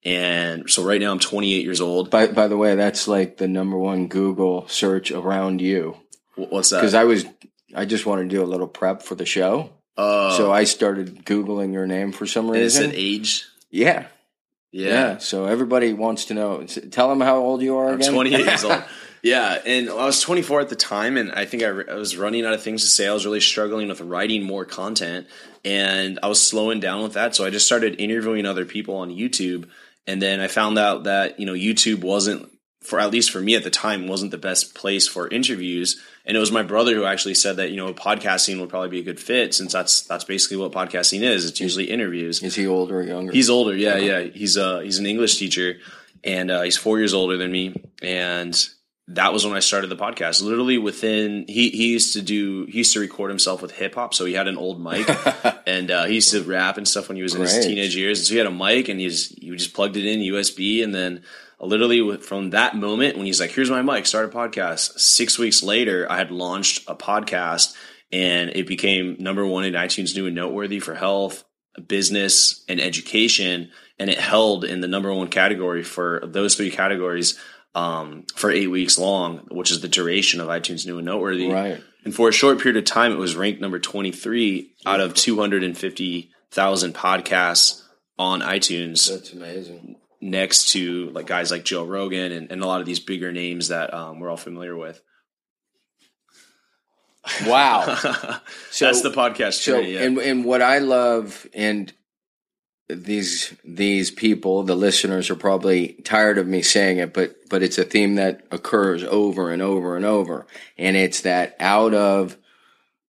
and 0.05 0.69
so 0.71 0.83
right 0.85 1.01
now 1.01 1.11
I'm 1.11 1.19
28 1.19 1.65
years 1.65 1.81
old. 1.81 2.11
by 2.11 2.27
by 2.29 2.49
the 2.49 2.57
way, 2.57 2.75
that's 2.75 3.09
like 3.09 3.37
the 3.39 3.49
number 3.49 3.77
one 3.79 4.09
Google 4.09 4.69
search 4.69 5.11
around 5.11 5.61
you. 5.61 5.97
What's 6.37 6.71
that? 6.71 6.77
because 6.81 6.95
I 6.95 7.05
was 7.05 7.25
I 7.75 7.85
just 7.85 8.07
wanted 8.07 8.25
to 8.25 8.37
do 8.37 8.43
a 8.43 8.47
little 8.47 8.69
prep 8.69 9.03
for 9.03 9.15
the 9.15 9.27
show, 9.27 9.71
uh, 9.97 10.37
so 10.37 10.53
I 10.53 10.65
started 10.65 11.25
googling 11.25 11.73
your 11.73 11.87
name 11.87 12.13
for 12.13 12.27
some 12.27 12.51
reason. 12.51 12.85
and 12.85 12.93
it 12.93 12.97
said 12.97 12.99
age. 13.01 13.45
yeah, 13.71 14.07
Yeah. 14.71 14.89
yeah, 14.89 15.19
So 15.19 15.47
everybody 15.47 15.93
wants 15.93 16.27
to 16.27 16.35
know. 16.35 16.63
Tell 16.65 17.09
them 17.09 17.21
how 17.21 17.39
old 17.39 17.63
you 17.63 17.77
are 17.79 17.89
I'm 17.89 18.01
again. 18.01 18.13
28 18.13 18.39
years 18.47 18.65
old. 18.69 18.83
Yeah, 19.23 19.61
and 19.65 19.89
I 19.89 20.05
was 20.05 20.21
24 20.21 20.61
at 20.61 20.69
the 20.69 20.77
time, 20.77 21.17
and 21.17 21.33
I 21.33 21.45
think 21.45 21.63
I, 21.63 21.69
re- 21.69 21.85
I 21.91 21.95
was 21.95 22.17
running 22.17 22.45
out 22.45 22.53
of 22.53 22.63
things 22.63 22.83
to 22.83 22.89
say. 22.89 23.09
I 23.09 23.13
was 23.13 23.25
really 23.25 23.41
struggling 23.41 23.89
with 23.89 24.01
writing 24.01 24.43
more 24.43 24.65
content, 24.65 25.27
and 25.65 26.19
I 26.23 26.29
was 26.29 26.41
slowing 26.41 26.81
down 26.81 27.03
with 27.03 27.15
that. 27.15 27.35
So 27.35 27.45
I 27.45 27.51
just 27.51 27.67
started 27.67 28.01
interviewing 28.01 28.47
other 28.47 28.65
people 28.65 28.97
on 28.97 29.11
YouTube, 29.11 29.69
and 30.07 30.23
then 30.23 30.41
I 30.41 30.49
found 30.49 30.79
out 30.79 31.05
that 31.05 31.41
you 31.41 31.47
know 31.47 31.55
YouTube 31.55 32.03
wasn't 32.03 32.51
for 32.87 33.01
at 33.01 33.11
least 33.11 33.33
for 33.33 33.41
me 33.41 33.57
at 33.57 33.65
the 33.65 33.71
time 33.71 34.07
wasn't 34.07 34.31
the 34.31 34.39
best 34.39 34.75
place 34.75 35.09
for 35.09 35.29
interviews. 35.29 36.01
And 36.25 36.37
it 36.37 36.41
was 36.41 36.53
my 36.53 36.63
brother 36.63 36.95
who 36.95 37.05
actually 37.05 37.35
said 37.35 37.57
that 37.57 37.71
you 37.71 37.77
know 37.77 37.93
podcasting 37.93 38.61
would 38.61 38.69
probably 38.69 38.91
be 38.91 39.01
a 39.01 39.05
good 39.05 39.21
fit 39.21 39.55
since 39.55 39.73
that's 39.73 40.03
that's 40.03 40.25
basically 40.25 40.59
what 40.59 40.73
podcasting 40.73 41.23
is. 41.23 41.45
It's 41.45 41.61
usually 41.61 41.91
interviews. 41.91 42.43
Is 42.43 42.55
he 42.55 42.67
older 42.67 43.01
or 43.01 43.03
younger? 43.03 43.33
He's 43.33 43.51
older, 43.51 43.77
yeah, 43.77 43.97
yeah. 43.97 44.21
He's 44.21 44.57
uh 44.57 44.81
he's 44.81 44.99
an 44.99 45.07
English 45.07 45.37
teacher, 45.37 45.79
and 46.23 46.51
uh, 46.51 46.63
he's 46.63 46.77
four 46.77 46.99
years 46.99 47.13
older 47.13 47.37
than 47.37 47.51
me. 47.51 47.75
And 48.03 48.57
that 49.09 49.33
was 49.33 49.47
when 49.47 49.55
I 49.55 49.61
started 49.61 49.89
the 49.89 49.97
podcast. 49.97 50.43
Literally 50.43 50.79
within 50.79 51.45
he 51.49 51.71
he 51.71 51.93
used 51.93 52.13
to 52.15 52.23
do 52.23 52.65
he 52.67 52.79
used 52.79 52.93
to 52.95 53.01
record 53.01 53.31
himself 53.31 53.63
with 53.63 53.73
hip 53.73 53.95
hop, 53.95 54.15
so 54.15 54.25
he 54.25 54.35
had 54.35 54.49
an 54.49 54.57
old 54.57 54.83
mic, 54.83 55.09
and 55.67 55.91
uh, 55.91 56.05
he 56.07 56.17
used 56.17 56.33
to 56.33 56.43
rap 56.43 56.77
and 56.77 56.89
stuff 56.89 57.09
when 57.09 57.17
he 57.17 57.23
was 57.23 57.35
in 57.35 57.41
his 57.41 57.65
teenage 57.65 57.95
years. 57.95 58.19
And 58.19 58.27
so 58.27 58.33
he 58.33 58.39
had 58.39 58.47
a 58.47 58.51
mic, 58.51 58.89
and 58.89 58.99
he's 58.99 59.29
he 59.29 59.55
just 59.55 59.75
plugged 59.75 59.97
it 59.97 60.07
in 60.07 60.21
USB, 60.21 60.83
and 60.83 60.95
then. 60.95 61.23
Literally, 61.59 62.19
from 62.19 62.51
that 62.51 62.77
moment 62.77 63.17
when 63.17 63.25
he's 63.25 63.41
like, 63.41 63.51
"Here's 63.51 63.71
my 63.71 63.81
mic, 63.81 64.05
start 64.05 64.27
a 64.27 64.29
podcast." 64.29 65.01
Six 65.01 65.39
weeks 65.39 65.63
later, 65.63 66.07
I 66.07 66.19
had 66.19 66.31
launched 66.31 66.85
a 66.87 66.95
podcast, 66.95 67.75
and 68.13 68.51
it 68.51 68.67
became 68.67 69.17
number 69.19 69.47
one 69.47 69.65
in 69.65 69.73
iTunes 69.73 70.15
New 70.15 70.27
and 70.27 70.37
Noteworthy 70.37 70.81
for 70.81 70.95
health, 70.95 71.45
business, 71.89 72.63
and 72.69 72.79
education. 72.79 73.71
And 73.99 74.11
it 74.11 74.21
held 74.21 74.67
in 74.67 74.83
the 74.83 74.87
number 74.87 75.11
one 75.15 75.29
category 75.29 75.83
for 75.83 76.21
those 76.27 76.57
three 76.57 76.71
categories 76.71 77.39
um, 77.77 78.25
for 78.35 78.51
eight 78.51 78.69
weeks 78.69 78.99
long, 78.99 79.47
which 79.51 79.71
is 79.71 79.81
the 79.83 79.89
duration 79.89 80.41
of 80.41 80.49
iTunes 80.49 80.87
New 80.87 80.97
and 80.99 81.07
Noteworthy. 81.07 81.49
right. 81.51 81.81
And 82.05 82.15
for 82.15 82.29
a 82.29 82.33
short 82.33 82.59
period 82.61 82.77
of 82.79 82.85
time, 82.85 83.13
it 83.13 83.19
was 83.19 83.35
ranked 83.37 83.61
number 83.61 83.79
23 83.79 84.73
out 84.87 85.01
of 85.01 85.13
250,000 85.15 86.95
podcasts 86.95 87.83
on 88.19 88.41
iTunes 88.41 89.11
That's 89.11 89.33
amazing. 89.33 89.97
next 90.21 90.71
to 90.71 91.11
like 91.11 91.27
guys 91.27 91.51
like 91.51 91.65
Joe 91.65 91.85
Rogan 91.85 92.33
and, 92.33 92.51
and 92.53 92.63
a 92.63 92.67
lot 92.67 92.81
of 92.81 92.87
these 92.87 93.01
bigger 93.01 93.33
names 93.33 93.69
that 93.69 93.93
um, 93.93 94.21
we're 94.21 94.31
all 94.31 94.37
familiar 94.37 94.77
with. 94.77 95.01
Wow. 97.47 97.97
So 98.71 98.85
That's 98.87 99.03
the 99.03 99.11
podcast 99.11 99.55
So, 99.55 99.77
journey. 99.81 99.95
yeah. 99.95 100.03
and 100.03 100.19
and 100.19 100.45
what 100.45 100.61
I 100.63 100.79
love, 100.79 101.47
and 101.55 101.93
these 102.89 103.55
these 103.65 104.11
people, 104.11 104.63
the 104.63 104.77
listeners, 104.77 105.31
are 105.31 105.37
probably 105.37 105.95
tired 106.05 106.39
of 106.39 106.47
me 106.47 106.63
saying 106.63 106.99
it, 106.99 107.13
but 107.13 107.37
but 107.49 107.63
it's 107.63 107.79
a 107.79 107.85
theme 107.85 108.15
that 108.15 108.43
occurs 108.51 109.03
over 109.05 109.51
and 109.51 109.61
over 109.61 109.97
and 109.97 110.05
over, 110.05 110.47
and 110.79 110.97
it's 110.97 111.23
that 111.23 111.57
out 111.59 111.95
of 111.95 112.37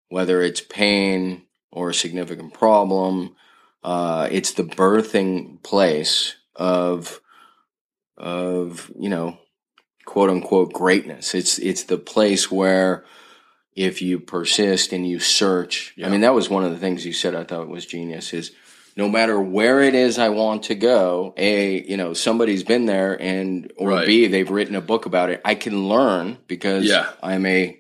whether 0.10 0.42
it's 0.42 0.62
pain 0.62 1.44
or 1.72 1.90
a 1.90 1.94
significant 1.94 2.54
problem, 2.54 3.36
uh, 3.84 4.28
it's 4.32 4.54
the 4.54 4.64
birthing 4.64 5.62
place 5.62 6.36
of 6.56 7.22
of 8.18 8.92
you 8.98 9.10
know 9.10 9.38
quote 10.06 10.32
unquote 10.32 10.74
greatness. 10.74 11.36
It's 11.36 11.60
it's 11.60 11.84
the 11.84 12.00
place 12.00 12.50
where 12.50 13.06
if 13.76 14.02
you 14.02 14.20
persist 14.20 14.92
and 14.92 15.08
you 15.08 15.20
search. 15.20 15.94
I 16.04 16.10
mean, 16.10 16.22
that 16.22 16.34
was 16.34 16.50
one 16.50 16.64
of 16.64 16.72
the 16.72 16.80
things 16.80 17.06
you 17.06 17.14
said 17.14 17.36
I 17.36 17.44
thought 17.44 17.68
was 17.68 17.86
genius 17.86 18.34
is 18.34 18.52
no 18.98 19.08
matter 19.08 19.40
where 19.40 19.80
it 19.82 19.94
is 19.96 20.18
I 20.20 20.30
want 20.30 20.64
to 20.64 20.76
go, 20.76 21.34
A, 21.38 21.82
you 21.88 21.96
know, 21.98 22.14
somebody's 22.14 22.64
been 22.64 22.86
there 22.88 23.16
and 23.22 23.72
or 23.78 23.90
Right. 23.90 24.08
B, 24.08 24.28
they've 24.28 24.50
written 24.50 24.76
a 24.76 24.82
book 24.82 25.06
about 25.06 25.30
it. 25.30 25.40
I 25.46 25.56
can 25.56 25.88
learn 25.88 26.38
because 26.48 26.84
Yeah. 26.86 27.08
I'm 27.24 27.46
a 27.46 27.80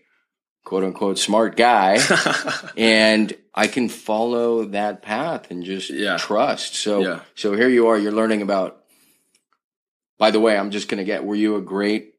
quote 0.63 0.83
unquote 0.83 1.17
smart 1.17 1.55
guy 1.57 1.97
and 2.77 3.33
I 3.55 3.67
can 3.67 3.89
follow 3.89 4.65
that 4.65 5.01
path 5.01 5.49
and 5.49 5.63
just 5.63 5.89
Yeah. 5.89 6.17
trust. 6.17 6.75
So 6.75 7.01
Yeah. 7.01 7.19
so 7.35 7.53
here 7.55 7.69
you 7.69 7.87
are, 7.87 7.97
you're 7.97 8.11
learning 8.11 8.41
about 8.41 8.83
by 10.19 10.31
the 10.31 10.39
way, 10.39 10.57
I'm 10.57 10.71
just 10.71 10.87
gonna 10.89 11.03
get 11.03 11.23
were 11.23 11.35
you 11.35 11.55
a 11.55 11.61
great 11.61 12.13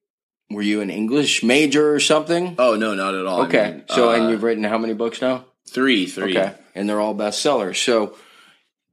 were 0.50 0.62
you 0.62 0.80
an 0.80 0.88
English 0.90 1.42
major 1.42 1.92
or 1.94 2.00
something? 2.00 2.54
oh 2.58 2.74
no, 2.74 2.94
not 2.94 3.14
at 3.14 3.26
all. 3.26 3.42
I 3.42 3.46
Okay. 3.46 3.70
mean, 3.70 3.84
so, 3.90 4.10
uh, 4.10 4.14
and 4.14 4.30
you've 4.30 4.42
written 4.42 4.64
how 4.64 4.78
many 4.78 4.94
books 4.94 5.20
now? 5.20 5.44
three, 5.68 6.06
three. 6.06 6.36
Okay. 6.36 6.54
And 6.74 6.88
they're 6.88 6.98
all 7.00 7.14
bestsellers. 7.14 7.76
So, 7.84 8.14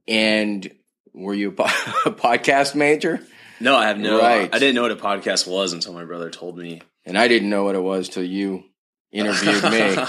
and 0.08 0.70
were 1.12 1.34
you 1.34 1.48
a, 1.48 1.52
po- 1.52 1.64
a 2.06 2.10
podcast 2.12 2.74
major? 2.74 3.20
No, 3.60 3.74
I 3.74 3.86
have 3.88 3.98
no. 3.98 4.18
Right. 4.20 4.54
I 4.54 4.58
didn't 4.58 4.74
know 4.74 4.82
what 4.82 4.92
a 4.92 4.96
podcast 4.96 5.46
was 5.46 5.72
until 5.72 5.92
my 5.94 6.04
brother 6.04 6.30
told 6.30 6.58
me. 6.58 6.82
And 7.04 7.16
I 7.16 7.28
didn't 7.28 7.48
know 7.48 7.64
what 7.64 7.74
it 7.74 7.82
was 7.82 8.08
till 8.08 8.24
you 8.24 8.64
interviewed 9.12 9.62
me. 9.64 9.96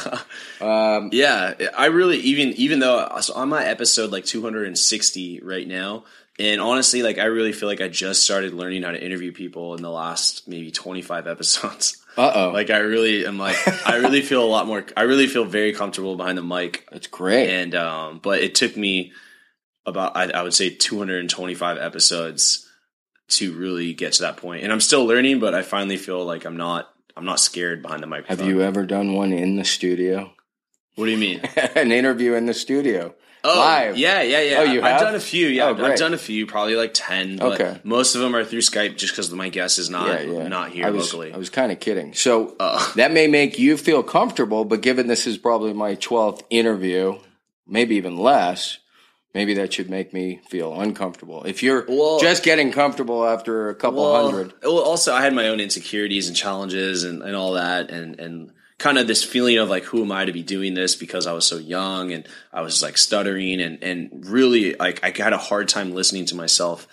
Um, 0.60 1.12
yeah, 1.13 1.53
I 1.77 1.86
really 1.86 2.17
even 2.17 2.49
even 2.53 2.79
though 2.79 3.07
so 3.21 3.33
I'm 3.36 3.53
at 3.53 3.67
episode 3.67 4.12
like 4.12 4.25
260 4.25 5.41
right 5.43 5.67
now, 5.67 6.05
and 6.39 6.60
honestly, 6.60 7.03
like 7.03 7.19
I 7.19 7.25
really 7.25 7.51
feel 7.53 7.69
like 7.69 7.79
I 7.79 7.88
just 7.88 8.23
started 8.23 8.53
learning 8.53 8.81
how 8.81 8.91
to 8.91 9.03
interview 9.03 9.31
people 9.31 9.75
in 9.75 9.83
the 9.83 9.91
last 9.91 10.47
maybe 10.47 10.71
25 10.71 11.27
episodes. 11.33 12.03
uh 12.17 12.31
oh. 12.33 12.49
like 12.49 12.71
I 12.71 12.77
really 12.79 13.27
am 13.27 13.38
like 13.38 13.55
I 13.88 13.97
really 13.97 14.21
feel 14.23 14.43
a 14.43 14.49
lot 14.49 14.65
more. 14.65 14.83
I 14.97 15.03
really 15.03 15.27
feel 15.27 15.45
very 15.45 15.73
comfortable 15.73 16.15
behind 16.15 16.38
the 16.39 16.43
mic, 16.43 16.88
That's 16.91 17.05
great. 17.07 17.49
and 17.51 17.75
um, 17.75 18.19
but 18.21 18.39
it 18.39 18.55
took 18.55 18.75
me 18.75 19.13
about 19.88 20.15
I, 20.15 20.26
I 20.30 20.43
would 20.43 20.54
say 20.54 20.69
225 20.69 21.78
episodes 21.80 22.67
to 23.30 23.52
really 23.54 23.93
get 23.93 24.13
to 24.13 24.21
that 24.23 24.38
point, 24.38 24.63
and 24.63 24.71
I'm 24.71 24.80
still 24.82 25.06
learning, 25.06 25.39
but 25.39 25.56
I 25.56 25.62
finally 25.63 25.97
feel 25.97 26.23
like 26.23 26.45
I'm 26.45 26.58
not. 26.58 26.89
I'm 27.15 27.26
not 27.26 27.39
scared 27.39 27.82
behind 27.82 28.04
the 28.04 28.08
microphone. 28.08 28.38
Have 28.38 28.47
you 28.47 28.62
ever 28.62 28.86
done 28.86 29.13
one 29.13 29.34
in 29.34 29.56
the 29.56 29.65
studio? 29.65 30.32
What 30.93 31.06
do 31.06 31.12
you 31.12 31.17
mean? 31.17 31.39
An 31.76 31.91
interview 31.91 32.36
in 32.36 32.45
the 32.45 32.54
studio. 32.54 33.15
Oh, 33.43 33.58
Live. 33.58 33.97
Yeah, 33.97 34.21
yeah, 34.21 34.41
yeah. 34.41 34.58
Oh, 34.60 34.63
you 34.63 34.82
I've 34.84 34.91
have? 34.93 35.02
done 35.02 35.15
a 35.15 35.19
few. 35.19 35.47
Yeah, 35.47 35.65
Oh, 35.65 35.69
I've- 35.71 35.84
I've 35.84 35.97
done 35.97 36.13
a 36.13 36.17
few, 36.17 36.45
probably 36.45 36.76
like 36.76 36.91
ten. 36.93 37.41
Okay. 37.41 37.80
most 37.84 38.13
of 38.13 38.21
them 38.21 38.36
are 38.36 38.43
through 38.45 38.60
Skype, 38.62 38.97
just 38.97 39.13
because 39.13 39.32
my 39.32 39.50
guest 39.50 39.80
is 39.80 39.89
not 39.89 40.08
yeah, 40.08 40.21
yeah. 40.32 40.47
not 40.47 40.69
here 40.71 40.86
I 40.86 40.91
was, 40.91 41.12
locally. 41.12 41.34
I 41.34 41.38
was 41.38 41.50
kind 41.50 41.71
of 41.71 41.80
kidding. 41.80 42.13
So 42.13 42.56
Uh, 42.60 42.91
that 42.97 43.12
may 43.12 43.26
make 43.28 43.58
you 43.58 43.78
feel 43.78 44.04
comfortable, 44.04 44.63
but 44.65 44.82
given 44.82 45.08
this 45.08 45.26
is 45.26 45.39
probably 45.39 45.73
my 45.73 45.95
12th 45.95 46.41
interview, 46.52 47.17
maybe 47.65 47.95
even 47.95 48.17
less, 48.17 48.78
maybe 49.38 49.54
that 49.56 49.71
should 49.73 49.89
make 49.89 50.13
me 50.13 50.41
feel 50.50 50.69
uncomfortable. 50.82 51.43
If 51.45 51.62
you're 51.63 51.86
Well- 51.88 52.19
just 52.19 52.43
getting 52.43 52.71
comfortable 52.71 53.26
after 53.26 53.69
a 53.69 53.76
couple 53.76 54.04
well, 54.04 54.30
hundred, 54.32 54.54
well, 54.63 54.80
also 54.80 55.13
I 55.13 55.21
had 55.21 55.34
my 55.34 55.47
own 55.50 55.60
insecurities 55.60 56.28
and 56.28 56.36
challenges 56.36 57.04
and, 57.04 57.21
and 57.21 57.36
all 57.36 57.54
that, 57.54 57.89
and 57.91 58.19
and 58.19 58.52
kind 58.80 58.97
of 58.97 59.08
this 59.08 59.23
feeling 59.23 59.58
of 59.58 59.69
like, 59.69 59.84
who 59.86 60.04
am 60.04 60.12
I 60.12 60.26
to 60.26 60.32
be 60.32 60.43
doing 60.43 60.73
this? 60.76 60.95
Because 60.95 61.26
I 61.28 61.34
was 61.34 61.45
so 61.47 61.58
young 61.58 62.12
and 62.12 62.28
I 62.54 62.62
was 62.62 62.82
like 62.82 62.97
stuttering 62.97 63.62
and 63.62 63.84
and 63.84 64.26
really 64.26 64.76
like 64.76 65.04
I 65.04 65.12
had 65.23 65.34
a 65.34 65.38
hard 65.50 65.67
time 65.67 65.93
listening 65.93 66.26
to 66.28 66.36
myself 66.36 66.88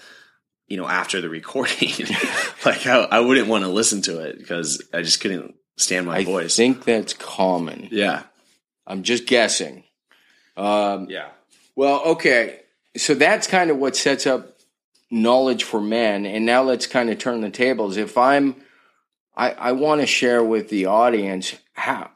you 0.66 0.78
know, 0.78 0.88
after 0.88 1.20
the 1.20 1.28
recording. 1.28 1.92
like 2.64 2.86
I, 2.86 3.00
I 3.10 3.20
wouldn't 3.20 3.48
want 3.48 3.64
to 3.64 3.70
listen 3.70 4.00
to 4.02 4.20
it 4.20 4.38
because 4.38 4.82
I 4.94 5.02
just 5.02 5.20
couldn't 5.20 5.54
stand 5.76 6.06
my 6.06 6.16
I 6.18 6.24
voice. 6.24 6.56
think 6.56 6.84
that's 6.84 7.12
common. 7.12 7.88
yeah. 7.92 8.22
I'm 8.86 9.02
just 9.02 9.26
guessing. 9.26 9.84
Um, 10.56 11.06
Yeah. 11.10 11.28
Well, 11.76 12.02
okay. 12.04 12.60
So 12.96 13.14
that's 13.14 13.46
kind 13.46 13.70
of 13.70 13.78
what 13.78 13.96
sets 13.96 14.26
up 14.26 14.58
knowledge 15.10 15.64
for 15.64 15.80
men. 15.80 16.26
And 16.26 16.46
now 16.46 16.62
let's 16.62 16.86
kind 16.86 17.10
of 17.10 17.18
turn 17.18 17.40
the 17.40 17.50
tables. 17.50 17.96
If 17.96 18.16
I'm, 18.16 18.56
I, 19.36 19.50
I 19.50 19.72
want 19.72 20.00
to 20.00 20.06
share 20.06 20.42
with 20.42 20.68
the 20.68 20.86
audience 20.86 21.54
how, 21.72 22.10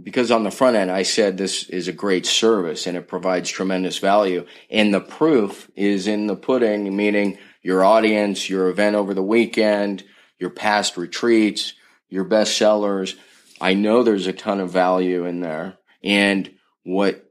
because 0.00 0.30
on 0.30 0.44
the 0.44 0.50
front 0.50 0.76
end, 0.76 0.90
I 0.90 1.02
said 1.02 1.36
this 1.36 1.64
is 1.68 1.88
a 1.88 1.92
great 1.92 2.26
service 2.26 2.86
and 2.86 2.96
it 2.96 3.08
provides 3.08 3.50
tremendous 3.50 3.98
value. 3.98 4.46
And 4.70 4.94
the 4.94 5.00
proof 5.00 5.70
is 5.74 6.06
in 6.06 6.26
the 6.28 6.36
pudding, 6.36 6.96
meaning 6.96 7.38
your 7.62 7.84
audience, 7.84 8.48
your 8.48 8.68
event 8.68 8.94
over 8.94 9.14
the 9.14 9.22
weekend, 9.22 10.04
your 10.38 10.50
past 10.50 10.96
retreats, 10.96 11.74
your 12.08 12.24
best 12.24 12.56
sellers. 12.56 13.16
I 13.60 13.74
know 13.74 14.02
there's 14.02 14.28
a 14.28 14.32
ton 14.32 14.60
of 14.60 14.70
value 14.70 15.24
in 15.24 15.40
there. 15.40 15.78
And 16.02 16.54
what 16.84 17.27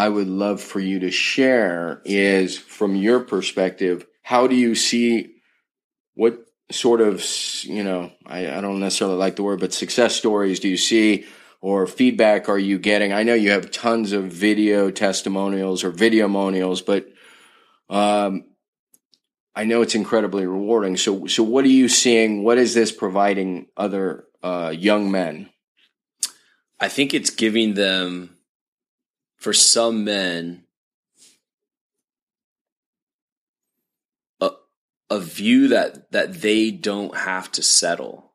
I 0.00 0.08
would 0.08 0.28
love 0.28 0.62
for 0.62 0.80
you 0.80 1.00
to 1.00 1.10
share 1.10 2.00
is 2.06 2.56
from 2.56 2.94
your 2.94 3.20
perspective, 3.20 4.06
how 4.22 4.46
do 4.46 4.54
you 4.54 4.74
see 4.74 5.34
what 6.14 6.38
sort 6.70 7.02
of, 7.02 7.22
you 7.64 7.84
know, 7.84 8.10
I, 8.24 8.50
I 8.50 8.62
don't 8.62 8.80
necessarily 8.80 9.18
like 9.18 9.36
the 9.36 9.42
word, 9.42 9.60
but 9.60 9.74
success 9.74 10.16
stories 10.16 10.58
do 10.58 10.70
you 10.70 10.78
see 10.78 11.26
or 11.60 11.86
feedback 11.86 12.48
are 12.48 12.58
you 12.58 12.78
getting? 12.78 13.12
I 13.12 13.24
know 13.24 13.34
you 13.34 13.50
have 13.50 13.70
tons 13.70 14.12
of 14.12 14.24
video 14.24 14.90
testimonials 14.90 15.84
or 15.84 15.92
videomonials, 15.92 16.80
but 16.82 17.06
um, 17.94 18.46
I 19.54 19.64
know 19.64 19.82
it's 19.82 19.94
incredibly 19.94 20.46
rewarding. 20.46 20.96
So, 20.96 21.26
so 21.26 21.42
what 21.42 21.66
are 21.66 21.76
you 21.82 21.90
seeing? 21.90 22.42
What 22.42 22.56
is 22.56 22.72
this 22.72 22.90
providing 22.90 23.66
other 23.76 24.24
uh, 24.42 24.72
young 24.74 25.10
men? 25.10 25.50
I 26.80 26.88
think 26.88 27.12
it's 27.12 27.28
giving 27.28 27.74
them, 27.74 28.38
for 29.40 29.54
some 29.54 30.04
men, 30.04 30.64
a, 34.40 34.50
a 35.08 35.18
view 35.18 35.68
that 35.68 36.12
that 36.12 36.34
they 36.34 36.70
don't 36.70 37.16
have 37.16 37.50
to 37.52 37.62
settle. 37.62 38.30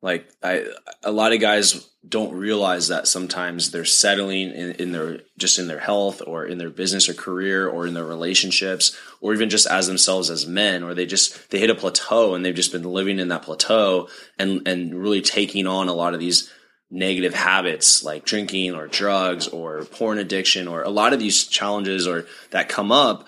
Like 0.00 0.30
I, 0.42 0.66
a 1.02 1.10
lot 1.10 1.32
of 1.32 1.40
guys 1.40 1.90
don't 2.08 2.32
realize 2.32 2.86
that 2.88 3.08
sometimes 3.08 3.72
they're 3.72 3.84
settling 3.84 4.52
in, 4.52 4.70
in 4.72 4.92
their 4.92 5.22
just 5.36 5.58
in 5.58 5.66
their 5.66 5.80
health 5.80 6.22
or 6.24 6.46
in 6.46 6.58
their 6.58 6.70
business 6.70 7.08
or 7.08 7.14
career 7.14 7.68
or 7.68 7.88
in 7.88 7.94
their 7.94 8.04
relationships 8.04 8.96
or 9.20 9.34
even 9.34 9.50
just 9.50 9.66
as 9.66 9.88
themselves 9.88 10.30
as 10.30 10.46
men 10.46 10.84
or 10.84 10.94
they 10.94 11.06
just 11.06 11.50
they 11.50 11.58
hit 11.58 11.70
a 11.70 11.74
plateau 11.74 12.36
and 12.36 12.44
they've 12.44 12.54
just 12.54 12.70
been 12.70 12.84
living 12.84 13.18
in 13.18 13.28
that 13.28 13.42
plateau 13.42 14.08
and 14.38 14.68
and 14.68 14.94
really 14.94 15.22
taking 15.22 15.66
on 15.66 15.88
a 15.88 15.94
lot 15.94 16.14
of 16.14 16.20
these 16.20 16.52
negative 16.90 17.34
habits 17.34 18.04
like 18.04 18.24
drinking 18.24 18.74
or 18.74 18.86
drugs 18.86 19.48
or 19.48 19.84
porn 19.84 20.18
addiction 20.18 20.68
or 20.68 20.82
a 20.82 20.90
lot 20.90 21.12
of 21.12 21.18
these 21.18 21.44
challenges 21.46 22.06
or 22.06 22.26
that 22.50 22.68
come 22.68 22.92
up. 22.92 23.26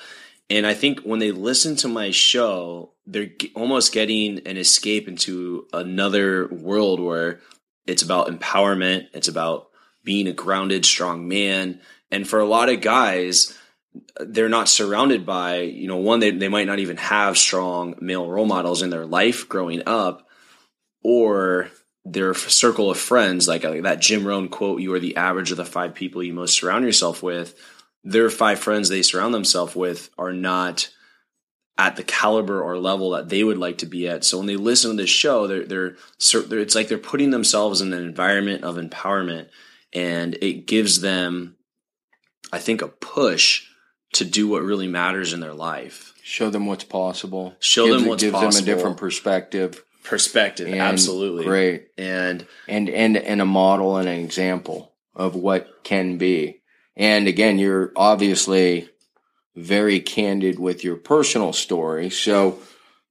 And 0.51 0.67
i 0.67 0.75
think 0.75 1.01
when 1.01 1.19
they 1.19 1.33
listen 1.33 1.77
to 1.77 1.89
my 1.89 2.11
show 2.11 2.93
they're 3.07 3.31
almost 3.55 3.93
getting 3.93 4.47
an 4.47 4.57
escape 4.57 5.09
into 5.09 5.67
another 5.73 6.47
world 6.49 7.01
where 7.01 7.41
it's 7.87 8.03
about 8.03 8.29
empowerment 8.29 9.09
it's 9.13 9.29
about 9.29 9.69
being 10.05 10.27
a 10.27 10.33
grounded 10.33 10.87
strong 10.87 11.29
man. 11.29 11.81
And 12.11 12.27
for 12.27 12.41
a 12.41 12.47
lot 12.47 12.71
of 12.71 12.81
guys 12.81 13.59
they're 14.21 14.49
not 14.49 14.69
surrounded 14.69 15.27
by 15.27 15.61
you 15.61 15.89
know 15.89 15.97
one 15.97 16.21
they, 16.21 16.31
they 16.31 16.49
might 16.49 16.67
not 16.67 16.79
even 16.79 16.97
have 16.97 17.37
strong 17.37 17.97
male 18.01 18.29
role 18.29 18.47
models 18.47 18.83
in 18.83 18.91
their 18.91 19.07
life 19.07 19.49
growing 19.49 19.83
up 19.87 20.29
or 21.03 21.71
their 22.13 22.35
circle 22.35 22.91
of 22.91 22.99
friends, 22.99 23.49
like 23.49 23.65
uh, 23.65 23.81
that 23.83 24.01
Jim 24.01 24.27
Rohn 24.27 24.49
quote, 24.49 24.81
you 24.81 24.93
are 24.95 25.01
the 25.01 25.17
average 25.17 25.51
of 25.51 25.57
the 25.57 25.65
five 25.65 25.95
people 25.95 26.23
you 26.23 26.33
most 26.33 26.59
surround 26.59 26.85
yourself 26.85 27.23
with. 27.23 27.55
Their 28.05 28.31
five 28.31 28.59
friends 28.59 28.89
they 28.89 29.03
surround 29.03 29.35
themselves 29.35 29.75
with 29.75 30.11
are 30.17 30.33
not 30.33 30.91
at 31.77 31.97
the 31.97 32.03
caliber 32.03 32.61
or 32.61 32.79
level 32.79 33.11
that 33.11 33.29
they 33.29 33.45
would 33.45 33.59
like 33.59 33.79
to 33.79 33.87
be 33.87 34.09
at. 34.09 34.25
So 34.25 34.39
when 34.39 34.47
they 34.47 34.57
listen 34.57 34.91
to 34.93 34.97
this 34.97 35.11
show, 35.11 35.47
they're, 35.47 35.65
they're, 35.65 35.97
they're 36.49 36.59
it's 36.59 36.75
like 36.75 36.89
they're 36.89 36.99
putting 36.99 37.31
themselves 37.31 37.81
in 37.81 37.93
an 37.93 38.03
environment 38.03 38.65
of 38.65 38.77
empowerment 38.77 39.49
and 39.93 40.35
it 40.43 40.67
gives 40.67 41.01
them, 41.01 41.57
I 42.53 42.59
think, 42.59 42.83
a 42.83 42.89
push 42.89 43.65
to 44.15 44.25
do 44.25 44.49
what 44.49 44.63
really 44.63 44.89
matters 44.89 45.33
in 45.33 45.41
their 45.41 45.55
life. 45.55 46.15
Show 46.23 46.51
them 46.51 46.67
what's 46.67 46.85
possible. 46.85 47.55
Show 47.61 47.87
Gives- 47.87 48.01
them 48.01 48.09
what's 48.09 48.23
gives 48.23 48.57
them 48.57 48.63
a 48.63 48.67
different 48.67 48.97
perspective. 48.97 49.85
Perspective, 50.09 50.69
And 50.69 50.81
absolutely. 50.81 51.45
great. 51.45 51.89
And 51.99 52.47
and 52.67 52.89
and 52.89 53.17
and 53.17 53.43
a 53.43 53.45
model 53.45 53.99
and 53.99 54.09
an 54.09 54.19
example 54.19 54.95
of 55.15 55.35
what 55.35 55.85
can 55.85 56.17
be. 56.17 56.63
And 56.97 57.29
again, 57.29 57.59
you're 57.59 57.93
obviously 57.95 58.89
very 59.55 60.01
candid 60.01 60.59
with 60.59 60.83
your 60.83 60.97
personal 60.97 61.53
story, 61.53 62.09
so 62.09 62.59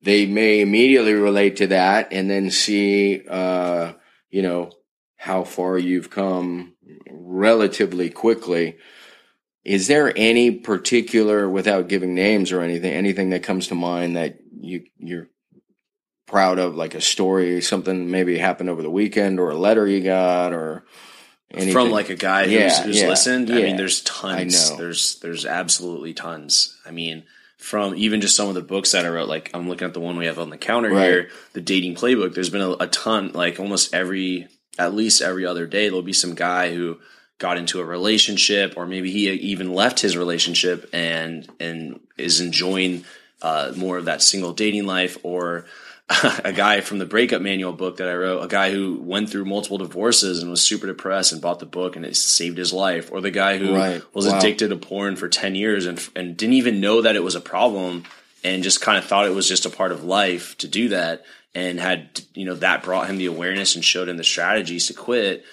they 0.01 0.25
may 0.25 0.59
immediately 0.61 1.13
relate 1.13 1.57
to 1.57 1.67
that 1.67 2.11
and 2.11 2.29
then 2.29 2.49
see, 2.49 3.21
uh, 3.29 3.93
you 4.31 4.41
know, 4.41 4.71
how 5.17 5.43
far 5.43 5.77
you've 5.77 6.09
come 6.09 6.73
relatively 7.09 8.09
quickly. 8.09 8.77
Is 9.63 9.87
there 9.87 10.11
any 10.15 10.51
particular, 10.51 11.47
without 11.47 11.89
giving 11.89 12.15
names 12.15 12.51
or 12.51 12.61
anything, 12.61 12.91
anything 12.91 13.29
that 13.31 13.43
comes 13.43 13.67
to 13.67 13.75
mind 13.75 14.15
that 14.15 14.39
you 14.59 14.85
you're 14.97 15.27
proud 16.27 16.59
of, 16.59 16.75
like 16.75 16.93
a 16.93 17.01
story, 17.01 17.61
something 17.61 18.11
maybe 18.11 18.37
happened 18.37 18.69
over 18.69 18.83
the 18.83 18.89
weekend, 18.91 19.39
or 19.39 19.49
a 19.49 19.57
letter 19.57 19.87
you 19.87 20.01
got, 20.03 20.53
or 20.53 20.83
anything? 21.51 21.73
from 21.73 21.89
like 21.89 22.09
a 22.09 22.15
guy 22.15 22.43
who's, 22.43 22.53
Yeah, 22.53 22.83
who's 22.83 23.01
yeah, 23.01 23.07
listened. 23.07 23.49
I 23.49 23.55
mean, 23.55 23.77
there's 23.77 24.01
tons. 24.01 24.69
I 24.69 24.73
know. 24.73 24.77
There's 24.77 25.19
there's 25.21 25.45
absolutely 25.45 26.13
tons. 26.13 26.77
I 26.85 26.91
mean, 26.91 27.23
from 27.57 27.95
even 27.95 28.21
just 28.21 28.35
some 28.35 28.49
of 28.49 28.55
the 28.55 28.61
books 28.61 28.91
that 28.91 29.05
I 29.05 29.09
wrote. 29.09 29.27
Like 29.29 29.49
I'm 29.53 29.67
looking 29.67 29.87
at 29.87 29.93
the 29.93 29.99
one 29.99 30.17
we 30.17 30.25
have 30.27 30.39
on 30.39 30.49
the 30.49 30.57
counter 30.57 30.89
Right. 30.91 31.03
here, 31.05 31.29
the 31.53 31.61
dating 31.61 31.95
playbook. 31.95 32.33
There's 32.35 32.49
been 32.49 32.61
a, 32.61 32.71
a 32.71 32.87
ton. 32.87 33.31
Like 33.33 33.59
almost 33.59 33.93
every, 33.93 34.47
at 34.77 34.93
least 34.93 35.21
every 35.21 35.45
other 35.45 35.65
day, 35.65 35.87
there'll 35.87 36.01
be 36.03 36.13
some 36.13 36.35
guy 36.35 36.73
who 36.73 36.99
got 37.39 37.57
into 37.57 37.79
a 37.79 37.85
relationship, 37.85 38.73
or 38.77 38.85
maybe 38.85 39.11
he 39.11 39.29
even 39.29 39.73
left 39.73 39.99
his 40.01 40.17
relationship 40.17 40.89
and 40.93 41.47
and 41.59 41.99
is 42.17 42.41
enjoying 42.41 43.05
uh, 43.41 43.71
more 43.77 43.97
of 43.97 44.05
that 44.05 44.21
single 44.21 44.53
dating 44.53 44.85
life, 44.85 45.17
or 45.23 45.65
a 46.43 46.53
guy 46.53 46.79
from 46.81 46.99
the 46.99 47.05
breakup 47.05 47.41
manual 47.41 47.73
book 47.73 47.97
that 47.97 48.07
I 48.07 48.13
wrote, 48.15 48.41
a 48.43 48.47
guy 48.47 48.71
who 48.71 48.97
went 49.01 49.29
through 49.29 49.43
multiple 49.45 49.77
divorces 49.77 50.41
and 50.41 50.49
was 50.49 50.61
super 50.61 50.87
depressed 50.87 51.33
and 51.33 51.41
bought 51.41 51.59
the 51.59 51.65
book 51.65 51.95
and 51.97 52.05
it 52.05 52.15
saved 52.15 52.57
his 52.57 52.71
life, 52.71 53.11
or 53.11 53.19
the 53.19 53.31
guy 53.31 53.57
who 53.57 53.73
Right. 53.75 54.01
was 54.13 54.25
Wow. 54.25 54.37
addicted 54.37 54.69
to 54.69 54.77
porn 54.77 55.17
for 55.17 55.27
10 55.27 55.55
years 55.55 55.85
and, 55.85 56.01
and 56.15 56.37
didn't 56.37 56.53
even 56.55 56.79
know 56.79 57.01
that 57.01 57.15
it 57.17 57.23
was 57.23 57.35
a 57.35 57.41
problem 57.41 58.03
and 58.43 58.63
just 58.63 58.79
kind 58.79 58.97
of 58.97 59.03
thought 59.03 59.25
it 59.25 59.33
was 59.35 59.49
just 59.49 59.65
a 59.65 59.69
part 59.69 59.91
of 59.91 60.05
life 60.05 60.57
to 60.59 60.67
do 60.67 60.89
that 60.89 61.25
and 61.53 61.77
had, 61.79 62.21
you 62.33 62.45
know, 62.45 62.55
that 62.55 62.83
brought 62.83 63.09
him 63.09 63.17
the 63.17 63.25
awareness 63.25 63.75
and 63.75 63.83
showed 63.83 64.07
him 64.07 64.15
the 64.17 64.23
strategies 64.23 64.87
to 64.87 64.93
quit. 64.93 65.43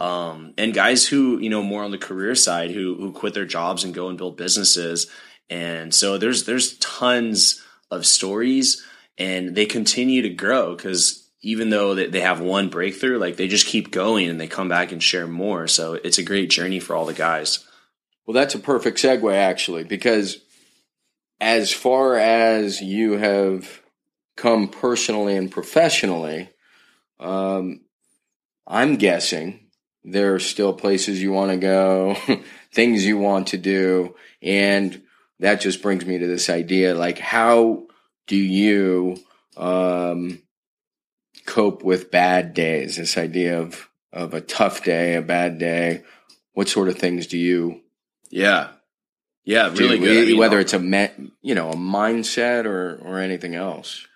Um, 0.00 0.54
and 0.58 0.74
guys 0.74 1.06
who, 1.06 1.38
you 1.38 1.50
know, 1.50 1.62
more 1.62 1.84
on 1.84 1.90
the 1.92 1.98
career 1.98 2.34
side 2.34 2.70
who, 2.72 2.96
who 2.96 3.12
quit 3.12 3.34
their 3.34 3.44
jobs 3.44 3.84
and 3.84 3.94
go 3.94 4.08
and 4.08 4.18
build 4.18 4.36
businesses. 4.36 5.06
And 5.50 5.94
so 5.94 6.18
there's, 6.18 6.44
there's 6.46 6.76
tons 6.78 7.62
of 7.90 8.06
stories 8.06 8.84
and 9.20 9.54
they 9.54 9.66
continue 9.66 10.22
to 10.22 10.30
grow 10.30 10.74
because 10.74 11.28
even 11.42 11.68
though 11.68 11.94
they 11.94 12.20
have 12.20 12.40
one 12.40 12.70
breakthrough, 12.70 13.18
like 13.18 13.36
they 13.36 13.48
just 13.48 13.66
keep 13.66 13.90
going 13.90 14.28
and 14.28 14.40
they 14.40 14.48
come 14.48 14.68
back 14.68 14.92
and 14.92 15.02
share 15.02 15.26
more. 15.26 15.68
So 15.68 15.92
it's 15.92 16.18
a 16.18 16.22
great 16.22 16.50
journey 16.50 16.80
for 16.80 16.96
all 16.96 17.04
the 17.04 17.14
guys. 17.14 17.64
Well, 18.26 18.34
that's 18.34 18.54
a 18.54 18.58
perfect 18.58 18.98
segue, 18.98 19.34
actually, 19.34 19.84
because 19.84 20.38
as 21.38 21.70
far 21.72 22.16
as 22.16 22.80
you 22.80 23.18
have 23.18 23.82
come 24.36 24.68
personally 24.68 25.36
and 25.36 25.50
professionally, 25.50 26.48
um, 27.18 27.82
I'm 28.66 28.96
guessing 28.96 29.68
there 30.02 30.34
are 30.34 30.40
still 30.40 30.72
places 30.72 31.22
you 31.22 31.32
want 31.32 31.50
to 31.50 31.58
go, 31.58 32.16
things 32.72 33.04
you 33.04 33.18
want 33.18 33.48
to 33.48 33.58
do. 33.58 34.14
And 34.40 35.02
that 35.40 35.60
just 35.60 35.82
brings 35.82 36.06
me 36.06 36.18
to 36.18 36.26
this 36.26 36.48
idea 36.48 36.94
like, 36.94 37.18
how 37.18 37.86
do 38.26 38.36
you 38.36 39.18
um, 39.56 40.40
cope 41.46 41.82
with 41.82 42.10
bad 42.10 42.54
days? 42.54 42.96
This 42.96 43.18
idea 43.18 43.60
of, 43.60 43.88
of 44.12 44.34
a 44.34 44.40
tough 44.40 44.84
day, 44.84 45.16
a 45.16 45.22
bad 45.22 45.58
day. 45.58 46.02
What 46.52 46.68
sort 46.68 46.88
of 46.88 46.98
things 46.98 47.26
do 47.26 47.38
you 47.38 47.80
Yeah. 48.30 48.68
Yeah, 49.44 49.68
really 49.70 49.98
do, 49.98 50.04
good. 50.04 50.22
I 50.22 50.26
mean, 50.26 50.38
whether 50.38 50.60
it's 50.60 50.74
a 50.74 50.78
me- 50.78 51.30
you 51.40 51.54
know 51.54 51.70
a 51.70 51.74
mindset 51.76 52.66
or 52.66 53.00
or 53.02 53.18
anything 53.18 53.54
else. 53.54 54.06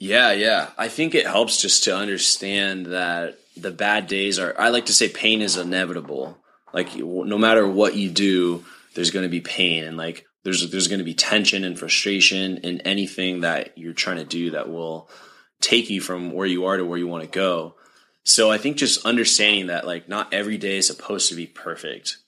Yeah, 0.00 0.32
yeah. 0.32 0.70
I 0.76 0.88
think 0.88 1.14
it 1.14 1.26
helps 1.26 1.62
just 1.62 1.84
to 1.84 1.94
understand 1.94 2.86
that 2.86 3.38
the 3.56 3.70
bad 3.70 4.06
days 4.06 4.38
are, 4.38 4.54
I 4.58 4.70
like 4.70 4.86
to 4.86 4.94
say 4.94 5.08
pain 5.08 5.42
is 5.42 5.56
inevitable. 5.56 6.38
Like, 6.72 6.96
no 6.96 7.36
matter 7.36 7.68
what 7.68 7.96
you 7.96 8.08
do, 8.08 8.64
there's 8.94 9.10
going 9.10 9.24
to 9.24 9.30
be 9.30 9.42
pain. 9.42 9.84
And 9.84 9.98
like, 9.98 10.26
there's 10.44 10.70
there's 10.70 10.88
going 10.88 10.98
to 11.00 11.04
be 11.04 11.14
tension 11.14 11.64
and 11.64 11.78
frustration 11.78 12.58
in 12.58 12.80
anything 12.82 13.40
that 13.40 13.76
you're 13.76 13.92
trying 13.92 14.16
to 14.16 14.24
do 14.24 14.52
that 14.52 14.70
will 14.70 15.08
take 15.60 15.90
you 15.90 16.00
from 16.00 16.32
where 16.32 16.46
you 16.46 16.64
are 16.66 16.76
to 16.76 16.84
where 16.84 16.98
you 16.98 17.06
want 17.06 17.22
to 17.24 17.28
go. 17.30 17.74
So 18.24 18.50
I 18.50 18.58
think 18.58 18.76
just 18.76 19.04
understanding 19.06 19.66
that 19.68 19.86
like 19.86 20.08
not 20.08 20.32
every 20.32 20.58
day 20.58 20.78
is 20.78 20.86
supposed 20.86 21.28
to 21.30 21.34
be 21.34 21.46
perfect. 21.46 22.18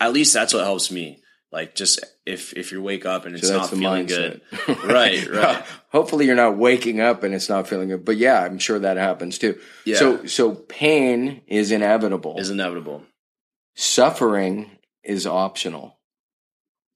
At 0.00 0.12
least 0.12 0.32
that's 0.34 0.54
what 0.54 0.64
helps 0.64 0.90
me. 0.90 1.22
Like 1.50 1.74
just 1.74 2.04
if 2.26 2.52
if 2.56 2.72
you 2.72 2.82
wake 2.82 3.06
up 3.06 3.24
and 3.24 3.34
it's 3.34 3.48
So 3.48 3.56
not 3.56 3.70
feeling 3.70 4.06
mindset. 4.06 4.40
good, 4.66 4.84
right, 4.84 5.26
right. 5.28 5.64
Hopefully 5.90 6.26
you're 6.26 6.36
not 6.36 6.58
waking 6.58 7.00
up 7.00 7.22
and 7.22 7.34
it's 7.34 7.48
not 7.48 7.66
feeling 7.66 7.88
good. 7.88 8.04
But 8.04 8.18
yeah, 8.18 8.42
I'm 8.44 8.58
sure 8.58 8.78
that 8.78 8.98
happens 8.98 9.38
too. 9.38 9.58
Yeah. 9.86 9.96
So 9.96 10.26
so 10.26 10.54
pain 10.54 11.40
is 11.48 11.72
inevitable. 11.72 12.38
is 12.38 12.50
inevitable. 12.50 13.02
Suffering 13.74 14.70
is 15.02 15.26
optional. 15.26 15.97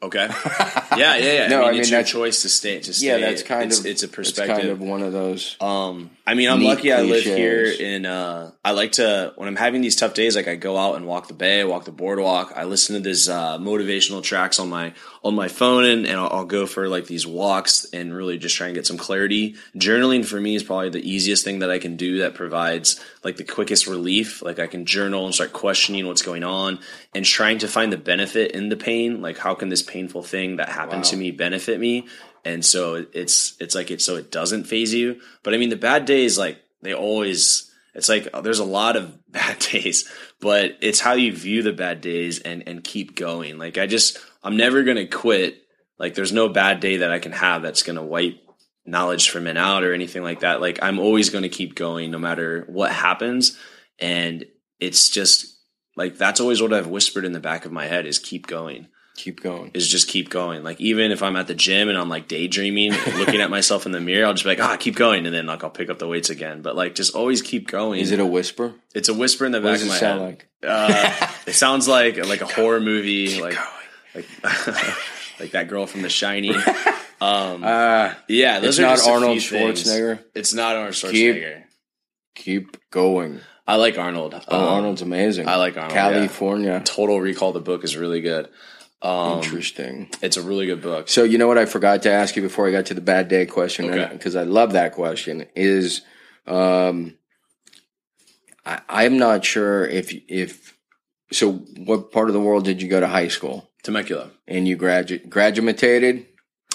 Okay. 0.02 0.28
Yeah, 0.96 1.16
yeah, 1.16 1.32
yeah. 1.32 1.48
No, 1.48 1.60
I 1.60 1.60
mean, 1.60 1.68
I 1.68 1.70
mean, 1.72 1.80
it's 1.80 1.90
your 1.90 2.02
choice 2.02 2.42
to 2.42 2.50
stay. 2.50 2.78
To 2.78 2.92
stay. 2.92 3.06
yeah, 3.06 3.18
that's 3.18 3.42
kind 3.42 3.70
it's, 3.70 3.80
of 3.80 3.86
it's 3.86 4.02
a 4.02 4.08
perspective. 4.08 4.58
It's 4.58 4.66
kind 4.66 4.70
of 4.70 4.80
one 4.80 5.02
of 5.02 5.12
those. 5.12 5.56
Um, 5.58 6.10
I 6.26 6.34
mean, 6.34 6.50
I'm 6.50 6.62
lucky. 6.62 6.92
I 6.92 7.00
live 7.00 7.24
here 7.24 7.64
in. 7.64 8.04
Uh, 8.04 8.50
I 8.62 8.72
like 8.72 8.92
to 8.92 9.32
when 9.36 9.48
I'm 9.48 9.56
having 9.56 9.80
these 9.80 9.96
tough 9.96 10.12
days. 10.12 10.36
Like 10.36 10.48
I 10.48 10.56
go 10.56 10.76
out 10.76 10.96
and 10.96 11.06
walk 11.06 11.28
the 11.28 11.34
bay, 11.34 11.64
walk 11.64 11.84
the 11.84 11.92
boardwalk. 11.92 12.52
I 12.54 12.64
listen 12.64 12.94
to 12.94 13.00
these 13.00 13.28
uh, 13.28 13.56
motivational 13.58 14.22
tracks 14.22 14.58
on 14.58 14.68
my 14.68 14.92
on 15.24 15.34
my 15.34 15.48
phone, 15.48 15.84
and, 15.84 16.06
and 16.06 16.18
I'll, 16.18 16.28
I'll 16.30 16.44
go 16.44 16.66
for 16.66 16.88
like 16.88 17.06
these 17.06 17.26
walks 17.26 17.86
and 17.92 18.14
really 18.14 18.38
just 18.38 18.56
try 18.56 18.66
and 18.66 18.74
get 18.74 18.86
some 18.86 18.98
clarity. 18.98 19.56
Journaling 19.76 20.26
for 20.26 20.40
me 20.40 20.54
is 20.54 20.62
probably 20.62 20.90
the 20.90 21.08
easiest 21.08 21.44
thing 21.44 21.60
that 21.60 21.70
I 21.70 21.78
can 21.78 21.96
do 21.96 22.18
that 22.18 22.34
provides 22.34 23.00
like 23.24 23.36
the 23.36 23.44
quickest 23.44 23.86
relief. 23.86 24.42
Like 24.42 24.58
I 24.58 24.66
can 24.66 24.84
journal 24.84 25.24
and 25.24 25.34
start 25.34 25.52
questioning 25.52 26.06
what's 26.06 26.22
going 26.22 26.44
on 26.44 26.80
and 27.14 27.24
trying 27.24 27.58
to 27.58 27.68
find 27.68 27.92
the 27.92 27.96
benefit 27.96 28.52
in 28.52 28.68
the 28.68 28.76
pain. 28.76 29.22
Like 29.22 29.38
how 29.38 29.54
can 29.54 29.68
this 29.68 29.82
painful 29.92 30.22
thing 30.22 30.56
that 30.56 30.68
happened 30.68 31.04
to 31.04 31.16
me 31.16 31.30
benefit 31.30 31.78
me? 31.78 32.06
and 32.44 32.64
so 32.64 33.06
it's 33.12 33.54
it's 33.60 33.74
like 33.74 33.90
it 33.90 34.00
so 34.00 34.16
it 34.16 34.30
doesn't 34.30 34.64
phase 34.64 34.92
you. 34.92 35.20
But 35.42 35.54
i 35.54 35.58
mean 35.58 35.70
the 35.70 35.76
bad 35.76 36.04
days 36.04 36.38
like 36.38 36.58
they 36.82 36.94
always 36.94 37.70
it's 37.94 38.08
like 38.08 38.28
uh, 38.32 38.40
there's 38.40 38.58
a 38.58 38.64
lot 38.64 38.96
of 38.96 39.18
bad 39.32 39.58
days 39.58 40.08
but 40.40 40.76
it's 40.80 41.00
how 41.00 41.12
you 41.12 41.34
view 41.34 41.62
the 41.62 41.72
bad 41.72 42.00
days 42.00 42.40
and 42.40 42.64
and 42.66 42.84
keep 42.84 43.14
going. 43.16 43.58
Like 43.58 43.78
i 43.78 43.86
just 43.86 44.18
i'm 44.42 44.56
never 44.56 44.82
gonna 44.82 45.06
quit. 45.06 45.58
Like 45.98 46.14
there's 46.14 46.32
no 46.32 46.48
bad 46.48 46.80
day 46.80 46.98
that 46.98 47.12
i 47.12 47.18
can 47.18 47.32
have 47.32 47.62
that's 47.62 47.82
gonna 47.82 48.04
wipe 48.04 48.38
knowledge 48.84 49.30
from 49.30 49.46
it 49.46 49.56
out 49.56 49.84
or 49.84 49.94
anything 49.94 50.22
like 50.22 50.40
that. 50.40 50.60
Like 50.60 50.80
i'm 50.82 50.98
always 50.98 51.30
gonna 51.30 51.48
keep 51.48 51.74
going 51.74 52.10
no 52.10 52.18
matter 52.18 52.64
what 52.68 52.90
happens. 52.90 53.56
And 53.98 54.46
it's 54.80 55.10
just 55.10 55.60
like 55.94 56.16
that's 56.16 56.40
always 56.40 56.60
what 56.60 56.72
i've 56.72 56.88
whispered 56.88 57.24
in 57.24 57.32
the 57.32 57.38
back 57.38 57.66
of 57.66 57.70
my 57.70 57.86
head 57.86 58.06
is 58.06 58.18
keep 58.18 58.46
going 58.46 58.88
Keep 59.16 59.42
going. 59.42 59.70
is 59.74 59.86
just 59.88 60.08
keep 60.08 60.30
going. 60.30 60.62
Like 60.64 60.80
even 60.80 61.12
if 61.12 61.22
I'm 61.22 61.36
at 61.36 61.46
the 61.46 61.54
gym 61.54 61.88
and 61.88 61.98
I'm 61.98 62.08
like 62.08 62.28
daydreaming, 62.28 62.92
looking 63.18 63.40
at 63.40 63.50
myself 63.50 63.84
in 63.86 63.92
the 63.92 64.00
mirror, 64.00 64.26
I'll 64.26 64.32
just 64.32 64.44
be 64.44 64.50
like, 64.50 64.60
ah, 64.60 64.76
keep 64.78 64.96
going, 64.96 65.26
and 65.26 65.34
then 65.34 65.46
like 65.46 65.62
I'll 65.62 65.70
pick 65.70 65.90
up 65.90 65.98
the 65.98 66.08
weights 66.08 66.30
again. 66.30 66.62
But 66.62 66.76
like 66.76 66.94
just 66.94 67.14
always 67.14 67.42
keep 67.42 67.68
going. 67.68 68.00
Is 68.00 68.10
it 68.10 68.20
a 68.20 68.26
whisper? 68.26 68.72
it's 68.94 69.08
a 69.08 69.14
whisper 69.14 69.44
in 69.44 69.52
the 69.52 69.60
What 69.60 69.72
back 69.74 69.82
of 69.82 69.88
my 69.88 69.96
head. 69.98 70.20
like? 70.20 70.48
Uh, 70.66 71.28
it 71.46 71.54
sounds 71.54 71.86
like 71.88 72.16
like 72.26 72.40
a 72.40 72.46
horror 72.46 72.80
movie, 72.80 73.40
like 73.40 73.56
like 74.14 74.26
like 75.40 75.50
that 75.52 75.68
girl 75.68 75.86
from 75.86 76.02
The 76.02 76.08
Shining. 76.10 76.54
Um, 77.20 77.62
Uh, 77.62 78.14
yeah, 78.26 78.58
those 78.58 78.70
it's 78.70 78.78
are 78.80 78.82
not 78.82 78.96
just 78.96 79.08
Arnold 79.08 79.40
few 79.40 79.58
things. 79.58 79.84
Schwarzenegger. 79.84 80.24
It's 80.34 80.52
not 80.54 80.74
Arnold 80.74 80.94
Schwarzenegger. 80.94 81.62
Keep 82.34 82.90
going. 82.90 83.40
I 83.64 83.76
like 83.76 83.96
Arnold. 83.96 84.34
Oh, 84.48 84.58
Um, 84.58 84.68
Arnold's 84.74 85.02
amazing. 85.02 85.46
I 85.46 85.54
like 85.54 85.76
Arnold, 85.76 85.92
yeah. 85.94 86.10
California. 86.10 86.82
Total 86.84 87.20
Recall. 87.20 87.52
The 87.52 87.60
book 87.60 87.84
is 87.84 87.96
really 87.96 88.22
good. 88.22 88.48
Um, 89.02 89.38
Interesting. 89.42 90.08
it's 90.22 90.36
a 90.36 90.42
really 90.42 90.66
good 90.66 90.80
book. 90.80 91.08
So 91.08 91.24
you 91.24 91.36
know 91.36 91.48
what 91.48 91.58
I 91.58 91.64
forgot 91.66 92.02
to 92.02 92.10
ask 92.12 92.36
you 92.36 92.42
before 92.42 92.68
I 92.68 92.70
got 92.70 92.86
to 92.86 92.94
the 92.94 93.00
bad 93.00 93.26
day 93.28 93.46
question 93.46 93.90
Okay. 93.90 94.08
because 94.12 94.36
I 94.36 94.44
love 94.44 94.72
that 94.74 94.92
question 94.92 95.46
is 95.56 96.02
um 96.46 97.16
I, 98.64 98.80
I'm 98.88 99.18
not 99.18 99.44
sure 99.44 99.86
if 99.86 100.12
if 100.28 100.76
so 101.32 101.52
what 101.52 102.12
part 102.12 102.28
of 102.28 102.34
the 102.34 102.40
world 102.40 102.64
did 102.64 102.80
you 102.82 102.88
go 102.88 103.00
to 103.00 103.06
high 103.08 103.28
school 103.28 103.70
Temecula. 103.82 104.30
and 104.46 104.68
you 104.68 104.76
graduate 104.76 105.28
graduated 105.28 106.26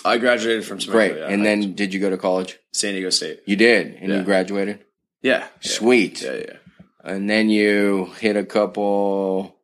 I 0.06 0.18
graduated 0.18 0.66
from 0.66 0.80
Temecula. 0.80 1.08
great 1.10 1.20
yeah. 1.22 1.28
and 1.30 1.46
then 1.46 1.74
did 1.76 1.94
you 1.94 2.00
go 2.00 2.10
to 2.10 2.18
college 2.18 2.58
San 2.74 2.94
Diego 2.94 3.10
State. 3.10 3.42
you 3.46 3.56
did 3.56 3.96
and 3.96 4.10
Yeah. 4.10 4.18
you 4.18 4.24
graduated 4.24 4.80
Yeah. 5.22 5.40
yeah. 5.40 5.48
sweet 5.62 6.22
Yeah, 6.22 6.34
yeah. 6.34 6.54
and 7.04 7.30
then 7.30 7.50
you 7.50 8.12
hit 8.20 8.36
a 8.36 8.46
couple 8.46 9.57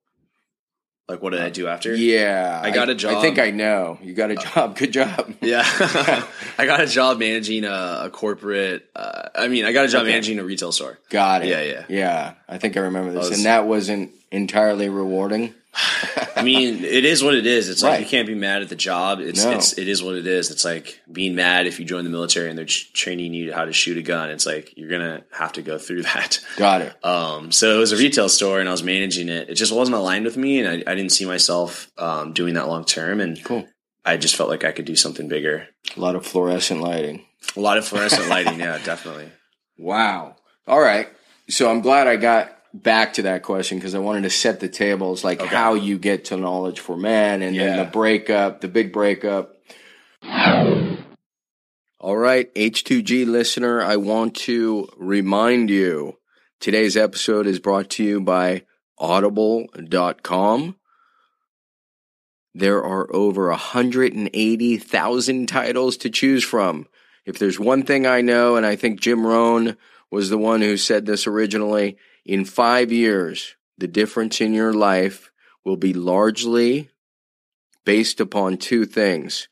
Like, 1.10 1.22
what 1.22 1.32
did 1.32 1.42
I 1.42 1.50
do 1.50 1.68
after? 1.68 1.94
yeah 1.94 2.62
I 2.63 2.72
got 2.72 2.88
a 2.89 2.94
I 2.94 2.96
job. 2.96 3.16
I 3.18 3.22
think 3.22 3.38
I 3.38 3.52
know 3.52 3.98
you 4.02 4.13
got 4.13 4.32
a 4.32 4.36
job 4.36 4.78
good 4.78 4.92
job 4.94 5.34
Yeah. 5.42 5.63
I 6.58 6.66
got 6.66 6.80
a 6.82 6.86
job 6.88 7.20
managing 7.20 7.66
a, 7.66 8.04
a 8.06 8.10
corporate. 8.10 8.89
Uh, 8.96 9.24
I 9.36 9.48
mean, 9.50 9.66
I 9.66 9.74
got 9.74 9.84
a 9.86 9.89
job 9.89 10.04
Okay. 10.04 10.12
managing 10.12 10.39
a 10.39 10.44
retail 10.46 10.72
store. 10.72 11.00
got 11.10 11.44
it 11.44 11.50
Yeah, 11.50 11.62
yeah. 11.62 11.86
yeah 11.89 12.34
I 12.48 12.58
think 12.58 12.78
I 12.78 12.82
remember 12.82 13.12
this 13.12 13.30
was- 13.30 13.38
and 13.38 13.46
that 13.46 13.66
wasn't 13.68 14.12
entirely 14.32 14.88
rewarding 14.89 15.54
I 16.36 16.42
mean, 16.44 16.84
it 16.84 17.06
is 17.06 17.24
what 17.24 17.34
it 17.36 17.46
is. 17.48 17.70
It's 17.70 17.82
like 17.82 18.00
you 18.00 18.06
can't 18.06 18.28
be 18.28 18.36
mad 18.36 18.62
at 18.62 18.70
the 18.70 18.76
job. 18.76 19.20
It's 19.20 19.44
No. 19.44 19.52
it's 19.52 19.78
it 19.78 19.88
is 19.88 20.04
what 20.04 20.16
it 20.16 20.28
is. 20.28 20.52
It's 20.52 20.64
like 20.66 21.00
being 21.12 21.36
mad 21.36 21.66
if 21.68 21.80
you 21.80 21.86
join 21.86 22.04
the 22.04 22.10
military 22.10 22.50
and 22.50 22.58
they're 22.58 22.66
training 22.66 23.34
you 23.34 23.52
how 23.54 23.66
to 23.66 23.74
shoot 23.74 23.98
a 23.98 24.02
gun. 24.02 24.30
It's 24.30 24.46
like 24.46 24.74
you're 24.78 24.90
gonna 24.90 25.24
have 25.32 25.54
to 25.54 25.62
go 25.62 25.78
through 25.78 26.04
that. 26.14 26.40
got 26.58 26.82
it 26.82 27.06
Um, 27.06 27.52
so 27.52 27.76
it 27.76 27.80
was 27.80 27.92
a 27.92 27.98
retail 27.98 28.30
store 28.30 28.60
and 28.60 28.70
I 28.70 28.72
was 28.72 28.84
managing 28.84 29.30
it. 29.30 29.50
It 29.50 29.56
just 29.56 29.72
wasn't 29.74 29.96
aligned 29.98 30.26
with 30.26 30.38
me, 30.38 30.60
and 30.60 30.68
I, 30.88 30.92
I 30.92 30.96
didn't 30.96 31.12
see 31.12 31.26
myself 31.26 31.92
um, 31.98 32.34
doing 32.34 32.54
that 32.56 32.68
long 32.68 32.86
term. 32.86 33.20
And 33.20 33.44
Cool. 33.44 33.68
I 34.06 34.18
just 34.18 34.36
felt 34.36 34.50
like 34.50 34.64
I 34.64 34.72
could 34.74 34.86
do 34.86 34.96
something 34.96 35.28
bigger. 35.28 35.68
A 35.96 36.00
lot 36.00 36.16
of 36.16 36.26
fluorescent 36.26 36.82
lighting. 36.82 37.26
A 37.56 37.60
lot 37.60 37.78
of 37.78 37.86
fluorescent 37.88 38.28
lighting, 38.28 38.60
yeah, 38.60 38.78
definitely. 38.84 39.30
Wow. 39.78 40.36
All 40.68 40.80
right. 40.82 41.08
So 41.50 41.70
I'm 41.70 41.82
glad 41.82 42.08
I 42.08 42.16
got 42.18 42.53
back 42.74 43.14
to 43.14 43.22
that 43.24 43.44
question 43.44 43.78
because 43.78 43.94
I 43.96 44.00
wanted 44.00 44.24
to 44.24 44.30
set 44.30 44.60
the 44.60 44.68
tables, 44.70 45.24
like 45.24 45.40
Okay. 45.42 45.56
how 45.56 45.76
you 45.76 45.98
get 46.00 46.26
to 46.26 46.38
knowledge 46.38 46.80
for 46.80 46.98
men 46.98 47.42
and 47.42 47.58
then 47.58 47.78
the 47.78 47.86
breakup, 47.86 48.62
the 48.62 48.68
big 48.68 48.92
breakup. 48.92 49.58
All 52.00 52.18
right, 52.18 52.54
H2G 52.56 53.26
listener, 53.26 53.82
I 53.82 53.96
want 53.96 54.36
to 54.36 54.90
remind 54.98 55.70
you 55.70 56.18
today's 56.60 56.98
episode 56.98 57.48
is 57.48 57.60
brought 57.60 57.90
to 57.92 58.04
you 58.04 58.20
by 58.20 58.64
audible.com. 58.98 60.76
There 62.56 62.84
are 62.84 63.08
over 63.16 63.48
180,000 63.50 65.46
titles 65.48 65.98
to 65.98 66.10
choose 66.10 66.44
from. 66.44 66.88
If 67.26 67.40
there's 67.40 67.60
one 67.60 67.84
thing 67.84 68.06
I 68.06 68.20
know, 68.22 68.58
and 68.58 68.66
I 68.66 68.76
think 68.76 69.00
Jim 69.00 69.26
Rohn 69.26 69.78
was 70.12 70.30
the 70.30 70.38
one 70.38 70.62
who 70.62 70.76
said 70.78 71.06
this 71.06 71.26
originally, 71.26 71.98
in 72.26 72.46
five 72.46 72.92
years, 72.92 73.56
the 73.78 73.88
difference 73.88 74.40
in 74.40 74.54
your 74.54 74.74
life 74.74 75.32
will 75.66 75.78
be 75.78 75.94
largely 75.94 76.90
based 77.86 78.20
upon 78.20 78.58
two 78.58 78.86
things 78.86 79.48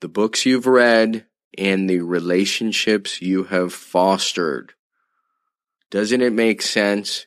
the 0.00 0.08
books 0.08 0.44
you've 0.44 0.66
read 0.66 1.24
and 1.56 1.88
the 1.88 2.00
relationships 2.00 3.22
you 3.22 3.44
have 3.44 3.72
fostered. 3.72 4.74
Doesn't 5.90 6.22
it 6.22 6.32
make 6.32 6.60
sense 6.60 7.26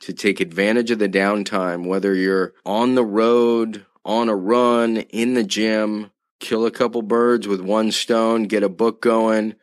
to 0.00 0.14
take 0.14 0.40
advantage 0.40 0.90
of 0.90 0.98
the 0.98 1.08
downtime, 1.08 1.86
whether 1.86 2.14
you're 2.14 2.54
on 2.64 2.94
the 2.94 3.04
road, 3.04 3.84
on 4.06 4.30
a 4.30 4.34
run, 4.34 4.96
in 4.96 5.34
the 5.34 5.44
gym, 5.44 6.10
kill 6.40 6.64
a 6.64 6.70
couple 6.70 7.02
birds 7.02 7.46
with 7.46 7.60
one 7.60 7.92
stone, 7.92 8.44
get 8.44 8.62
a 8.62 8.68
book 8.70 9.02
going? 9.02 9.54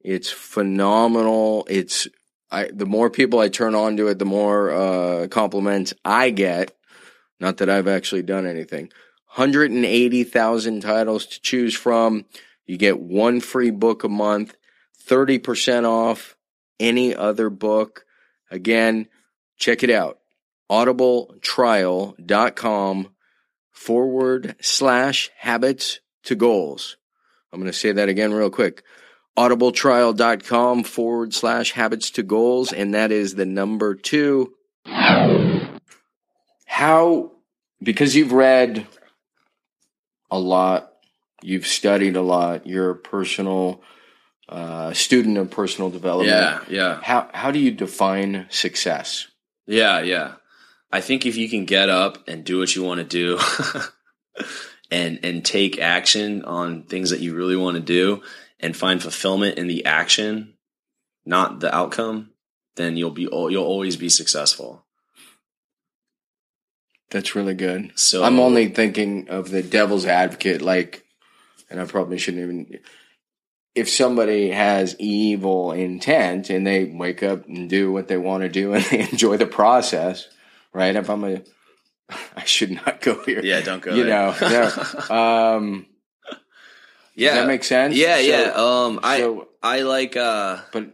It's 0.00 0.30
phenomenal. 0.30 1.66
It's 1.68 2.08
I 2.50 2.70
the 2.72 2.86
more 2.86 3.10
people 3.10 3.38
I 3.38 3.48
turn 3.48 3.74
on 3.74 3.96
to 3.96 4.08
it, 4.08 4.18
the 4.18 4.24
more 4.24 4.70
uh, 4.70 5.28
compliments 5.28 5.92
I 6.04 6.30
get. 6.30 6.76
Not 7.38 7.58
that 7.58 7.70
I've 7.70 7.88
actually 7.88 8.22
done 8.22 8.46
anything. 8.46 8.90
180,000 9.34 10.80
titles 10.80 11.26
to 11.26 11.40
choose 11.40 11.74
from. 11.74 12.24
You 12.66 12.76
get 12.76 13.00
one 13.00 13.40
free 13.40 13.70
book 13.70 14.04
a 14.04 14.08
month, 14.08 14.54
30% 15.06 15.88
off 15.88 16.36
any 16.78 17.14
other 17.14 17.48
book. 17.48 18.04
Again, 18.50 19.08
check 19.56 19.82
it 19.84 19.90
out. 19.90 20.18
audibletrial.com 20.70 23.08
forward 23.70 24.56
slash 24.60 25.30
habits 25.36 26.00
to 26.24 26.34
goals. 26.34 26.96
I'm 27.52 27.60
going 27.60 27.72
to 27.72 27.78
say 27.78 27.92
that 27.92 28.08
again 28.08 28.32
real 28.32 28.50
quick. 28.50 28.82
audibletrial.com 29.40 30.84
forward 30.84 31.32
slash 31.32 31.72
habits 31.72 32.10
to 32.10 32.22
goals. 32.22 32.72
And 32.72 32.92
that 32.94 33.10
is 33.10 33.34
the 33.34 33.46
number 33.46 33.94
two. 33.94 34.52
How, 36.66 37.32
because 37.82 38.14
you've 38.14 38.32
read 38.32 38.86
a 40.30 40.38
lot, 40.38 40.92
you've 41.42 41.66
studied 41.66 42.16
a 42.16 42.22
lot, 42.22 42.66
you're 42.66 42.90
a 42.90 42.96
personal 42.96 43.82
uh, 44.48 44.92
student 44.92 45.38
of 45.38 45.50
personal 45.50 45.90
development. 45.90 46.28
Yeah, 46.28 46.60
yeah. 46.68 47.00
How, 47.02 47.30
how 47.32 47.50
do 47.50 47.58
you 47.58 47.70
define 47.70 48.46
success? 48.50 49.28
Yeah, 49.66 50.00
yeah. 50.00 50.34
I 50.92 51.00
think 51.00 51.24
if 51.24 51.36
you 51.36 51.48
can 51.48 51.64
get 51.64 51.88
up 51.88 52.28
and 52.28 52.44
do 52.44 52.58
what 52.58 52.74
you 52.74 52.82
want 52.82 52.98
to 52.98 53.04
do 53.04 53.38
and 54.90 55.20
and 55.22 55.44
take 55.44 55.78
action 55.78 56.44
on 56.44 56.82
things 56.82 57.10
that 57.10 57.20
you 57.20 57.36
really 57.36 57.56
want 57.56 57.76
to 57.76 57.80
do 57.80 58.22
and 58.60 58.76
find 58.76 59.02
fulfillment 59.02 59.58
in 59.58 59.66
the 59.66 59.84
action, 59.84 60.54
not 61.24 61.60
the 61.60 61.74
outcome, 61.74 62.30
then 62.76 62.96
you'll 62.96 63.10
be 63.10 63.22
you'll 63.22 63.64
always 63.64 63.96
be 63.96 64.08
successful. 64.08 64.84
That's 67.10 67.34
really 67.34 67.54
good. 67.54 67.92
So 67.96 68.22
I'm 68.22 68.38
only 68.38 68.68
thinking 68.68 69.28
of 69.28 69.50
the 69.50 69.62
devil's 69.62 70.06
advocate, 70.06 70.62
like, 70.62 71.04
and 71.68 71.80
I 71.80 71.84
probably 71.84 72.18
shouldn't 72.18 72.42
even. 72.42 72.78
If 73.74 73.88
somebody 73.88 74.50
has 74.50 74.96
evil 74.98 75.72
intent 75.72 76.50
and 76.50 76.66
they 76.66 76.84
wake 76.84 77.22
up 77.22 77.46
and 77.46 77.70
do 77.70 77.92
what 77.92 78.08
they 78.08 78.16
want 78.16 78.42
to 78.42 78.48
do 78.48 78.74
and 78.74 78.84
they 78.90 79.00
enjoy 79.00 79.36
the 79.36 79.46
process, 79.46 80.28
right? 80.72 80.94
If 80.94 81.08
I'm 81.10 81.24
a, 81.24 81.42
I 82.36 82.44
should 82.44 82.70
not 82.72 83.00
go 83.00 83.22
here. 83.24 83.40
yeah, 83.42 83.60
don't 83.60 83.82
go. 83.82 83.94
you 83.94 84.04
there. 84.04 84.32
know, 84.32 84.34
yeah. 84.42 85.54
Um, 85.56 85.86
yeah, 87.14 87.30
does 87.30 87.38
that 87.38 87.46
make 87.46 87.64
sense? 87.64 87.96
yeah, 87.96 88.16
So- 88.16 88.22
yeah. 88.22 88.52
Um, 88.54 89.00
I 89.02 89.18
so, 89.18 89.48
I 89.62 89.80
like 89.82 90.16
uh. 90.16 90.58
but 90.72 90.92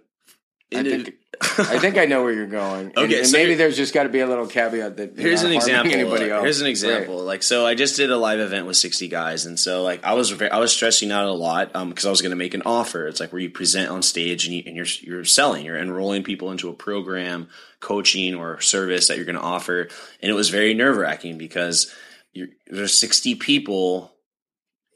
I 0.74 0.82
think 0.82 1.14
I 1.58 1.78
think 1.78 1.98
I 1.98 2.06
know 2.06 2.22
where 2.22 2.32
you're 2.32 2.46
going. 2.46 2.86
And- 2.86 2.98
Okay, 2.98 3.18
and, 3.18 3.26
so 3.26 3.36
maybe 3.36 3.54
there's 3.54 3.76
just 3.76 3.92
got 3.92 4.04
to 4.04 4.08
be 4.08 4.20
a 4.20 4.26
little 4.26 4.46
caveat 4.46 4.96
that 4.96 5.18
Here's 5.18 5.42
an 5.42 5.52
example. 5.52 5.92
Anybody 5.92 6.30
else. 6.30 6.42
Here's 6.42 6.60
an 6.62 6.66
example. 6.66 7.22
Like, 7.22 7.42
so 7.42 7.66
I 7.66 7.74
just 7.74 7.96
did 7.96 8.10
a 8.10 8.16
live 8.16 8.40
event 8.40 8.66
with 8.66 8.76
60 8.78 9.08
guys, 9.08 9.44
and 9.44 9.60
so 9.60 9.82
like 9.82 10.02
I 10.02 10.14
was 10.14 10.40
I 10.40 10.58
was 10.58 10.72
stressing 10.72 11.12
out 11.12 11.26
a 11.26 11.32
lot 11.32 11.72
because 11.88 12.06
I 12.06 12.10
was 12.10 12.22
going 12.22 12.30
to 12.30 12.36
make 12.36 12.54
an 12.54 12.62
offer. 12.64 13.06
It's 13.06 13.20
like 13.20 13.32
where 13.32 13.40
you 13.42 13.50
present 13.50 13.90
on 13.90 14.02
stage 14.02 14.46
and, 14.46 14.54
you, 14.54 14.62
and 14.66 14.76
you're 14.76 14.86
you're 15.02 15.24
selling, 15.24 15.66
you're 15.66 15.78
enrolling 15.78 16.22
people 16.22 16.50
into 16.50 16.70
a 16.70 16.74
program, 16.74 17.48
coaching 17.80 18.34
or 18.34 18.60
service 18.60 19.08
that 19.08 19.16
you're 19.16 19.26
going 19.26 19.36
to 19.36 19.42
offer, 19.42 19.88
and 20.22 20.30
it 20.30 20.34
was 20.34 20.48
very 20.48 20.72
nerve 20.72 20.96
wracking 20.96 21.36
because 21.38 21.94
you're, 22.32 22.48
there's 22.68 22.98
60 22.98 23.34
people 23.36 24.15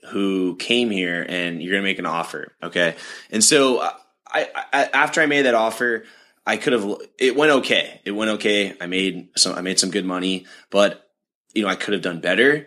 who 0.08 0.56
came 0.56 0.90
here 0.90 1.24
and 1.28 1.62
you're 1.62 1.72
going 1.72 1.82
to 1.82 1.88
make 1.88 1.98
an 1.98 2.06
offer. 2.06 2.52
Okay. 2.62 2.96
And 3.30 3.44
so 3.44 3.78
uh, 3.78 3.92
I, 4.26 4.48
I, 4.72 4.84
after 4.92 5.20
I 5.20 5.26
made 5.26 5.42
that 5.42 5.54
offer, 5.54 6.04
I 6.46 6.56
could 6.56 6.72
have, 6.72 6.96
it 7.18 7.36
went 7.36 7.52
okay. 7.52 8.00
It 8.04 8.12
went 8.12 8.30
okay. 8.32 8.74
I 8.80 8.86
made 8.86 9.28
some, 9.36 9.54
I 9.54 9.60
made 9.60 9.78
some 9.78 9.90
good 9.90 10.06
money, 10.06 10.46
but 10.70 11.06
you 11.54 11.62
know, 11.62 11.68
I 11.68 11.76
could 11.76 11.94
have 11.94 12.02
done 12.02 12.20
better. 12.20 12.66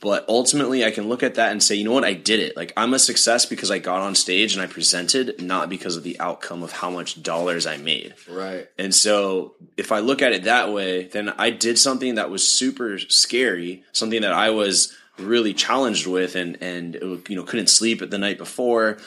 But 0.00 0.24
ultimately, 0.28 0.84
I 0.84 0.90
can 0.90 1.08
look 1.08 1.22
at 1.22 1.36
that 1.36 1.52
and 1.52 1.62
say, 1.62 1.76
you 1.76 1.84
know 1.84 1.92
what, 1.92 2.04
I 2.04 2.12
did 2.12 2.40
it. 2.40 2.56
Like, 2.56 2.72
I'm 2.76 2.92
a 2.92 2.98
success 2.98 3.46
because 3.46 3.70
I 3.70 3.78
got 3.78 4.00
on 4.00 4.16
stage 4.16 4.52
and 4.52 4.60
I 4.60 4.66
presented, 4.66 5.40
not 5.40 5.70
because 5.70 5.96
of 5.96 6.02
the 6.02 6.18
outcome 6.18 6.64
of 6.64 6.72
how 6.72 6.90
much 6.90 7.22
dollars 7.22 7.66
I 7.66 7.76
made. 7.76 8.14
right. 8.28 8.66
And 8.76 8.92
so 8.92 9.54
if 9.76 9.92
I 9.92 10.00
look 10.00 10.20
at 10.20 10.32
it 10.32 10.42
that 10.42 10.72
way, 10.72 11.04
then 11.04 11.28
I 11.28 11.50
did 11.50 11.78
something 11.78 12.16
that 12.16 12.30
was 12.30 12.46
super 12.46 12.98
scary, 12.98 13.84
something 13.92 14.22
that 14.22 14.32
I 14.32 14.50
was 14.50 14.92
really 15.22 15.54
challenged 15.54 16.06
with 16.06 16.36
and 16.36 16.58
and 16.60 16.96
uh, 16.96 17.16
you 17.28 17.36
know 17.36 17.44
couldn't 17.44 17.68
sleep 17.68 18.02
at 18.02 18.10
the 18.10 18.18
night 18.18 18.38
before 18.38 18.98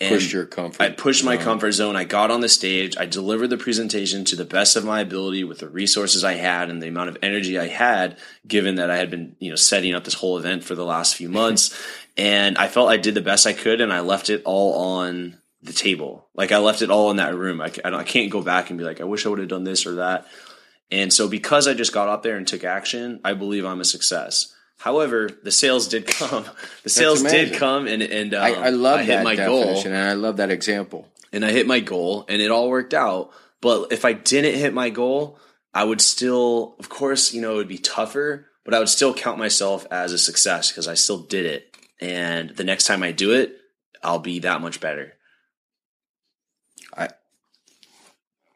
and 0.00 0.10
Pushed 0.10 0.32
your 0.32 0.44
comfort. 0.44 0.82
I 0.82 0.90
pushed 0.90 1.22
my 1.24 1.36
comfort 1.36 1.70
zone. 1.70 1.94
I 1.94 2.02
got 2.02 2.32
on 2.32 2.40
the 2.40 2.48
stage. 2.48 2.96
I 2.96 3.06
delivered 3.06 3.46
the 3.46 3.56
presentation 3.56 4.24
to 4.24 4.34
the 4.34 4.44
best 4.44 4.74
of 4.74 4.84
my 4.84 5.00
ability 5.00 5.44
with 5.44 5.60
the 5.60 5.68
resources 5.68 6.24
I 6.24 6.32
had 6.32 6.68
and 6.68 6.82
the 6.82 6.88
amount 6.88 7.10
of 7.10 7.18
energy 7.22 7.60
I 7.60 7.68
had, 7.68 8.18
given 8.44 8.74
that 8.76 8.90
I 8.90 8.96
had 8.96 9.08
been, 9.08 9.36
you 9.38 9.50
know, 9.50 9.56
setting 9.56 9.94
up 9.94 10.02
this 10.02 10.14
whole 10.14 10.36
event 10.36 10.64
for 10.64 10.74
the 10.74 10.84
last 10.84 11.14
few 11.14 11.28
months. 11.40 11.80
and 12.16 12.58
I 12.58 12.66
felt 12.66 12.90
I 12.90 12.96
did 12.96 13.14
the 13.14 13.20
best 13.20 13.46
I 13.46 13.52
could 13.52 13.80
and 13.80 13.92
I 13.92 14.00
left 14.00 14.30
it 14.30 14.42
all 14.44 14.98
on 14.98 15.38
the 15.62 15.72
table. 15.72 16.26
Like 16.34 16.50
I 16.50 16.58
left 16.58 16.82
it 16.82 16.90
all 16.90 17.12
in 17.12 17.18
that 17.18 17.36
room. 17.36 17.60
I, 17.60 17.72
I, 17.84 17.94
I 17.94 18.04
can't 18.04 18.32
go 18.32 18.42
back 18.42 18.70
and 18.70 18.78
be 18.78 18.84
like, 18.84 19.00
I 19.00 19.04
wish 19.04 19.24
I 19.24 19.28
would 19.28 19.38
have 19.38 19.48
done 19.48 19.64
this 19.64 19.86
or 19.86 19.96
that. 19.96 20.26
And 20.90 21.12
so 21.12 21.28
because 21.28 21.68
I 21.68 21.74
just 21.74 21.92
got 21.92 22.08
up 22.08 22.24
there 22.24 22.36
and 22.36 22.46
took 22.46 22.64
action, 22.64 23.20
I 23.24 23.34
believe 23.34 23.64
I'm 23.64 23.80
a 23.80 23.84
success. 23.84 24.53
However, 24.78 25.30
the 25.42 25.50
sales 25.50 25.88
did 25.88 26.06
come. 26.18 26.44
The 26.82 26.90
sales 26.90 27.22
did 27.22 27.54
come, 27.54 27.86
and 27.86 28.02
and 28.02 28.34
um, 28.34 28.42
I, 28.42 28.54
I 28.54 28.68
love 28.70 29.00
hit 29.00 29.08
that 29.08 29.24
my 29.24 29.36
goal 29.36 29.78
and 29.84 29.96
I 29.96 30.12
love 30.12 30.36
that 30.38 30.50
example. 30.50 31.08
and 31.32 31.44
I 31.44 31.50
hit 31.50 31.66
my 31.66 31.80
goal 31.80 32.24
and 32.28 32.40
it 32.42 32.50
all 32.50 32.68
worked 32.68 32.94
out. 32.94 33.30
But 33.60 33.92
if 33.92 34.04
I 34.04 34.12
didn't 34.12 34.56
hit 34.60 34.74
my 34.74 34.90
goal, 34.90 35.38
I 35.72 35.84
would 35.84 36.00
still, 36.00 36.76
of 36.78 36.88
course, 36.88 37.32
you 37.32 37.40
know, 37.40 37.54
it 37.54 37.56
would 37.56 37.68
be 37.68 37.78
tougher, 37.78 38.46
but 38.64 38.74
I 38.74 38.78
would 38.78 38.90
still 38.90 39.14
count 39.14 39.38
myself 39.38 39.86
as 39.90 40.12
a 40.12 40.18
success 40.18 40.70
because 40.70 40.86
I 40.86 40.94
still 40.94 41.18
did 41.18 41.46
it. 41.46 41.76
And 42.00 42.50
the 42.50 42.64
next 42.64 42.84
time 42.86 43.02
I 43.02 43.12
do 43.12 43.32
it, 43.32 43.56
I'll 44.02 44.18
be 44.18 44.40
that 44.40 44.60
much 44.60 44.80
better. 44.80 45.14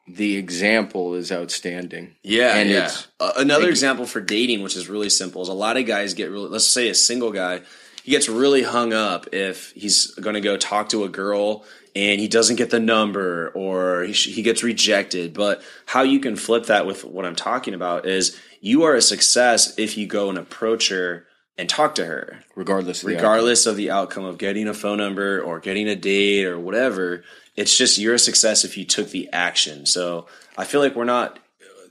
The 0.09 0.37
example 0.37 1.15
is 1.15 1.31
outstanding. 1.31 2.15
Yeah, 2.23 2.57
And 2.57 2.71
yeah. 2.71 2.77
it's- 2.79 3.07
Uh, 3.21 3.33
another 3.37 3.69
example 3.69 4.07
for 4.07 4.21
dating, 4.21 4.63
which 4.63 4.77
is 4.77 4.89
really 4.89 5.11
simple, 5.11 5.43
is 5.43 5.49
a 5.49 5.53
lot 5.53 5.77
of 5.77 5.87
guys 5.87 6.15
get 6.15 6.31
really. 6.31 6.49
Let's 6.49 6.67
say 6.67 6.89
a 6.89 6.95
single 6.95 7.31
guy, 7.33 7.61
he 8.05 8.11
gets 8.13 8.29
really 8.29 8.63
hung 8.63 8.93
up 8.93 9.27
if 9.35 9.73
he's 9.73 10.07
going 10.15 10.35
to 10.35 10.41
go 10.41 10.57
talk 10.57 10.89
to 10.91 11.05
a 11.05 11.09
girl 11.09 11.65
and 11.95 12.21
he 12.21 12.29
doesn't 12.29 12.57
get 12.57 12.71
the 12.71 12.81
number 12.81 13.51
or 13.55 14.05
he, 14.05 14.13
sh- 14.13 14.35
he 14.35 14.43
gets 14.43 14.63
rejected. 14.63 15.35
But 15.35 15.63
how 15.87 16.03
you 16.03 16.21
can 16.21 16.37
flip 16.37 16.67
that 16.67 16.87
with 16.87 17.05
what 17.05 17.25
I'm 17.27 17.37
talking 17.37 17.75
about 17.75 18.07
is 18.07 18.37
you 18.61 18.85
are 18.85 18.95
a 18.95 19.03
success 19.03 19.79
if 19.79 19.97
you 19.99 20.07
go 20.07 20.29
and 20.31 20.39
approach 20.39 20.89
her 20.89 21.27
and 21.59 21.69
talk 21.69 21.97
to 21.97 22.07
her 22.07 22.39
regardless. 22.55 23.03
Of 23.03 23.09
the 23.11 23.17
regardless 23.17 23.67
of 23.67 23.77
the 23.77 23.91
outcome 23.91 24.25
of 24.25 24.39
getting 24.39 24.69
a 24.69 24.75
phone 24.75 24.99
number 24.99 25.41
or 25.41 25.59
getting 25.61 25.89
a 25.89 25.97
date 25.97 26.45
or 26.47 26.59
whatever 26.59 27.25
it's 27.59 27.77
just 27.77 27.99
you're 27.99 28.15
a 28.15 28.21
success 28.21 28.65
if 28.65 28.79
you 28.79 28.85
took 28.85 29.11
the 29.11 29.29
action. 29.33 29.85
So 29.85 30.27
i 30.57 30.65
feel 30.65 30.81
like 30.81 30.95
we're 30.95 31.05
not 31.05 31.39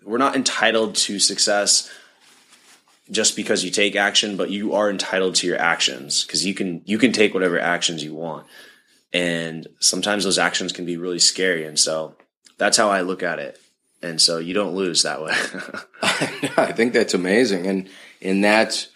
we're 0.06 0.18
not 0.18 0.36
entitled 0.36 0.96
to 0.96 1.20
success 1.20 1.92
just 3.12 3.36
because 3.36 3.64
you 3.66 3.72
take 3.72 3.96
action 3.96 4.38
but 4.38 4.50
you 4.50 4.74
are 4.74 4.90
entitled 4.90 5.36
to 5.36 5.48
your 5.48 5.60
actions 5.60 6.24
because 6.24 6.46
you 6.46 6.54
can 6.54 6.82
you 6.86 6.98
can 6.98 7.12
take 7.12 7.34
whatever 7.34 7.60
actions 7.60 8.04
you 8.04 8.14
want. 8.14 8.48
And 9.12 9.68
sometimes 9.80 10.24
those 10.24 10.40
actions 10.40 10.72
can 10.72 10.86
be 10.86 10.96
really 10.96 11.20
scary. 11.20 11.66
And 11.66 11.78
so 11.78 12.16
that's 12.58 12.78
how 12.78 12.90
i 12.90 13.02
look 13.02 13.22
at 13.22 13.40
it. 13.40 13.60
And 14.02 14.22
so 14.22 14.38
you 14.38 14.54
don't 14.54 14.76
lose 14.76 15.04
that 15.04 15.22
way. 15.22 15.34
I 16.58 16.72
think 16.72 16.94
that's 16.94 17.16
amazing, 17.16 17.66
and 17.66 17.90
and 18.22 18.44
that's 18.44 18.90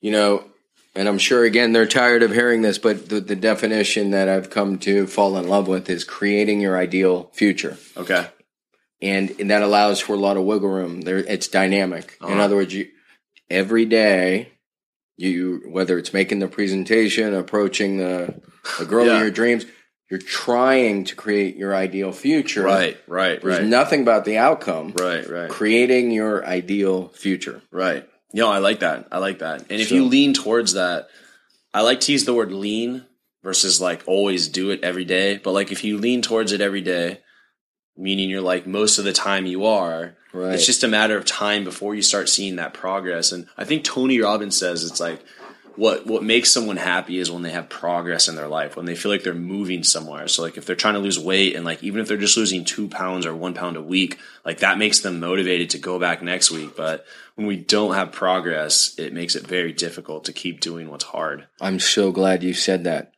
you 0.00 0.12
know, 0.12 0.44
and 0.98 1.08
I'm 1.08 1.18
sure 1.18 1.44
again 1.44 1.72
they're 1.72 1.86
tired 1.86 2.22
of 2.22 2.32
hearing 2.32 2.62
this, 2.62 2.78
but 2.78 3.08
the, 3.08 3.20
the 3.20 3.36
definition 3.36 4.10
that 4.10 4.28
I've 4.28 4.50
come 4.50 4.78
to 4.80 5.06
fall 5.06 5.36
in 5.38 5.46
love 5.48 5.68
with 5.68 5.88
is 5.88 6.04
creating 6.04 6.60
your 6.60 6.76
ideal 6.76 7.30
future, 7.32 7.76
okay 7.96 8.28
and, 9.00 9.30
and 9.38 9.50
that 9.52 9.62
allows 9.62 10.00
for 10.00 10.14
a 10.14 10.18
lot 10.18 10.36
of 10.36 10.42
wiggle 10.42 10.68
room. 10.70 11.02
There, 11.02 11.18
it's 11.18 11.46
dynamic. 11.46 12.16
In 12.20 12.26
Uh-huh. 12.32 12.42
other 12.42 12.56
words, 12.56 12.74
you 12.74 12.88
every 13.48 13.84
day. 13.84 14.52
You 15.16 15.62
whether 15.66 15.98
it's 15.98 16.12
making 16.12 16.38
the 16.40 16.48
presentation, 16.48 17.34
approaching 17.34 17.96
the, 17.98 18.40
the 18.78 18.84
girl 18.84 19.06
Yeah. 19.06 19.14
of 19.16 19.20
your 19.22 19.30
dreams, 19.32 19.66
you're 20.10 20.20
trying 20.20 21.04
to 21.04 21.14
create 21.16 21.56
your 21.56 21.74
ideal 21.74 22.12
future. 22.12 22.62
right 22.62 22.96
right 23.08 23.40
There's 23.40 23.44
right 23.44 23.56
There's 23.58 23.68
nothing 23.70 24.02
about 24.02 24.24
the 24.24 24.38
outcome. 24.38 24.92
right 24.96 25.28
right 25.28 25.50
Creating 25.50 26.10
your 26.12 26.44
ideal 26.46 27.08
future. 27.08 27.62
Right. 27.72 28.08
No, 28.32 28.50
I 28.50 28.58
like 28.58 28.80
that. 28.80 29.08
I 29.10 29.18
like 29.18 29.38
that. 29.38 29.60
And 29.70 29.80
if 29.80 29.90
you 29.90 30.04
lean 30.04 30.34
towards 30.34 30.74
that, 30.74 31.08
I 31.72 31.82
like 31.82 32.00
to 32.00 32.12
use 32.12 32.24
the 32.24 32.34
word 32.34 32.52
lean 32.52 33.04
versus 33.42 33.80
like 33.80 34.02
always 34.06 34.48
do 34.48 34.70
it 34.70 34.80
every 34.82 35.04
day. 35.04 35.38
But 35.38 35.52
like 35.52 35.72
if 35.72 35.84
you 35.84 35.98
lean 35.98 36.22
towards 36.22 36.52
it 36.52 36.60
every 36.60 36.82
day, 36.82 37.20
meaning 37.96 38.28
you're 38.30 38.40
like 38.42 38.66
most 38.66 38.98
of 38.98 39.04
the 39.04 39.12
time 39.12 39.46
you 39.46 39.64
are, 39.64 40.14
Right. 40.32 40.54
it's 40.54 40.66
just 40.66 40.84
a 40.84 40.88
matter 40.88 41.16
of 41.16 41.24
time 41.24 41.64
before 41.64 41.94
you 41.94 42.02
start 42.02 42.28
seeing 42.28 42.56
that 42.56 42.74
progress. 42.74 43.32
And 43.32 43.46
I 43.56 43.64
think 43.64 43.82
Tony 43.82 44.20
Robbins 44.20 44.56
says 44.58 44.84
it's 44.84 45.00
like 45.00 45.20
what 45.76 46.06
what 46.06 46.22
makes 46.22 46.50
someone 46.52 46.76
happy 46.76 47.18
is 47.18 47.30
when 47.30 47.42
they 47.42 47.52
have 47.52 47.68
progress 47.70 48.28
in 48.28 48.34
their 48.36 48.48
life, 48.48 48.76
when 48.76 48.84
they 48.84 48.94
feel 48.94 49.10
like 49.10 49.22
they're 49.22 49.32
moving 49.32 49.82
somewhere. 49.84 50.28
So 50.28 50.42
like 50.42 50.58
if 50.58 50.66
they're 50.66 50.76
trying 50.76 50.94
to 50.94 51.00
lose 51.00 51.18
weight 51.18 51.56
and 51.56 51.64
like 51.64 51.82
even 51.82 52.00
if 52.00 52.08
they're 52.08 52.16
just 52.18 52.36
losing 52.36 52.64
two 52.64 52.88
pounds 52.88 53.24
or 53.24 53.34
one 53.34 53.54
pound 53.54 53.76
a 53.78 53.82
week, 53.82 54.18
like 54.44 54.58
that 54.58 54.76
makes 54.76 55.00
them 55.00 55.18
motivated 55.18 55.70
to 55.70 55.78
go 55.78 55.98
back 55.98 56.20
next 56.22 56.50
week. 56.50 56.76
But 56.76 57.06
when 57.38 57.46
we 57.46 57.56
don't 57.56 57.94
have 57.94 58.10
progress, 58.10 58.98
it 58.98 59.12
makes 59.12 59.36
it 59.36 59.46
very 59.46 59.72
difficult 59.72 60.24
to 60.24 60.32
keep 60.32 60.58
doing 60.58 60.90
what's 60.90 61.04
hard. 61.04 61.46
I'm 61.60 61.78
so 61.78 62.10
glad 62.10 62.42
you 62.42 62.52
said 62.52 62.82
that 62.82 63.12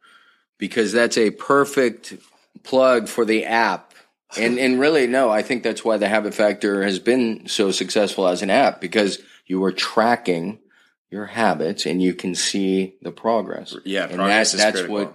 because 0.58 0.92
that's 0.92 1.16
a 1.16 1.30
perfect 1.30 2.18
plug 2.62 3.08
for 3.08 3.24
the 3.24 3.46
app. 3.46 3.94
And 4.36 4.58
and 4.58 4.78
really 4.78 5.06
no, 5.06 5.30
I 5.30 5.40
think 5.40 5.62
that's 5.62 5.86
why 5.86 5.96
the 5.96 6.06
Habit 6.06 6.34
Factor 6.34 6.82
has 6.82 6.98
been 6.98 7.48
so 7.48 7.70
successful 7.70 8.28
as 8.28 8.42
an 8.42 8.50
app 8.50 8.78
because 8.78 9.22
you 9.46 9.64
are 9.64 9.72
tracking 9.72 10.58
your 11.10 11.24
habits 11.24 11.86
and 11.86 12.02
you 12.02 12.12
can 12.12 12.34
see 12.34 12.96
the 13.00 13.12
progress. 13.12 13.74
Yeah, 13.86 14.04
and 14.04 14.16
progress 14.16 14.52
that, 14.52 14.58
that's 14.58 14.80
critical. 14.80 14.96
what 14.96 15.14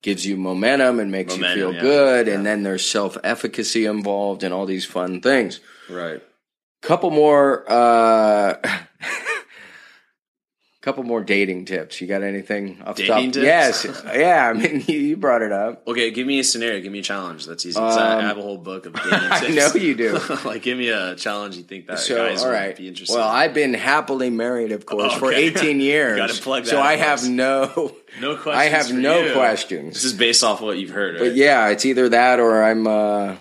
gives 0.00 0.24
you 0.24 0.38
momentum 0.38 1.00
and 1.00 1.12
makes 1.12 1.34
Momentum, 1.34 1.58
you 1.58 1.64
feel 1.66 1.74
yeah. 1.74 1.80
good. 1.82 2.26
Yeah. 2.26 2.32
And 2.32 2.46
then 2.46 2.62
there's 2.62 2.90
self 2.90 3.18
efficacy 3.22 3.84
involved 3.84 4.42
and 4.42 4.54
all 4.54 4.64
these 4.64 4.86
fun 4.86 5.20
things. 5.20 5.60
Right. 5.90 6.22
Couple 6.80 7.10
more, 7.10 7.64
uh, 7.70 8.54
couple 10.80 11.02
more 11.02 11.22
dating 11.22 11.64
tips. 11.64 12.00
You 12.00 12.06
got 12.06 12.22
anything? 12.22 12.80
Off 12.86 12.94
the 12.96 13.06
Dating 13.08 13.32
top? 13.32 13.42
tips? 13.42 13.44
Yes. 13.44 14.02
yeah. 14.14 14.48
I 14.48 14.52
mean, 14.52 14.84
you, 14.86 14.98
you 14.98 15.16
brought 15.16 15.42
it 15.42 15.50
up. 15.50 15.86
Okay, 15.88 16.12
give 16.12 16.24
me 16.26 16.38
a 16.38 16.44
scenario. 16.44 16.80
Give 16.80 16.92
me 16.92 17.00
a 17.00 17.02
challenge. 17.02 17.46
That's 17.46 17.66
easy. 17.66 17.78
'cause 17.78 17.96
I 17.96 18.14
Um, 18.18 18.24
have 18.24 18.38
a 18.38 18.42
whole 18.42 18.58
book 18.58 18.86
of 18.86 18.94
dating 18.94 19.10
tips. 19.10 19.42
I 19.42 19.48
know 19.48 19.72
you 19.74 19.94
do. 19.96 20.20
like, 20.44 20.62
give 20.62 20.78
me 20.78 20.88
a 20.90 21.16
challenge 21.16 21.56
you 21.56 21.64
think 21.64 21.88
that 21.88 21.98
So, 21.98 22.16
guys 22.16 22.42
all 22.42 22.48
would 22.48 22.54
right. 22.54 22.76
be 22.76 22.86
interested. 22.86 23.16
Well. 23.16 23.28
I've 23.28 23.54
been 23.54 23.74
happily 23.74 24.30
married, 24.30 24.70
of 24.70 24.86
course, 24.86 25.12
for 25.14 25.26
Okay. 25.32 25.46
18 25.48 25.80
years. 25.80 26.40
So 26.40 26.78
I 26.78 26.92
in 26.92 26.98
have 27.00 27.28
no, 27.28 27.96
no 28.20 28.36
questions. 28.36 28.54
I 28.56 28.64
have 28.66 28.86
for 28.86 28.94
no 28.94 29.20
you. 29.24 29.32
questions. 29.32 29.94
This 29.94 30.04
is 30.04 30.12
based 30.12 30.44
off 30.44 30.60
what 30.60 30.78
you've 30.78 30.90
heard, 30.90 31.14
right? 31.16 31.28
But 31.30 31.34
yeah, 31.34 31.68
it's 31.70 31.84
either 31.84 32.08
that 32.10 32.38
or 32.38 32.62
I'm 32.62 32.86
uh, 32.86 33.34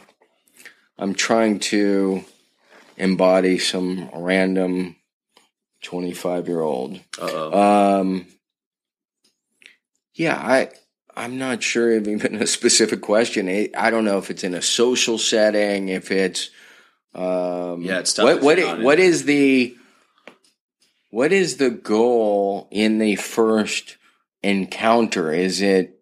I'm 0.97 1.13
trying 1.13 1.59
to 1.59 2.25
embody 2.97 3.57
some 3.59 4.09
random 4.13 4.95
25 5.83 6.47
year 6.47 6.61
old. 6.61 6.99
Um, 7.21 8.25
yeah, 10.15 10.35
I 10.35 10.69
I'm 11.15 11.37
not 11.37 11.63
sure 11.63 11.95
of 11.97 12.07
even 12.07 12.35
a 12.35 12.47
specific 12.47 13.01
question. 13.01 13.47
I 13.47 13.69
I 13.77 13.89
don't 13.89 14.05
know 14.05 14.17
if 14.17 14.29
it's 14.29 14.43
in 14.43 14.53
a 14.53 14.61
social 14.61 15.17
setting, 15.17 15.89
if 15.89 16.11
it's 16.11 16.49
um, 17.13 17.81
Yeah, 17.83 17.99
it's 17.99 18.13
tough 18.13 18.25
What 18.25 18.41
what 18.41 18.59
in 18.59 18.83
what 18.83 18.99
it. 18.99 19.05
is 19.05 19.25
the 19.25 19.75
what 21.09 21.31
is 21.31 21.57
the 21.57 21.69
goal 21.69 22.67
in 22.71 22.99
the 22.99 23.15
first 23.15 23.97
encounter? 24.43 25.31
Is 25.31 25.61
it 25.61 25.99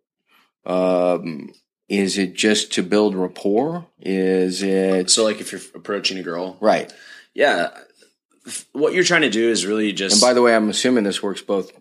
um, 0.66 1.52
is 1.88 2.18
it 2.18 2.34
just 2.34 2.72
to 2.74 2.84
build 2.84 3.16
rapport? 3.16 3.86
Is 4.00 4.64
it 4.64 5.10
so, 5.10 5.24
like, 5.24 5.40
if 5.42 5.52
you're 5.52 5.62
approaching 5.76 6.18
a 6.18 6.24
girl, 6.24 6.58
right? 6.60 6.92
yeah, 7.34 7.70
what 8.74 8.94
you're 8.94 9.04
trying 9.04 9.22
to 9.24 9.30
do 9.30 9.50
is 9.50 9.66
really 9.66 9.92
just 9.92 10.16
And 10.16 10.22
by 10.22 10.34
the 10.34 10.42
way, 10.42 10.56
I'm 10.56 10.70
assuming 10.70 11.04
this 11.04 11.22
works 11.24 11.42
both 11.42 11.72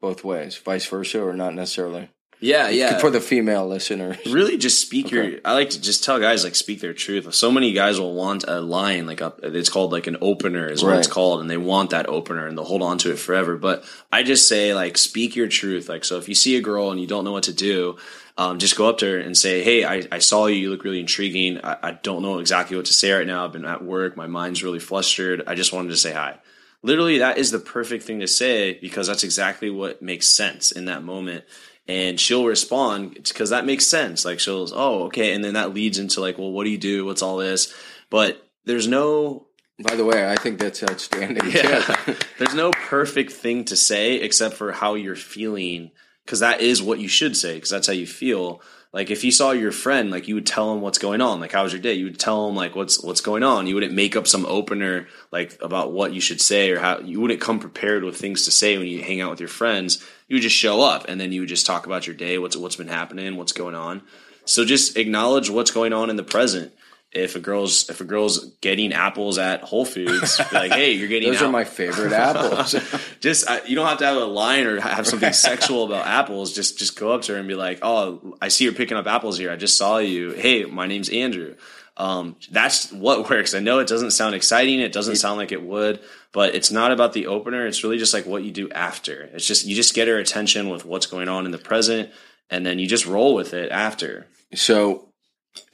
both 0.00 0.24
ways, 0.24 0.56
vice 0.56 0.86
versa, 0.86 1.22
or 1.22 1.32
not 1.32 1.54
necessarily. 1.54 2.10
yeah, 2.38 2.68
yeah. 2.68 2.98
For 2.98 3.10
the 3.10 3.20
female 3.20 3.66
listeners, 3.66 4.18
really 4.26 4.58
just 4.58 4.80
speak 4.80 5.06
Okay. 5.06 5.16
your 5.16 5.40
i 5.44 5.52
like 5.54 5.70
to 5.70 5.80
just 5.80 6.04
tell 6.04 6.20
guys 6.20 6.44
like 6.44 6.54
speak 6.54 6.80
their 6.82 6.92
truth 6.92 7.32
so 7.34 7.50
many 7.50 7.72
guys 7.72 7.98
will 7.98 8.14
want 8.14 8.44
a 8.46 8.60
line 8.60 9.06
like 9.06 9.22
a, 9.22 9.32
it's 9.42 9.70
called 9.70 9.90
like 9.90 10.06
an 10.06 10.18
opener 10.20 10.66
is 10.68 10.84
what 10.84 10.98
it's 10.98 11.06
called 11.08 11.40
and 11.40 11.48
they 11.48 11.56
want 11.56 11.90
that 11.90 12.06
opener 12.10 12.46
and 12.46 12.56
they'll 12.58 12.64
hold 12.66 12.82
on 12.82 12.98
to 12.98 13.10
it 13.10 13.18
forever 13.18 13.56
but 13.56 13.84
i 14.12 14.22
just 14.22 14.46
say 14.48 14.74
like 14.74 14.98
speak 14.98 15.34
your 15.34 15.48
truth 15.48 15.88
like 15.88 16.04
so 16.04 16.18
if 16.18 16.28
you 16.28 16.34
see 16.34 16.56
a 16.56 16.60
girl 16.60 16.90
and 16.90 17.00
you 17.00 17.06
don't 17.06 17.24
know 17.24 17.32
what 17.32 17.44
to 17.44 17.54
do 17.54 17.96
um, 18.38 18.58
just 18.58 18.76
go 18.76 18.88
up 18.88 18.98
to 18.98 19.06
her 19.06 19.18
and 19.18 19.36
say 19.36 19.62
hey 19.62 19.84
i, 19.84 20.02
I 20.12 20.18
saw 20.18 20.46
you. 20.46 20.56
You 20.56 20.70
look 20.70 20.84
really 20.84 21.00
intriguing. 21.00 21.60
I, 21.62 21.76
I 21.82 21.92
don't 21.92 22.22
know 22.22 22.38
exactly 22.38 22.76
what 22.76 22.86
to 22.86 22.92
say 22.92 23.12
right 23.12 23.26
now. 23.26 23.44
I've 23.44 23.52
been 23.52 23.64
at 23.64 23.84
work. 23.84 24.16
My 24.16 24.26
mind's 24.26 24.62
really 24.62 24.78
flustered. 24.78 25.42
I 25.46 25.54
just 25.54 25.72
wanted 25.72 25.90
to 25.90 25.96
say 25.96 26.12
hi. 26.12 26.38
Literally 26.82 27.18
that 27.18 27.38
is 27.38 27.50
the 27.50 27.58
perfect 27.58 28.04
thing 28.04 28.20
to 28.20 28.28
say 28.28 28.78
because 28.80 29.06
that's 29.06 29.24
exactly 29.24 29.70
what 29.70 30.02
makes 30.02 30.26
sense 30.26 30.70
in 30.70 30.86
that 30.86 31.02
moment. 31.02 31.44
And 31.88 32.18
she'll 32.18 32.44
respond 32.44 33.14
because 33.14 33.50
that 33.50 33.64
makes 33.64 33.86
sense. 33.86 34.24
Like 34.24 34.40
she'll 34.40 34.68
oh 34.74 35.04
okay. 35.04 35.32
And 35.32 35.44
then 35.44 35.54
that 35.54 35.74
leads 35.74 35.98
into 35.98 36.20
like 36.20 36.38
well 36.38 36.52
what 36.52 36.64
do 36.64 36.70
you 36.70 36.78
do? 36.78 37.04
What's 37.04 37.22
all 37.22 37.38
this? 37.38 37.74
But 38.10 38.46
there's 38.64 38.88
no 38.88 39.46
by 39.82 39.94
the 39.94 40.06
way, 40.06 40.30
I 40.30 40.36
think 40.36 40.58
that's 40.58 40.82
outstanding. 40.82 41.50
yeah, 41.50 41.96
there's 42.38 42.54
no 42.54 42.70
perfect 42.70 43.32
thing 43.32 43.64
to 43.66 43.76
say 43.76 44.14
except 44.14 44.56
for 44.56 44.72
how 44.72 44.94
you're 44.94 45.16
feeling 45.16 45.90
because 46.26 46.40
that 46.40 46.60
is 46.60 46.82
what 46.82 46.98
you 46.98 47.06
should 47.08 47.36
say 47.36 47.54
because 47.54 47.70
that's 47.70 47.86
how 47.86 47.92
you 47.92 48.06
feel. 48.06 48.60
Like 48.92 49.10
if 49.10 49.24
you 49.24 49.30
saw 49.30 49.52
your 49.52 49.72
friend 49.72 50.10
like 50.10 50.26
you 50.26 50.34
would 50.34 50.46
tell 50.46 50.72
him 50.72 50.80
what's 50.80 50.98
going 50.98 51.20
on. 51.20 51.38
Like 51.38 51.52
how 51.52 51.62
was 51.62 51.72
your 51.72 51.80
day? 51.80 51.94
You 51.94 52.06
would 52.06 52.18
tell 52.18 52.48
him 52.48 52.56
like 52.56 52.74
what's 52.74 53.02
what's 53.02 53.20
going 53.20 53.44
on. 53.44 53.66
You 53.66 53.74
wouldn't 53.74 53.92
make 53.92 54.16
up 54.16 54.26
some 54.26 54.44
opener 54.46 55.06
like 55.30 55.56
about 55.62 55.92
what 55.92 56.12
you 56.12 56.20
should 56.20 56.40
say 56.40 56.70
or 56.70 56.80
how 56.80 56.98
you 56.98 57.20
wouldn't 57.20 57.40
come 57.40 57.60
prepared 57.60 58.02
with 58.02 58.16
things 58.16 58.44
to 58.44 58.50
say 58.50 58.76
when 58.76 58.88
you 58.88 59.02
hang 59.02 59.20
out 59.20 59.30
with 59.30 59.40
your 59.40 59.48
friends. 59.48 60.04
You 60.28 60.36
would 60.36 60.42
just 60.42 60.56
show 60.56 60.82
up 60.82 61.04
and 61.08 61.20
then 61.20 61.30
you 61.30 61.40
would 61.42 61.48
just 61.48 61.66
talk 61.66 61.86
about 61.86 62.06
your 62.06 62.16
day 62.16 62.38
what's 62.38 62.56
what's 62.56 62.76
been 62.76 62.88
happening 62.88 63.36
what's 63.36 63.52
going 63.52 63.76
on. 63.76 64.02
So 64.44 64.64
just 64.64 64.96
acknowledge 64.96 65.48
what's 65.48 65.70
going 65.70 65.92
on 65.92 66.10
in 66.10 66.16
the 66.16 66.24
present 66.24 66.72
if 67.12 67.36
a 67.36 67.40
girl's 67.40 67.88
if 67.88 68.00
a 68.00 68.04
girl's 68.04 68.44
getting 68.60 68.92
apples 68.92 69.38
at 69.38 69.62
Whole 69.62 69.84
Foods, 69.84 70.40
like, 70.52 70.72
hey, 70.72 70.92
you're 70.92 71.08
getting 71.08 71.32
Those 71.32 71.42
are 71.42 71.50
my 71.50 71.64
favorite 71.64 72.12
apples. 72.12 72.74
just 73.20 73.48
I, 73.48 73.62
you 73.64 73.74
don't 73.74 73.86
have 73.86 73.98
to 73.98 74.06
have 74.06 74.16
a 74.16 74.24
line 74.24 74.66
or 74.66 74.80
have 74.80 75.06
something 75.06 75.32
sexual 75.34 75.84
about 75.84 76.06
apples. 76.06 76.52
Just 76.52 76.78
just 76.78 76.98
go 76.98 77.12
up 77.12 77.22
to 77.22 77.32
her 77.32 77.38
and 77.38 77.48
be 77.48 77.54
like, 77.54 77.78
"Oh, 77.82 78.36
I 78.40 78.48
see 78.48 78.64
you're 78.64 78.72
picking 78.72 78.96
up 78.96 79.06
apples 79.06 79.38
here. 79.38 79.50
I 79.50 79.56
just 79.56 79.76
saw 79.76 79.98
you. 79.98 80.32
Hey, 80.32 80.64
my 80.64 80.86
name's 80.86 81.08
Andrew." 81.08 81.54
Um, 81.98 82.36
that's 82.50 82.92
what 82.92 83.30
works. 83.30 83.54
I 83.54 83.60
know 83.60 83.78
it 83.78 83.88
doesn't 83.88 84.10
sound 84.10 84.34
exciting. 84.34 84.80
It 84.80 84.92
doesn't 84.92 85.16
sound 85.16 85.38
like 85.38 85.50
it 85.50 85.62
would, 85.62 86.00
but 86.32 86.54
it's 86.54 86.70
not 86.70 86.92
about 86.92 87.14
the 87.14 87.26
opener. 87.26 87.66
It's 87.66 87.82
really 87.82 87.96
just 87.96 88.12
like 88.12 88.26
what 88.26 88.42
you 88.42 88.50
do 88.50 88.70
after. 88.70 89.30
It's 89.32 89.46
just 89.46 89.64
you 89.64 89.74
just 89.74 89.94
get 89.94 90.08
her 90.08 90.18
attention 90.18 90.68
with 90.68 90.84
what's 90.84 91.06
going 91.06 91.28
on 91.28 91.46
in 91.46 91.52
the 91.52 91.58
present, 91.58 92.10
and 92.50 92.66
then 92.66 92.78
you 92.78 92.86
just 92.86 93.06
roll 93.06 93.34
with 93.34 93.54
it 93.54 93.72
after. 93.72 94.26
so, 94.54 95.05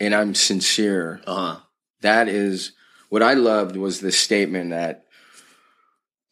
and 0.01 0.15
I'm 0.15 0.35
sincere. 0.35 1.21
Uh 1.27 1.35
huh. 1.55 1.61
That 2.03 2.29
is 2.29 2.73
what 3.09 3.23
I 3.23 3.35
loved 3.35 3.77
was 3.77 4.01
the 4.01 4.13
statement 4.13 4.71
that 4.71 5.05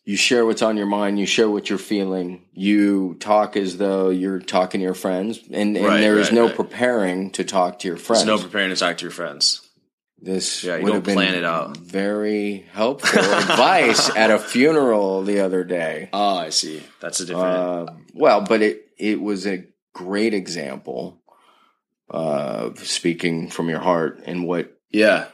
you 0.04 0.16
share 0.16 0.44
what's 0.46 0.62
on 0.62 0.76
your 0.76 0.86
mind, 0.86 1.18
you 1.20 1.26
share 1.26 1.48
what 1.48 1.68
you're 1.68 1.78
feeling, 1.78 2.42
you 2.52 3.14
talk 3.20 3.56
as 3.56 3.76
though 3.76 4.08
you're 4.08 4.40
talking 4.40 4.80
to 4.80 4.84
your 4.84 4.94
friends, 4.94 5.38
and, 5.52 5.76
and 5.76 5.86
Right, 5.86 6.00
there 6.00 6.18
is 6.18 6.28
right, 6.28 6.34
no 6.34 6.46
right. 6.46 6.56
preparing 6.56 7.30
to 7.32 7.44
talk 7.44 7.78
to 7.80 7.88
your 7.88 7.96
friends. 7.96 8.24
There's 8.24 8.40
no 8.40 8.44
preparing 8.44 8.70
to 8.70 8.76
talk 8.76 8.96
to 8.98 9.04
your 9.04 9.12
friends. 9.12 9.60
this 10.18 10.64
Yeah, 10.64 10.78
you 10.78 10.84
would 10.84 10.94
have 10.94 11.04
been 11.04 11.14
plan 11.14 11.34
it 11.34 11.44
out. 11.44 11.76
very 11.76 12.66
helpful 12.72 13.20
advice 13.20 14.08
at 14.16 14.30
a 14.30 14.38
funeral 14.38 15.22
the 15.22 15.40
other 15.40 15.62
day. 15.64 16.08
Oh, 16.12 16.36
I 16.36 16.48
see. 16.50 16.82
That's 17.00 17.20
a 17.20 17.26
different. 17.26 17.46
Uh, 17.46 17.86
well, 18.14 18.40
but 18.40 18.62
it 18.62 18.88
it 18.98 19.20
was 19.20 19.46
a 19.46 19.64
great 19.92 20.34
example 20.34 21.19
of 22.10 22.78
speaking 22.80 23.48
from 23.48 23.68
your 23.68 23.78
heart 23.80 24.20
and 24.26 24.46
what 24.46 24.76
yeah, 24.90 25.26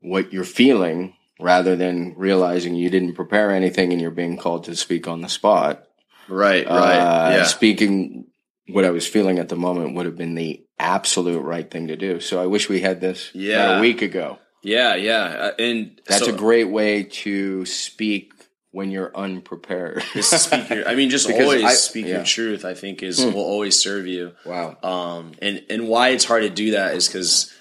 what 0.00 0.32
you're 0.32 0.44
feeling 0.44 1.14
rather 1.40 1.74
than 1.76 2.14
realizing 2.16 2.74
you 2.76 2.88
didn't 2.88 3.14
prepare 3.14 3.50
anything 3.50 3.92
and 3.92 4.00
you're 4.00 4.10
being 4.12 4.36
called 4.36 4.64
to 4.64 4.76
speak 4.76 5.08
on 5.08 5.20
the 5.20 5.28
spot. 5.28 5.84
right, 6.28 6.64
right. 6.66 6.96
Uh, 6.98 7.30
yeah. 7.38 7.42
Speaking 7.44 8.26
what 8.68 8.84
I 8.84 8.90
was 8.90 9.06
feeling 9.06 9.38
at 9.38 9.48
the 9.48 9.56
moment 9.56 9.94
would 9.94 10.06
have 10.06 10.16
been 10.16 10.36
the 10.36 10.64
absolute 10.78 11.40
right 11.42 11.68
thing 11.70 11.88
to 11.88 11.96
do. 11.96 12.20
So 12.20 12.40
I 12.40 12.46
wish 12.46 12.68
we 12.68 12.80
had 12.80 13.00
this 13.00 13.30
Yeah. 13.34 13.78
a 13.78 13.80
week 13.80 14.00
ago. 14.00 14.38
Yeah, 14.62 14.94
yeah, 14.94 15.24
uh, 15.24 15.52
and 15.58 16.00
That's 16.06 16.24
so- 16.24 16.32
a 16.34 16.36
great 16.36 16.70
way 16.70 17.02
to 17.02 17.66
speak 17.66 18.33
when 18.74 18.90
you're 18.90 19.16
unprepared. 19.16 20.02
Just 20.14 20.46
speak 20.46 20.68
your, 20.68 20.88
I 20.88 20.96
mean, 20.96 21.08
just 21.08 21.28
Because 21.28 21.42
always 21.44 21.62
I- 21.64 21.74
speak 21.74 22.06
yeah. 22.06 22.10
Hmm. 22.12 22.16
your 22.16 22.24
truth. 22.24 22.64
I 22.64 22.74
think 22.74 23.02
is 23.02 23.24
will 23.24 23.36
always 23.54 23.80
serve 23.80 24.06
you. 24.06 24.32
wow. 24.44 24.76
Um, 24.82 25.32
and 25.40 25.62
and 25.70 25.88
why 25.88 26.08
it's 26.10 26.24
hard 26.24 26.42
to 26.42 26.50
do 26.50 26.72
that 26.72 26.96
is 26.96 27.06
because 27.06 27.52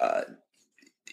uh, 0.00 0.22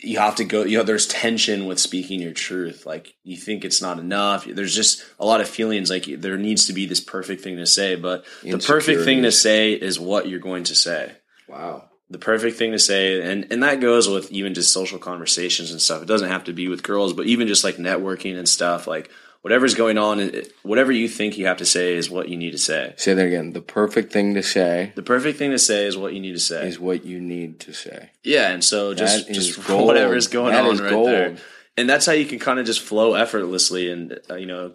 you 0.03 0.19
have 0.19 0.35
to 0.35 0.45
go. 0.45 0.63
You 0.63 0.77
know, 0.77 0.83
there's 0.83 1.07
tension 1.07 1.65
with 1.65 1.79
speaking 1.79 2.21
your 2.21 2.31
truth. 2.31 2.85
Like 2.85 3.15
you 3.23 3.37
think 3.37 3.65
it's 3.65 3.81
not 3.81 3.97
enough. 3.99 4.45
There's 4.45 4.75
just 4.75 5.03
a 5.19 5.25
lot 5.25 5.41
of 5.41 5.49
feelings. 5.49 5.89
Like 5.89 6.05
there 6.05 6.37
needs 6.37 6.67
to 6.67 6.73
be 6.73 6.85
this 6.85 7.01
perfect 7.01 7.41
thing 7.43 7.57
to 7.57 7.65
say, 7.65 7.95
but 7.95 8.25
the 8.43 8.59
perfect 8.59 9.03
thing 9.03 9.23
to 9.23 9.31
say 9.31 9.73
is 9.73 9.99
what 9.99 10.27
you're 10.29 10.39
going 10.39 10.65
to 10.65 10.75
say. 10.75 11.11
Wow. 11.47 11.89
the 12.11 12.19
perfect 12.19 12.57
thing 12.57 12.71
to 12.73 12.79
say 12.79 13.21
and 13.31 13.51
and 13.51 13.63
that 13.63 13.79
goes 13.81 14.07
with 14.07 14.31
even 14.31 14.53
just 14.53 14.71
social 14.71 14.99
conversations 14.99 15.71
and 15.71 15.81
stuff 15.81 16.03
it 16.03 16.07
doesn't 16.07 16.29
have 16.29 16.43
to 16.43 16.53
be 16.53 16.67
with 16.67 16.83
girls 16.83 17.11
but 17.13 17.25
even 17.25 17.47
just 17.47 17.63
like 17.63 17.77
networking 17.77 18.37
and 18.37 18.47
stuff 18.47 18.85
like 18.85 19.09
whatever's 19.41 19.73
going 19.75 19.97
on 19.97 20.31
whatever 20.63 20.91
you 20.91 21.07
think 21.07 21.37
you 21.37 21.45
have 21.47 21.57
to 21.57 21.65
say 21.65 21.95
is 21.95 22.09
what 22.09 22.27
you 22.29 22.37
need 22.37 22.51
to 22.51 22.57
say 22.57 22.93
Say 22.97 23.13
that 23.13 23.25
again. 23.25 23.53
The 23.53 23.61
perfect 23.61 24.11
thing 24.11 24.33
to 24.35 24.43
say 24.43 24.91
the 24.95 25.03
perfect 25.03 25.37
thing 25.39 25.51
to 25.51 25.59
say 25.59 25.85
is 25.85 25.97
what 25.97 26.13
you 26.13 26.19
need 26.19 26.33
to 26.33 26.39
say 26.39 26.67
is 26.67 26.79
what 26.79 27.05
you 27.05 27.19
need 27.21 27.59
to 27.61 27.73
say. 27.73 28.09
yeah 28.23 28.51
and 28.51 28.63
so 28.63 28.93
just 28.93 29.27
That 29.27 29.37
is 29.37 29.47
just 29.55 29.67
gold. 29.67 29.87
whatever's 29.87 30.27
going 30.27 30.53
That 30.53 30.65
on 30.65 30.73
is 30.73 30.81
right 30.81 30.89
gold. 30.91 31.07
there 31.07 31.37
and 31.77 31.89
that's 31.89 32.05
how 32.05 32.11
you 32.11 32.25
can 32.25 32.39
kind 32.39 32.59
of 32.59 32.65
just 32.65 32.81
flow 32.81 33.13
effortlessly 33.13 33.89
and 33.91 34.19
uh, 34.29 34.35
you 34.35 34.45
know 34.45 34.73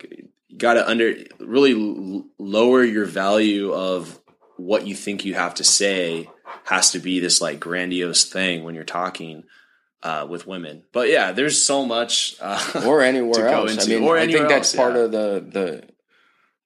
got 0.56 0.74
to 0.74 0.88
under 0.88 1.14
really 1.40 1.72
l- 1.72 2.24
lower 2.38 2.82
your 2.84 3.04
value 3.06 3.72
of 3.72 4.18
what 4.56 4.86
you 4.86 4.94
think 4.94 5.24
you 5.24 5.34
have 5.34 5.54
to 5.56 5.64
say 5.64 6.30
has 6.64 6.92
to 6.92 6.98
be 7.00 7.18
this 7.20 7.40
like 7.40 7.58
grandiose 7.60 8.24
thing 8.24 8.62
when 8.64 8.74
you're 8.74 8.84
talking 8.84 9.42
uh, 10.04 10.26
with 10.28 10.46
women. 10.46 10.84
But 10.92 11.08
yeah, 11.08 11.32
there's 11.32 11.60
so 11.60 11.84
much 11.84 12.36
uh, 12.40 12.82
Or 12.86 13.02
anywhere 13.02 13.48
else. 13.48 13.72
into- 13.72 13.96
I 13.96 13.98
mean, 14.00 14.08
or 14.08 14.16
I 14.18 14.26
think 14.26 14.48
that's 14.48 14.72
else, 14.72 14.76
part 14.76 14.94
yeah. 14.94 15.00
of 15.00 15.10
the 15.12 15.44
the 15.50 15.82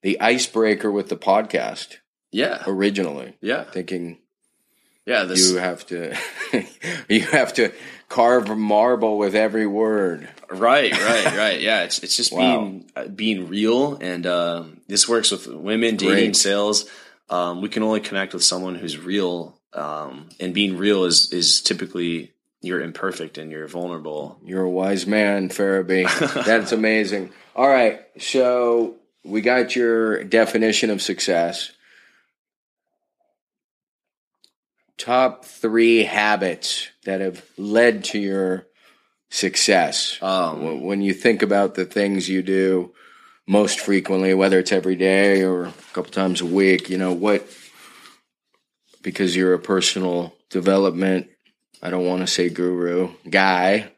the 0.03 0.21
icebreaker 0.21 0.91
with 0.93 1.09
the 1.09 1.17
podcast 1.17 1.97
yeah, 2.31 2.63
originally. 2.67 3.37
yeah, 3.41 3.65
Thinking 3.65 4.19
yeah. 5.07 5.25
This 5.25 5.51
you 5.51 5.57
have 5.59 5.87
to 5.87 6.15
you 7.09 7.23
have 7.23 7.55
to 7.55 7.73
carve 8.09 8.49
marble 8.57 9.17
with 9.19 9.35
every 9.35 9.67
word. 9.67 10.29
right, 10.51 10.93
right, 10.93 11.37
right. 11.37 11.61
Yeah, 11.61 11.85
it's 11.85 12.01
it's 12.03 12.17
just 12.17 12.33
Wow. 12.33 12.39
being 12.61 12.91
uh, 12.97 13.07
being 13.09 13.49
real, 13.49 13.95
and 14.01 14.27
um, 14.27 14.81
this 14.89 15.09
works 15.09 15.31
with 15.31 15.47
women 15.47 15.97
dating, 15.97 16.15
Great. 16.33 16.37
sales. 16.37 16.85
Um, 17.31 17.61
we 17.63 17.69
can 17.69 17.83
only 17.83 18.01
connect 18.01 18.33
with 18.35 18.43
someone 18.43 18.75
who's 18.75 18.97
real, 18.99 19.59
um, 19.75 20.29
and 20.41 20.53
being 20.55 20.77
real 20.77 21.05
is 21.05 21.33
is 21.33 21.61
typically 21.63 22.33
you're 22.61 22.81
imperfect 22.81 23.39
and 23.39 23.51
you're 23.51 23.69
vulnerable. 23.69 24.39
You're 24.45 24.65
a 24.65 24.71
wise 24.71 25.07
man, 25.07 25.49
Ferebee. 25.49 26.45
That's 26.45 26.73
amazing. 26.73 27.31
All 27.55 27.69
right, 27.69 28.01
so 28.19 28.97
we 29.25 29.41
got 29.41 29.77
your 29.77 30.25
definition 30.25 30.91
of 30.91 31.03
success. 31.03 31.73
Top 34.97 35.45
three 35.45 36.03
habits 36.03 36.89
that 37.05 37.21
have 37.21 37.45
led 37.57 38.05
to 38.05 38.19
your 38.19 38.67
success. 39.31 40.19
Um, 40.23 40.83
when 40.83 41.03
you 41.03 41.13
think 41.13 41.43
about 41.43 41.75
the 41.75 41.85
things 41.85 42.29
you 42.29 42.43
do 42.43 42.95
most 43.47 43.81
frequently, 43.81 44.35
whether 44.35 44.59
it's 44.59 44.73
every 44.73 44.97
day 44.97 45.43
or 45.43 45.67
a 45.67 45.75
couple 45.93 46.11
times 46.11 46.41
a 46.41 46.47
week, 46.47 46.91
you 46.91 46.99
know, 46.99 47.13
what, 47.13 47.47
because 49.03 49.37
you're 49.37 49.55
a 49.55 49.59
personal 49.59 50.35
development, 50.51 51.29
I 51.83 51.91
don't 51.91 52.07
want 52.07 52.21
to 52.21 52.27
say 52.27 52.49
guru 52.49 53.11
guy. 53.29 53.91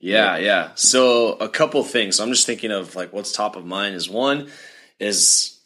Yeah, 0.00 0.38
yeah. 0.38 0.70
So 0.76 1.32
a 1.34 1.48
couple 1.48 1.84
things. 1.84 2.20
I'm 2.20 2.30
just 2.30 2.46
thinking 2.46 2.70
of 2.70 2.96
like 2.96 3.12
what's 3.12 3.32
top 3.32 3.56
of 3.56 3.66
mind 3.66 3.94
is 3.94 4.08
one 4.08 4.50
is 4.98 5.60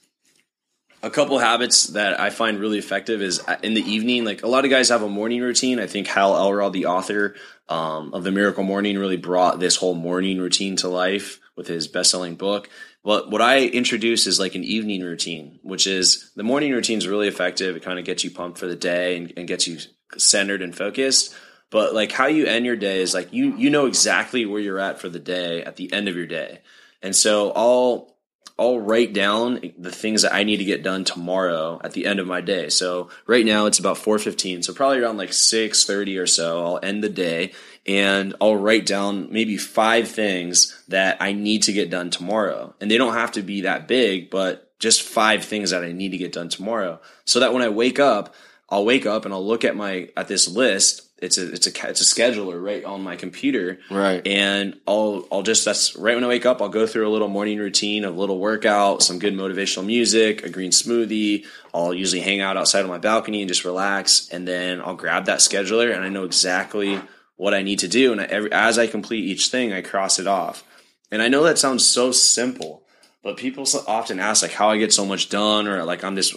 a 1.05 1.11
couple 1.11 1.39
habits 1.39 1.89
that 1.89 2.19
I 2.19 2.31
find 2.31 2.59
really 2.59 2.79
effective 2.79 3.23
is 3.23 3.41
uh, 3.47 3.57
in 3.63 3.75
the 3.75 3.83
evening. 3.83 4.25
Like 4.25 4.43
a 4.43 4.49
lot 4.49 4.65
of 4.65 4.71
guys 4.71 4.89
have 4.89 5.03
a 5.03 5.09
morning 5.09 5.43
routine. 5.43 5.79
I 5.79 5.87
think 5.87 6.09
Hal 6.09 6.35
Elrod, 6.35 6.73
the 6.73 6.87
author 6.87 7.37
um, 7.69 8.13
of 8.15 8.25
the 8.25 8.33
Miracle 8.33 8.65
Morning, 8.65 8.99
really 8.99 9.19
brought 9.19 9.61
this 9.61 9.77
whole 9.77 9.95
morning 9.95 10.39
routine 10.39 10.77
to 10.77 10.89
life 10.89 11.41
with 11.57 11.69
his 11.69 11.87
best-selling 11.87 12.35
book. 12.35 12.69
But 13.05 13.31
what 13.31 13.43
I 13.43 13.67
introduce 13.67 14.27
is 14.27 14.41
like 14.41 14.55
an 14.55 14.65
evening 14.65 15.03
routine, 15.03 15.61
which 15.63 15.87
is 15.87 16.33
the 16.35 16.43
morning 16.43 16.73
routine 16.73 16.99
is 16.99 17.07
really 17.07 17.29
effective. 17.29 17.77
It 17.77 17.83
kind 17.85 17.99
of 17.99 18.07
gets 18.07 18.25
you 18.25 18.31
pumped 18.31 18.59
for 18.59 18.67
the 18.67 18.75
day 18.75 19.17
and, 19.19 19.33
and 19.37 19.47
gets 19.47 19.69
you 19.69 19.79
centered 20.21 20.63
and 20.63 20.77
focused 20.77 21.35
but 21.75 21.93
like 21.93 22.13
how 22.13 22.27
you 22.27 22.47
end 22.47 22.65
your 22.65 22.77
day 22.77 23.03
is 23.03 23.15
like 23.15 23.33
you 23.33 23.57
you 23.57 23.69
know 23.69 23.87
exactly 23.87 24.47
where 24.47 24.61
you're 24.61 24.79
at 24.79 25.01
for 25.01 25.09
the 25.09 25.19
day 25.19 25.65
at 25.65 25.75
the 25.75 25.93
end 25.93 26.07
of 26.07 26.15
your 26.15 26.29
day. 26.29 26.61
And 27.03 27.17
so 27.17 27.51
i'll 27.57 28.15
i'll 28.57 28.79
write 28.79 29.13
down 29.13 29.73
the 29.77 29.91
things 29.91 30.23
that 30.23 30.33
i 30.33 30.45
need 30.45 30.59
to 30.59 30.65
get 30.65 30.85
done 30.85 31.03
tomorrow 31.03 31.81
at 31.83 31.91
the 31.91 32.07
end 32.07 32.21
of 32.21 32.29
my 32.29 32.41
day. 32.41 32.69
So 32.69 33.11
right 33.27 33.45
now 33.45 33.67
it's 33.67 33.81
about 33.81 33.97
4.15 33.97 34.63
so 34.63 34.73
probably 34.73 35.01
around 35.01 35.17
like 35.17 35.31
6.30 35.31 36.23
or 36.23 36.29
so 36.29 36.65
i'll 36.65 36.81
end 36.81 37.03
the 37.03 37.09
day 37.09 37.53
and 37.85 38.37
i'll 38.41 38.55
write 38.55 38.87
down 38.87 39.33
maybe 39.33 39.57
five 39.57 40.07
things 40.07 40.81
that 40.87 41.17
i 41.21 41.33
need 41.33 41.65
to 41.65 41.73
get 41.73 41.91
done 41.91 42.09
tomorrow. 42.09 42.73
And 42.81 42.89
they 42.89 42.99
don't 42.99 43.15
have 43.15 43.33
to 43.33 43.43
be 43.43 43.63
that 43.63 43.89
big 43.89 44.31
but 44.31 44.79
just 44.79 45.03
five 45.03 45.45
things 45.45 45.71
that 45.71 45.83
i 45.83 45.91
need 45.91 46.13
to 46.13 46.19
get 46.19 46.33
done 46.33 46.51
tomorrow 46.51 47.01
so 47.25 47.41
that 47.41 47.53
when 47.53 47.63
i 47.63 47.69
wake 47.69 47.99
up 47.99 48.33
I'll 48.69 48.85
wake 48.85 49.07
up 49.07 49.25
and 49.25 49.35
I'll 49.35 49.47
look 49.47 49.65
at 49.65 49.77
my 49.77 50.09
at 50.17 50.29
this 50.29 50.49
list. 50.49 51.03
It's 51.19 51.39
a 51.39 51.53
it's 51.53 51.67
a 51.67 51.89
it's 51.89 52.01
a 52.01 52.05
scheduler 52.05 52.63
right 52.63 52.85
on 52.85 53.03
my 53.03 53.17
computer. 53.17 53.79
Right. 53.91 54.27
And 54.27 54.79
I'll 54.87 55.27
I'll 55.31 55.43
just 55.43 55.65
that's 55.65 55.97
right 55.97 56.15
when 56.15 56.25
I 56.25 56.29
wake 56.29 56.47
up. 56.47 56.61
I'll 56.61 56.69
go 56.69 56.87
through 56.87 57.09
a 57.09 57.13
little 57.13 57.29
morning 57.29 57.59
routine, 57.59 58.05
a 58.05 58.11
little 58.11 58.39
workout, 58.39 59.03
some 59.03 59.19
good 59.19 59.35
motivational 59.35 59.85
music, 59.87 60.45
a 60.45 60.51
green 60.51 60.71
smoothie. 60.71 61.47
I'll 61.73 61.95
usually 61.95 62.21
hang 62.21 62.41
out 62.41 62.57
outside 62.57 62.83
on 62.83 62.89
my 62.89 62.99
balcony 62.99 63.43
and 63.43 63.49
just 63.49 63.65
relax. 63.65 64.29
And 64.31 64.47
then 64.47 64.81
I'll 64.81 64.97
grab 64.97 65.27
that 65.27 65.39
scheduler 65.39 65.95
and 65.95 66.05
I 66.05 66.09
know 66.09 66.25
exactly 66.25 67.01
what 67.37 67.55
I 67.55 67.63
need 67.63 67.81
to 67.81 67.89
do. 67.89 68.13
And 68.13 68.21
I, 68.21 68.25
every, 68.25 68.53
as 68.53 68.79
I 68.79 68.87
complete 68.87 69.25
each 69.25 69.49
thing, 69.49 69.73
I 69.73 69.81
cross 69.83 70.19
it 70.19 70.27
off. 70.27 70.65
And 71.11 71.23
I 71.23 71.29
know 71.29 71.43
that 71.45 71.59
sounds 71.59 71.85
so 71.85 72.13
simple, 72.13 72.83
but 73.23 73.37
people 73.37 73.67
so 73.67 73.83
often 73.87 74.19
ask 74.19 74.43
like 74.43 74.53
how 74.53 74.71
I 74.71 74.79
get 74.79 74.93
so 74.93 75.07
much 75.07 75.29
done, 75.29 75.69
or 75.69 75.85
like 75.85 76.03
I'm 76.03 76.15
this. 76.15 76.35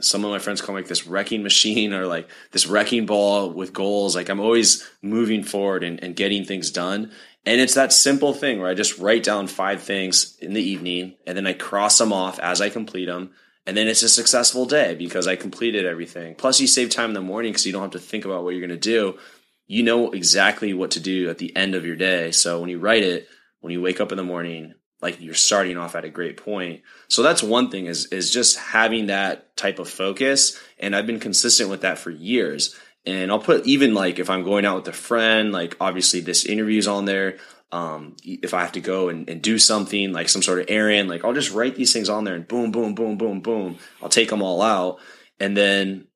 Some 0.00 0.24
of 0.24 0.30
my 0.30 0.38
friends 0.38 0.60
call 0.60 0.74
me 0.74 0.80
like 0.80 0.88
this 0.88 1.06
wrecking 1.06 1.42
machine, 1.42 1.92
or 1.94 2.06
like 2.06 2.28
this 2.50 2.66
wrecking 2.66 3.06
ball 3.06 3.50
with 3.50 3.72
goals. 3.72 4.16
Like 4.16 4.28
I'm 4.28 4.40
always 4.40 4.88
moving 5.02 5.42
forward 5.42 5.84
and, 5.84 6.02
and 6.02 6.16
getting 6.16 6.44
things 6.44 6.70
done. 6.70 7.12
And 7.46 7.60
it's 7.60 7.74
that 7.74 7.92
simple 7.92 8.34
thing 8.34 8.60
where 8.60 8.68
I 8.68 8.74
just 8.74 8.98
write 8.98 9.22
down 9.22 9.46
five 9.46 9.82
things 9.82 10.36
in 10.40 10.52
the 10.52 10.62
evening, 10.62 11.14
and 11.26 11.36
then 11.36 11.46
I 11.46 11.54
cross 11.54 11.98
them 11.98 12.12
off 12.12 12.38
as 12.38 12.60
I 12.60 12.68
complete 12.68 13.06
them. 13.06 13.30
And 13.66 13.76
then 13.76 13.88
it's 13.88 14.02
a 14.02 14.08
successful 14.08 14.66
day 14.66 14.94
because 14.94 15.26
I 15.26 15.36
completed 15.36 15.84
everything. 15.84 16.34
Plus, 16.34 16.60
you 16.60 16.66
save 16.66 16.90
time 16.90 17.10
in 17.10 17.14
the 17.14 17.20
morning 17.20 17.52
because 17.52 17.66
you 17.66 17.72
don't 17.72 17.82
have 17.82 17.90
to 17.92 17.98
think 17.98 18.24
about 18.24 18.42
what 18.42 18.50
you're 18.50 18.66
going 18.66 18.70
to 18.70 18.76
do. 18.76 19.18
You 19.66 19.82
know 19.82 20.10
exactly 20.10 20.74
what 20.74 20.92
to 20.92 21.00
do 21.00 21.30
at 21.30 21.38
the 21.38 21.54
end 21.54 21.74
of 21.74 21.86
your 21.86 21.96
day. 21.96 22.32
So 22.32 22.60
when 22.60 22.68
you 22.68 22.78
write 22.78 23.04
it, 23.04 23.28
when 23.60 23.72
you 23.72 23.80
wake 23.80 24.00
up 24.00 24.10
in 24.10 24.16
the 24.16 24.24
morning, 24.24 24.74
like 25.02 25.20
you're 25.20 25.34
starting 25.34 25.76
off 25.76 25.94
at 25.94 26.04
a 26.04 26.10
great 26.10 26.36
point. 26.36 26.82
So 27.08 27.22
that's 27.22 27.42
one 27.42 27.70
thing 27.70 27.86
is 27.86 28.06
is 28.06 28.30
just 28.30 28.58
having 28.58 29.06
that 29.06 29.56
type 29.56 29.78
of 29.78 29.88
focus 29.88 30.58
and 30.78 30.94
I've 30.94 31.06
been 31.06 31.20
consistent 31.20 31.70
with 31.70 31.82
that 31.82 31.98
for 31.98 32.10
years. 32.10 32.76
And 33.06 33.30
I'll 33.30 33.38
put 33.38 33.66
even 33.66 33.94
like 33.94 34.18
if 34.18 34.28
I'm 34.28 34.44
going 34.44 34.66
out 34.66 34.76
with 34.76 34.88
a 34.88 34.92
friend, 34.92 35.52
like 35.52 35.76
obviously 35.80 36.20
this 36.20 36.44
interview's 36.44 36.88
on 36.88 37.06
there. 37.06 37.38
Um, 37.72 38.16
if 38.24 38.52
I 38.52 38.62
have 38.62 38.72
to 38.72 38.80
go 38.80 39.08
and, 39.08 39.28
and 39.28 39.40
do 39.40 39.58
something 39.58 40.12
like 40.12 40.28
some 40.28 40.42
sort 40.42 40.58
of 40.58 40.66
errand, 40.68 41.08
like 41.08 41.24
I'll 41.24 41.32
just 41.32 41.52
write 41.52 41.76
these 41.76 41.92
things 41.92 42.08
on 42.08 42.24
there 42.24 42.34
and 42.34 42.46
boom, 42.46 42.72
boom, 42.72 42.94
boom, 42.94 43.16
boom, 43.16 43.40
boom. 43.40 43.78
I'll 44.02 44.08
take 44.08 44.28
them 44.28 44.42
all 44.42 44.60
out. 44.60 44.98
And 45.38 45.56
then 45.56 46.08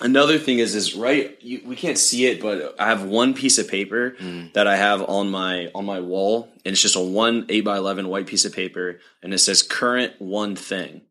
another 0.00 0.38
thing 0.38 0.58
is 0.58 0.74
is 0.74 0.94
right 0.94 1.36
you, 1.42 1.60
we 1.64 1.76
can't 1.76 1.98
see 1.98 2.26
it 2.26 2.40
but 2.40 2.74
i 2.78 2.86
have 2.86 3.04
one 3.04 3.34
piece 3.34 3.58
of 3.58 3.68
paper 3.68 4.16
hmm. 4.18 4.46
that 4.54 4.66
i 4.66 4.76
have 4.76 5.02
on 5.02 5.30
my 5.30 5.70
on 5.74 5.84
my 5.84 6.00
wall 6.00 6.50
and 6.64 6.72
it's 6.72 6.82
just 6.82 6.96
a 6.96 7.00
one 7.00 7.46
8 7.48 7.62
by 7.62 7.76
11 7.76 8.08
white 8.08 8.26
piece 8.26 8.44
of 8.44 8.52
paper 8.52 9.00
and 9.22 9.32
it 9.32 9.38
says 9.38 9.62
current 9.62 10.14
one 10.18 10.56
thing. 10.56 11.02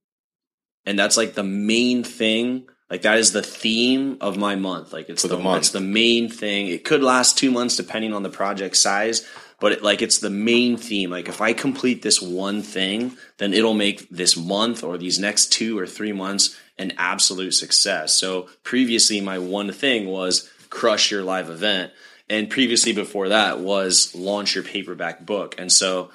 And 0.86 0.98
that's 0.98 1.18
like 1.18 1.34
the 1.34 1.44
main 1.44 2.04
thing 2.04 2.68
like 2.90 3.04
that 3.04 3.20
is 3.20 3.32
the 3.32 3.44
theme 3.44 4.18
of 4.22 4.38
my 4.38 4.56
month 4.56 4.94
like 4.94 5.10
it's 5.10 5.22
For 5.22 5.28
the, 5.28 5.38
the 5.38 5.44
month. 5.44 5.60
it's 5.60 5.72
the 5.72 5.82
main 5.82 6.30
thing. 6.30 6.68
It 6.68 6.84
could 6.84 7.04
last 7.04 7.38
two 7.38 7.52
months 7.52 7.76
depending 7.76 8.14
on 8.14 8.24
the 8.24 8.30
project 8.30 8.76
size 8.76 9.28
but 9.60 9.74
it, 9.74 9.84
like 9.84 10.02
it's 10.02 10.20
the 10.20 10.30
main 10.30 10.78
theme. 10.78 11.10
Like 11.10 11.28
if 11.28 11.42
i 11.42 11.54
complete 11.54 12.02
this 12.02 12.22
one 12.22 12.62
thing 12.62 13.18
then 13.38 13.54
it'll 13.54 13.74
make 13.74 14.10
this 14.10 14.38
month 14.38 14.84
or 14.84 14.98
these 14.98 15.20
next 15.20 15.48
two 15.52 15.78
or 15.78 15.86
three 15.86 16.14
months 16.14 16.58
an 16.80 16.94
absolute 16.98 17.54
success. 17.54 18.14
So 18.16 18.50
previously 18.64 19.22
my 19.22 19.38
one 19.38 19.72
thing 19.72 20.08
was 20.08 20.50
crush 20.70 21.12
your 21.12 21.24
live 21.24 21.50
event. 21.50 21.92
And 22.30 22.50
previously 22.50 22.94
before 22.94 23.30
that 23.30 23.60
was 23.60 24.16
launch 24.16 24.56
your 24.56 24.64
paperback 24.64 25.26
book. 25.26 25.56
And 25.60 25.72
so 25.72 26.10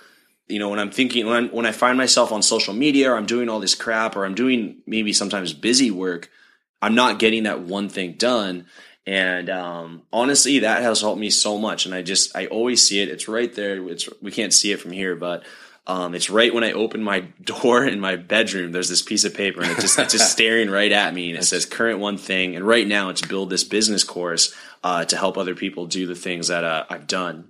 you 0.47 0.59
know 0.59 0.69
when 0.69 0.79
i'm 0.79 0.91
thinking 0.91 1.27
when, 1.27 1.37
I'm, 1.37 1.49
when 1.49 1.65
i 1.65 1.73
find 1.73 1.97
myself 1.97 2.31
on 2.31 2.43
social 2.43 2.75
media 2.75 3.11
or 3.11 3.17
i'm 3.17 3.25
doing 3.25 3.49
all 3.49 3.61
this 3.61 3.75
crap 3.75 4.15
or 4.15 4.27
i'm 4.27 4.35
doing 4.35 4.83
maybe 4.87 5.15
sometimes 5.15 5.55
busy 5.55 5.91
work 5.91 6.31
i'm 6.83 6.95
not 6.95 7.19
getting 7.19 7.45
that 7.45 7.61
one 7.61 7.89
thing 7.89 8.12
done. 8.12 8.67
And 9.07 9.51
um, 9.51 10.03
honestly 10.12 10.61
that 10.61 10.83
has 10.83 11.01
helped 11.01 11.21
me 11.21 11.31
so 11.31 11.59
much. 11.59 11.87
And 11.87 11.95
i 11.95 12.03
just 12.03 12.37
i 12.37 12.47
always 12.47 12.87
see 12.87 13.01
it. 13.01 13.09
It's 13.09 13.29
right 13.29 13.55
there. 13.55 13.89
It's 13.89 14.09
we 14.21 14.31
can't 14.31 14.53
see 14.53 14.73
it 14.73 14.81
from 14.81 14.93
here 14.93 15.17
but 15.17 15.45
um, 15.87 16.14
it's 16.14 16.30
right 16.30 16.53
when 16.55 16.64
I 16.64 16.72
open 16.72 17.03
my 17.03 17.20
door 17.45 17.85
in 17.85 18.01
my 18.01 18.16
bedroom. 18.16 18.72
There's 18.72 18.89
this 18.89 19.03
piece 19.03 19.24
of 19.24 19.35
paper, 19.35 19.61
and 19.62 19.70
it 19.70 19.78
just 19.80 19.99
it's 19.99 20.12
just 20.12 20.32
staring 20.32 20.70
right 20.70 20.93
at 20.93 21.12
me, 21.14 21.30
and 21.30 21.39
it 21.39 21.45
says 21.45 21.66
"current 21.66 21.99
one 21.99 22.16
thing." 22.16 22.57
And 22.57 22.66
right 22.66 22.87
now, 22.87 23.11
it's 23.11 23.20
build 23.22 23.51
this 23.51 23.64
business 23.64 24.05
course 24.05 24.55
uh, 24.82 25.05
to 25.05 25.16
help 25.16 25.37
other 25.37 25.55
people 25.55 25.87
do 25.87 26.07
the 26.07 26.14
things 26.14 26.49
that 26.49 26.64
uh, 26.64 26.85
I've 26.89 27.07
done. 27.07 27.49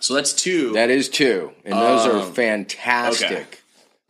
So 0.00 0.14
that's 0.14 0.32
two. 0.32 0.72
That 0.74 0.90
is 0.90 1.08
two, 1.08 1.52
and 1.64 1.74
those 1.74 2.06
are 2.06 2.18
Um, 2.20 2.32
fantastic. 2.32 3.30
okay. 3.30 3.46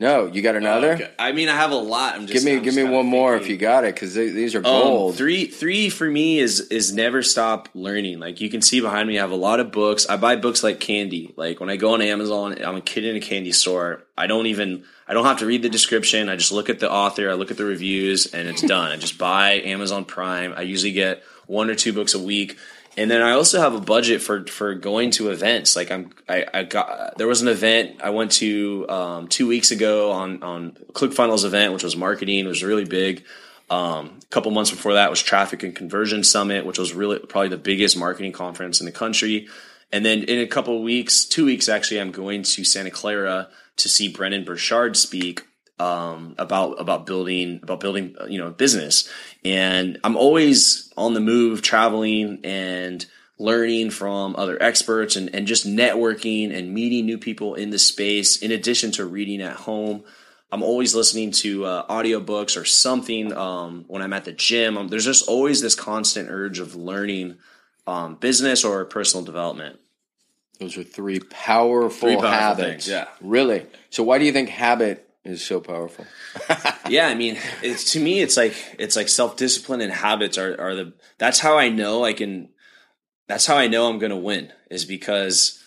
No, 0.01 0.26
you 0.26 0.42
got 0.42 0.55
another? 0.55 0.92
Okay. 0.92 1.11
I 1.18 1.32
mean, 1.32 1.49
I 1.49 1.57
have 1.57 1.72
a 1.72 1.76
lot. 1.76 2.14
I'm 2.14 2.28
just 2.28 2.32
Give 2.32 2.44
me, 2.44 2.57
I'm 2.59 2.62
give 2.62 2.76
me 2.76 2.84
one 2.84 3.07
more 3.07 3.34
if 3.34 3.49
you 3.49 3.57
got 3.57 3.82
it, 3.82 3.96
because 3.96 4.14
these 4.14 4.55
are 4.55 4.59
Um, 4.59 4.62
gold. 4.62 5.16
three, 5.16 5.46
three 5.46 5.90
for 5.90 6.09
me 6.09 6.38
is 6.38 6.61
is 6.68 6.92
never 6.92 7.20
stop 7.20 7.68
learning. 7.74 8.20
Like 8.20 8.40
you 8.40 8.49
can 8.49 8.62
see 8.62 8.80
behind 8.80 9.09
me, 9.09 9.18
I 9.18 9.22
have 9.22 9.32
a 9.32 9.36
lot 9.36 9.59
of 9.59 9.72
books. 9.72 10.07
I 10.09 10.16
buy 10.16 10.36
books 10.36 10.62
like 10.62 10.78
candy. 10.78 11.34
Like 11.36 11.59
when 11.59 11.68
I 11.68 11.74
go 11.76 11.94
on 11.94 12.01
Amazon, 12.03 12.62
I'm 12.64 12.76
a 12.76 12.80
kid 12.80 13.05
in 13.07 13.16
a 13.16 13.20
candy 13.20 13.51
store. 13.51 14.05
I 14.16 14.28
don't 14.28 14.46
even, 14.46 14.84
I 15.09 15.14
don't 15.14 15.24
have 15.24 15.40
to 15.40 15.46
read 15.46 15.62
the 15.62 15.68
description. 15.68 16.28
I 16.28 16.36
just 16.36 16.53
look 16.53 16.68
at 16.70 16.78
the 16.78 16.90
author, 16.90 17.28
I 17.28 17.34
look 17.34 17.51
at 17.51 17.57
the 17.57 17.64
reviews, 17.64 18.26
and 18.32 18.46
it's 18.49 18.62
done. 18.62 18.92
I 18.92 18.96
just 18.99 19.18
buy 19.18 19.55
Amazon 19.64 20.05
Prime. 20.05 20.55
I 20.57 20.62
usually 20.62 20.92
get 20.92 21.24
one 21.49 21.70
or 21.70 21.74
two 21.74 21.92
books 21.92 22.14
a 22.14 22.20
week. 22.20 22.57
And 22.99 23.09
then 23.09 23.22
I 23.22 23.30
also 23.30 23.61
have 23.61 23.76
a 23.76 23.80
budget 23.80 24.20
for 24.20 24.44
for 24.46 24.74
going 24.74 25.12
to 25.12 25.30
events. 25.30 25.76
Like 25.76 25.92
I'm, 25.92 26.11
I, 26.28 26.44
I 26.53 26.64
got 26.64 27.16
there 27.16 27.28
was 27.28 27.42
an 27.42 27.46
event 27.49 28.01
I 28.03 28.11
went 28.11 28.32
to 28.32 28.86
um, 28.88 29.28
two 29.28 29.46
weeks 29.46 29.70
ago 29.70 30.11
on 30.11 30.42
on 30.42 30.72
ClickFunnels 30.94 31.44
event, 31.44 31.72
which 31.72 31.84
was 31.84 31.96
marketing. 31.96 32.44
It 32.44 32.49
was 32.49 32.64
really 32.64 32.84
big. 32.84 33.24
Um, 33.70 34.18
a 34.20 34.26
couple 34.30 34.51
months 34.51 34.72
before 34.72 34.94
that 34.94 35.11
was 35.11 35.22
Traffic 35.22 35.62
and 35.62 35.76
Conversion 35.76 36.24
Summit, 36.24 36.66
which 36.66 36.78
was 36.78 36.92
really 36.92 37.20
probably 37.20 37.51
the 37.51 37.57
biggest 37.57 37.96
marketing 37.96 38.32
conference 38.32 38.80
in 38.80 38.86
the 38.86 38.92
country. 38.92 39.46
And 39.92 40.05
then 40.05 40.24
in 40.24 40.40
a 40.40 40.46
couple 40.46 40.82
weeks, 40.82 41.24
two 41.24 41.44
weeks 41.44 41.68
actually, 41.68 42.01
I'm 42.01 42.11
going 42.11 42.42
to 42.42 42.64
Santa 42.64 42.90
Clara 42.90 43.49
to 43.76 43.88
see 43.88 44.09
Brendon 44.09 44.44
Burchard 44.44 44.96
speak 44.96 45.46
um, 45.79 46.35
about 46.39 46.81
about 46.81 47.07
building 47.07 47.61
about 47.62 47.81
building 47.81 48.14
uh, 48.20 48.26
you 48.26 48.39
know 48.39 48.51
business. 48.51 49.09
And 49.45 49.99
I'm 50.05 50.16
always 50.16 50.93
on 50.97 51.14
the 51.14 51.20
move, 51.20 51.62
traveling 51.62 52.41
and 52.45 53.05
learning 53.41 53.91
from 53.91 54.35
other 54.37 54.61
experts 54.61 55.14
and, 55.14 55.33
and 55.33 55.47
just 55.47 55.64
networking 55.64 56.53
and 56.53 56.74
meeting 56.74 57.07
new 57.07 57.16
people 57.18 57.55
in 57.55 57.70
the 57.70 57.79
space 57.79 58.43
in 58.43 58.51
addition 58.51 58.91
to 58.91 59.07
reading 59.07 59.41
at 59.41 59.55
home 59.55 60.03
i'm 60.51 60.61
always 60.61 60.93
listening 60.93 61.31
to 61.31 61.64
uh, 61.64 61.87
audiobooks 61.87 62.61
or 62.61 62.64
something 62.64 63.33
um, 63.35 63.85
when 63.87 64.03
i'm 64.03 64.12
at 64.12 64.24
the 64.24 64.33
gym 64.33 64.76
um, 64.76 64.89
there's 64.89 65.05
just 65.05 65.29
always 65.29 65.61
this 65.61 65.76
constant 65.76 66.29
urge 66.29 66.59
of 66.59 66.74
learning 66.74 67.37
um, 67.87 68.16
business 68.16 68.64
or 68.64 68.85
personal 68.85 69.24
development 69.24 69.79
Those 70.59 70.76
are 70.76 70.83
three 70.83 71.20
powerful 71.20 71.91
Three 72.09 72.16
powerful 72.16 72.31
habits. 72.31 72.87
things, 72.87 72.89
yeah. 72.89 73.07
Really? 73.20 73.66
So 73.91 74.03
why 74.03 74.18
do 74.18 74.24
you 74.24 74.33
think 74.33 74.49
habit 74.49 75.07
is 75.29 75.45
so 75.45 75.61
powerful? 75.61 76.07
yeah 76.89 77.09
i 77.09 77.14
mean 77.14 77.39
it's 77.62 77.93
to 77.93 78.01
me 78.01 78.20
it's 78.20 78.37
like 78.37 78.55
it's 78.79 78.97
like 78.97 79.09
self-discipline 79.09 79.81
and 79.81 79.93
habits 79.93 80.39
are, 80.39 80.59
are 80.61 80.74
the 80.74 80.93
that's 81.18 81.39
how 81.39 81.59
i 81.59 81.68
know 81.68 82.05
i 82.05 82.12
can 82.12 82.49
that's 83.26 83.47
how 83.47 83.57
i 83.57 83.66
know 83.66 83.89
i'm 83.89 83.99
gonna 83.99 84.16
win 84.16 84.53
is 84.70 84.85
because 84.85 85.62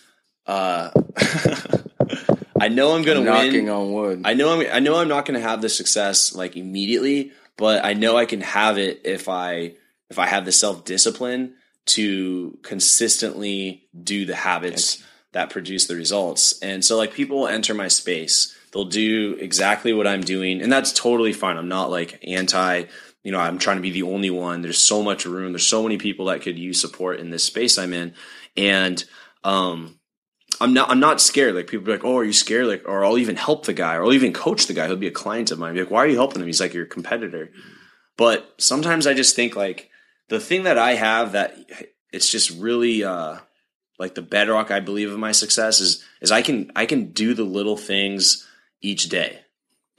uh 0.48 0.90
i 2.60 2.68
know 2.68 2.96
i'm 2.96 3.04
gonna 3.04 3.20
win. 3.20 3.26
Knocking 3.26 3.70
on 3.70 3.94
wood. 3.94 4.22
i 4.26 4.34
know 4.34 4.60
i'm 4.60 4.68
i 4.72 4.80
know 4.80 4.96
i'm 4.98 5.08
not 5.08 5.26
gonna 5.26 5.40
have 5.40 5.62
the 5.62 5.70
success 5.70 6.34
like 6.34 6.58
immediately 6.58 7.32
but 7.58 7.86
i 7.86 7.94
know 7.94 8.18
i 8.18 8.26
can 8.26 8.42
have 8.42 8.78
it 8.78 9.02
if 9.06 9.30
i 9.30 9.74
if 10.10 10.18
i 10.18 10.26
have 10.28 10.46
the 10.46 10.52
self-discipline 10.52 11.54
to 11.86 12.58
consistently 12.64 13.88
do 14.04 14.26
the 14.26 14.36
habits 14.36 15.04
that 15.34 15.50
produce 15.50 15.88
the 15.88 15.96
results 15.96 16.60
and 16.62 16.84
so 16.84 16.98
like 16.98 17.14
people 17.14 17.48
enter 17.48 17.74
my 17.74 17.88
space 17.88 18.56
they'll 18.72 18.86
do 18.86 19.36
exactly 19.40 19.94
what 19.94 20.08
i'm 20.08 20.22
doing 20.22 20.62
and 20.62 20.72
that's 20.72 20.92
totally 20.92 21.34
fine 21.34 21.58
i'm 21.58 21.70
not 21.70 21.90
like 21.90 22.20
anti 22.28 22.84
you 23.24 23.32
know 23.32 23.40
i'm 23.40 23.58
trying 23.58 23.78
to 23.78 23.82
be 23.82 23.92
the 23.92 24.04
only 24.04 24.30
one 24.30 24.62
there's 24.62 24.78
so 24.78 25.02
much 25.02 25.26
room 25.26 25.52
there's 25.52 25.68
so 25.68 25.84
many 25.84 25.98
people 25.98 26.26
that 26.26 26.42
could 26.42 26.58
use 26.58 26.80
support 26.80 27.20
in 27.20 27.30
this 27.30 27.44
space 27.44 27.78
i'm 27.78 27.94
in 27.94 28.14
and 28.56 29.04
um 29.44 29.98
I'm 30.60 30.74
not. 30.74 30.90
I'm 30.92 31.00
not 31.00 31.20
scared. 31.20 31.56
Like 31.56 31.68
people 31.68 31.86
be 31.86 31.92
like, 31.92 32.04
"Oh, 32.04 32.18
are 32.18 32.24
you 32.24 32.34
scared?" 32.34 32.68
Like, 32.68 32.84
or 32.86 33.04
I'll 33.04 33.18
even 33.18 33.36
help 33.36 33.66
the 33.66 33.74
guy, 33.74 33.96
or 33.96 34.04
I'll 34.04 34.14
even 34.14 34.32
coach 34.32 34.68
the 34.68 34.74
guy. 34.74 34.86
He'll 34.86 34.96
be 34.96 35.08
a 35.08 35.12
client 35.12 35.50
of 35.50 35.58
mine. 35.58 35.74
Be 35.74 35.82
like, 35.82 35.90
"Why 35.90 36.04
are 36.04 36.08
you 36.08 36.18
helping 36.18 36.40
him?" 36.40 36.48
He's 36.48 36.62
like 36.62 36.74
your 36.74 36.86
competitor. 36.86 37.52
But 38.16 38.54
sometimes 38.60 39.08
I 39.08 39.16
just 39.16 39.36
think 39.36 39.56
like 39.56 39.90
the 40.30 40.40
thing 40.40 40.64
that 40.64 40.78
I 40.78 40.94
have 40.94 41.32
that 41.32 41.58
it's 42.12 42.30
just 42.30 42.52
really 42.52 43.04
uh, 43.04 43.38
like 43.98 44.16
the 44.16 44.22
bedrock 44.22 44.70
I 44.70 44.80
believe 44.80 45.12
of 45.12 45.18
my 45.18 45.32
success 45.32 45.80
is 45.80 46.04
is 46.22 46.32
I 46.32 46.42
can 46.42 46.72
I 46.76 46.86
can 46.86 47.12
do 47.12 47.34
the 47.34 47.44
little 47.44 47.78
things 47.78 48.48
each 48.82 49.10
day. 49.10 49.40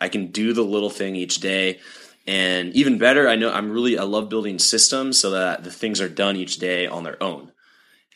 I 0.01 0.09
can 0.09 0.28
do 0.28 0.53
the 0.53 0.62
little 0.62 0.91
thing 0.91 1.16
each 1.16 1.39
day. 1.41 1.80
And 2.26 2.74
even 2.74 2.99
better, 2.99 3.28
I 3.28 3.37
know 3.37 3.53
I'm 3.53 3.70
really 3.70 3.99
I 3.99 4.05
love 4.05 4.28
building 4.28 4.59
systems 4.59 5.18
so 5.18 5.30
that 5.30 5.64
the 5.64 5.70
things 5.70 6.01
are 6.01 6.09
done 6.09 6.37
each 6.37 6.59
day 6.59 6.87
on 6.87 7.03
their 7.05 7.20
own. 7.22 7.53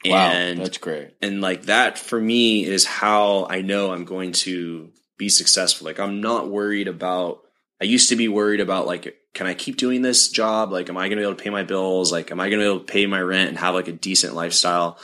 wow, 0.05 0.31
And 0.31 0.61
that's 0.61 0.79
great. 0.79 1.11
and 1.23 1.41
like 1.41 1.63
that 1.65 1.99
for 1.99 2.21
me 2.21 2.65
is 2.65 2.85
how 2.85 3.47
I 3.51 3.63
know 3.63 3.93
I'm 3.93 4.05
going 4.05 4.33
to 4.33 4.91
be 5.19 5.29
successful. 5.29 5.87
Like 5.87 5.99
I'm 5.99 6.21
not 6.21 6.49
worried 6.49 6.89
about 6.89 7.41
I 7.81 7.85
used 7.85 8.09
to 8.11 8.17
be 8.17 8.29
worried 8.29 8.61
about 8.61 8.87
like 8.87 9.17
can 9.35 9.47
I 9.47 9.55
keep 9.55 9.77
doing 9.77 10.03
this 10.03 10.29
job? 10.29 10.71
Like 10.73 10.89
am 10.89 10.97
I 10.97 11.09
going 11.09 11.19
to 11.19 11.23
be 11.23 11.23
able 11.27 11.35
to 11.37 11.43
pay 11.43 11.51
my 11.51 11.65
bills? 11.65 12.13
Like 12.13 12.31
am 12.31 12.39
I 12.41 12.49
going 12.49 12.61
to 12.61 12.65
be 12.65 12.71
able 12.71 12.81
to 12.87 12.93
pay 12.93 13.07
my 13.07 13.21
rent 13.21 13.49
and 13.49 13.59
have 13.59 13.75
like 13.75 13.89
a 13.89 13.93
decent 13.93 14.35
lifestyle? 14.35 14.99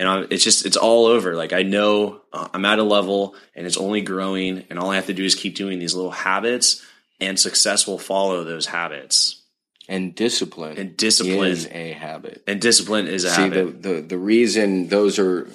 And 0.00 0.08
I'm, 0.08 0.26
it's 0.30 0.42
just 0.42 0.64
it's 0.66 0.76
all 0.78 1.06
over. 1.06 1.36
Like 1.36 1.52
I 1.52 1.62
know 1.62 2.22
uh, 2.32 2.48
I'm 2.54 2.64
at 2.64 2.78
a 2.78 2.82
level 2.82 3.36
and 3.54 3.66
it's 3.66 3.76
only 3.76 4.00
growing 4.00 4.64
and 4.70 4.78
all 4.78 4.90
I 4.90 4.96
have 4.96 5.06
to 5.06 5.12
do 5.14 5.24
is 5.24 5.34
keep 5.36 5.54
doing 5.54 5.78
these 5.78 5.94
little 5.94 6.10
habits 6.10 6.82
and 7.20 7.38
success 7.38 7.86
will 7.86 7.98
follow 7.98 8.42
those 8.42 8.66
habits. 8.66 9.42
And 9.88 10.14
discipline. 10.14 10.78
And 10.78 10.96
discipline 10.96 11.50
is 11.50 11.66
a 11.70 11.92
habit. 11.92 12.42
and 12.48 12.60
discipline 12.60 13.08
is 13.08 13.24
a 13.24 13.30
See, 13.30 13.42
habit. 13.42 13.82
the, 13.82 13.92
the, 13.94 14.00
the 14.00 14.18
reason 14.18 14.88
those 14.88 15.18
are 15.18 15.48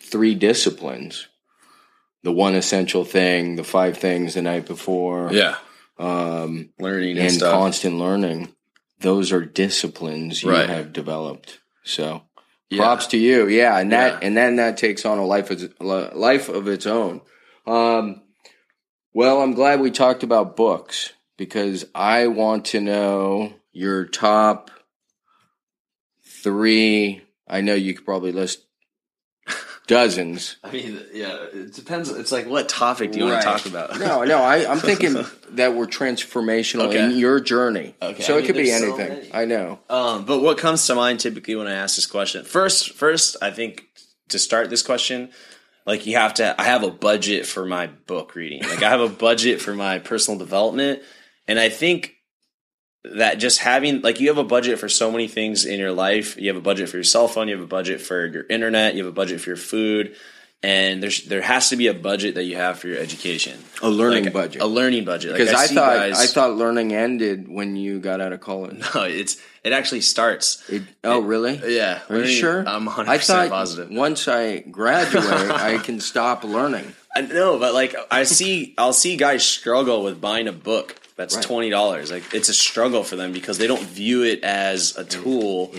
three 0.00 0.34
disciplines 0.34 1.26
the 2.22 2.32
one 2.32 2.54
essential 2.56 3.04
thing, 3.04 3.54
the 3.56 3.62
five 3.64 3.96
things 3.98 4.34
the 4.34 4.42
night 4.42 4.66
before, 4.66 5.30
yeah. 5.32 5.56
um, 5.98 6.70
Learning 6.78 7.16
and, 7.18 7.30
and 7.30 7.40
constant 7.40 7.98
learning, 7.98 8.52
those 8.98 9.30
are 9.32 9.44
disciplines 9.44 10.42
you 10.42 10.50
Right. 10.50 10.68
have 10.68 10.92
developed. 10.92 11.60
So 11.84 12.22
Yeah. 12.70 12.82
props 12.82 13.08
to 13.08 13.18
you. 13.18 13.48
Yeah. 13.48 13.78
And 13.78 13.92
that, 13.92 14.14
Yeah. 14.22 14.26
and 14.26 14.36
then 14.36 14.56
that 14.56 14.76
takes 14.76 15.04
on 15.04 15.18
a 15.18 15.24
life 15.26 15.50
of, 15.50 15.72
life 15.80 16.48
of 16.48 16.66
its 16.68 16.86
own. 16.86 17.20
Um, 17.66 18.22
well, 19.14 19.40
I'm 19.40 19.54
glad 19.54 19.80
we 19.80 19.90
talked 19.90 20.22
about 20.22 20.56
books 20.56 21.12
because 21.36 21.86
I 21.94 22.26
want 22.26 22.66
to 22.66 22.80
know 22.80 23.54
your 23.72 24.04
top 24.06 24.70
three. 26.42 27.22
I 27.48 27.60
know 27.60 27.74
you 27.74 27.94
could 27.94 28.04
probably 28.04 28.32
list 28.32 28.65
dozens. 29.86 30.56
I 30.64 30.70
mean, 30.72 31.00
yeah, 31.12 31.36
it 31.52 31.74
depends. 31.74 32.10
It's 32.10 32.32
like 32.32 32.46
what 32.46 32.68
topic 32.68 33.12
do 33.12 33.18
you 33.18 33.26
want 33.26 33.40
to 33.40 33.46
talk 33.46 33.66
about? 33.66 33.98
No, 33.98 34.24
no, 34.24 34.38
I, 34.42 34.70
I'm 34.70 34.78
thinking 34.78 35.14
that 35.50 35.74
we're 35.74 35.86
transformational 35.86 36.88
Okay. 36.88 37.04
in 37.04 37.18
your 37.18 37.40
journey. 37.40 37.94
Okay, 38.02 38.22
So 38.22 38.34
I 38.34 38.38
it 38.38 38.40
mean, 38.40 38.46
could 38.46 38.56
be 38.56 38.70
there's 38.70 38.80
so 38.82 38.96
anything. 38.96 39.30
I 39.32 39.44
know. 39.44 39.78
Um, 39.88 40.24
but 40.24 40.40
what 40.42 40.58
comes 40.58 40.86
to 40.86 40.94
mind 40.94 41.20
typically 41.20 41.54
when 41.56 41.66
I 41.66 41.74
ask 41.74 41.96
this 41.96 42.06
question? 42.06 42.44
First, 42.44 42.92
first, 42.92 43.36
I 43.40 43.50
think 43.50 43.84
to 44.30 44.38
start 44.38 44.70
this 44.70 44.82
question, 44.82 45.30
like 45.86 46.04
you 46.06 46.16
have 46.16 46.34
to. 46.34 46.60
I 46.60 46.64
have 46.64 46.82
a 46.82 46.90
budget 46.90 47.46
for 47.46 47.64
my 47.64 47.86
book 47.86 48.34
reading. 48.34 48.62
Like 48.62 48.82
I 48.82 48.90
have 48.90 49.00
a 49.00 49.08
budget 49.08 49.60
for 49.62 49.72
my 49.74 50.00
personal 50.00 50.36
development, 50.38 51.00
and 51.46 51.60
I 51.60 51.68
think 51.68 52.15
that 53.14 53.38
just 53.38 53.58
having 53.60 54.00
like 54.02 54.20
you 54.20 54.28
have 54.28 54.38
a 54.38 54.44
budget 54.44 54.78
for 54.78 54.88
so 54.88 55.10
many 55.10 55.28
things 55.28 55.64
in 55.64 55.78
your 55.78 55.92
life. 55.92 56.36
You 56.36 56.48
have 56.48 56.56
a 56.56 56.60
budget 56.60 56.88
for 56.88 56.96
your 56.96 57.04
cell 57.04 57.28
phone. 57.28 57.48
You 57.48 57.54
have 57.56 57.64
a 57.64 57.68
budget 57.68 58.00
for 58.00 58.26
your 58.26 58.44
internet. 58.48 58.94
You 58.94 59.04
have 59.04 59.12
a 59.12 59.14
budget 59.14 59.40
for 59.40 59.50
your 59.50 59.56
food. 59.56 60.16
And 60.62 61.02
there's 61.02 61.24
there 61.26 61.42
has 61.42 61.68
to 61.68 61.76
be 61.76 61.86
a 61.86 61.94
budget 61.94 62.34
that 62.36 62.44
you 62.44 62.56
have 62.56 62.78
for 62.78 62.88
your 62.88 62.98
education, 62.98 63.62
A 63.82 63.90
learning 63.90 64.24
Like, 64.24 64.32
budget. 64.32 64.62
a 64.62 64.66
learning 64.66 65.04
budget. 65.04 65.32
Like, 65.32 65.40
Because 65.40 65.54
I, 65.54 65.66
thought 65.66 65.96
guys- 65.96 66.18
I 66.18 66.26
thought 66.26 66.56
learning 66.56 66.92
ended 66.94 67.46
when 67.46 67.76
you 67.76 68.00
got 68.00 68.20
out 68.22 68.32
of 68.32 68.40
college. 68.40 68.78
no, 68.94 69.02
it's 69.02 69.36
it 69.62 69.72
actually 69.74 70.00
starts. 70.00 70.64
It, 70.70 70.82
oh, 71.04 71.20
really? 71.20 71.60
Yeah, 71.76 72.00
Are 72.08 72.18
you 72.20 72.26
sure? 72.26 72.66
I'm 72.66 72.86
100 72.86 73.10
I 73.10 73.18
thought 73.18 73.48
positive. 73.50 73.90
once 73.90 74.26
I 74.28 74.60
graduate, 74.60 75.24
I 75.50 75.78
can 75.84 76.00
stop 76.00 76.42
learning. 76.42 76.94
I 77.14 77.20
know, 77.20 77.58
but 77.58 77.74
like 77.74 77.94
I 78.10 78.22
see, 78.24 78.74
I'll 78.78 78.92
see 78.94 79.16
guys 79.18 79.44
struggle 79.44 80.02
with 80.04 80.20
buying 80.20 80.48
a 80.48 80.52
book 80.52 80.96
that's 81.16 81.34
Right. 81.36 81.44
twenty 81.44 81.70
dollars. 81.70 82.10
Like 82.10 82.34
it's 82.34 82.48
a 82.48 82.54
struggle 82.54 83.02
for 83.04 83.16
them 83.16 83.32
because 83.32 83.58
they 83.58 83.66
don't 83.66 83.82
view 83.82 84.22
it 84.22 84.44
as 84.44 84.96
a 84.96 85.04
tool, 85.04 85.70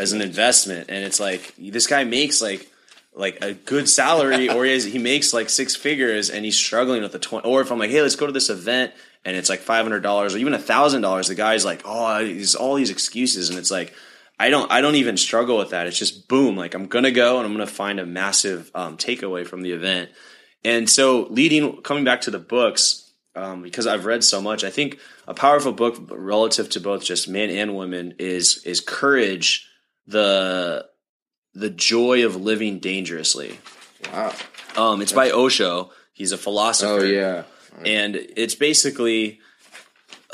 as 0.00 0.12
an 0.12 0.20
investment, 0.22 0.90
and 0.90 1.04
it's 1.04 1.20
like 1.20 1.54
this 1.58 1.86
guy 1.86 2.04
makes 2.04 2.40
like 2.40 2.70
like 3.14 3.42
a 3.42 3.52
good 3.52 3.88
salary, 3.88 4.48
or 4.48 4.64
he, 4.64 4.72
has, 4.72 4.84
he 4.84 4.98
makes 4.98 5.32
like 5.32 5.50
six 5.50 5.74
figures, 5.74 6.30
and 6.30 6.44
he's 6.44 6.56
struggling 6.56 7.02
with 7.02 7.12
the 7.12 7.18
twenty. 7.18 7.48
Or 7.48 7.60
if 7.60 7.70
I'm 7.72 7.78
like, 7.78 7.90
hey, 7.90 8.00
let's 8.00 8.16
go 8.16 8.26
to 8.26 8.32
this 8.32 8.48
event. 8.50 8.92
And 9.24 9.36
it's 9.36 9.48
like 9.50 9.60
five 9.60 9.84
hundred 9.84 10.00
dollars, 10.04 10.34
or 10.34 10.38
even 10.38 10.54
a 10.54 10.58
thousand 10.58 11.02
dollars. 11.02 11.26
The 11.26 11.34
guy's 11.34 11.64
like, 11.64 11.82
"Oh, 11.84 12.24
he's 12.24 12.54
all 12.54 12.76
these 12.76 12.88
excuses," 12.90 13.50
and 13.50 13.58
it's 13.58 13.70
like, 13.70 13.92
I 14.38 14.48
don't 14.48 14.70
I 14.70 14.80
don't 14.80 14.94
even 14.94 15.16
struggle 15.16 15.58
with 15.58 15.70
that. 15.70 15.88
It's 15.88 15.98
just 15.98 16.28
boom, 16.28 16.56
like 16.56 16.72
I'm 16.74 16.86
gonna 16.86 17.10
go 17.10 17.36
and 17.38 17.44
I'm 17.44 17.52
gonna 17.52 17.66
find 17.66 17.98
a 17.98 18.06
massive 18.06 18.70
um, 18.76 18.96
takeaway 18.96 19.44
from 19.44 19.62
the 19.62 19.72
event. 19.72 20.10
And 20.64 20.88
so 20.88 21.26
leading 21.30 21.82
coming 21.82 22.04
back 22.04 22.22
to 22.22 22.30
the 22.30 22.38
books, 22.38 23.07
um, 23.38 23.62
because 23.62 23.86
I've 23.86 24.04
read 24.04 24.24
so 24.24 24.40
much, 24.40 24.64
I 24.64 24.70
think 24.70 24.98
a 25.26 25.34
powerful 25.34 25.72
book 25.72 25.96
relative 26.10 26.68
to 26.70 26.80
both 26.80 27.04
just 27.04 27.28
men 27.28 27.50
and 27.50 27.76
women 27.76 28.14
is 28.18 28.62
is 28.64 28.80
courage, 28.80 29.68
the 30.06 30.86
the 31.54 31.70
joy 31.70 32.24
of 32.26 32.36
living 32.36 32.78
dangerously. 32.78 33.58
Wow. 34.12 34.34
Um, 34.76 35.02
it's 35.02 35.12
by 35.12 35.30
Osho. 35.30 35.90
He's 36.12 36.32
a 36.32 36.38
philosopher 36.38 37.00
Oh 37.00 37.02
yeah. 37.04 37.42
and 37.84 38.16
it's 38.16 38.54
basically 38.54 39.40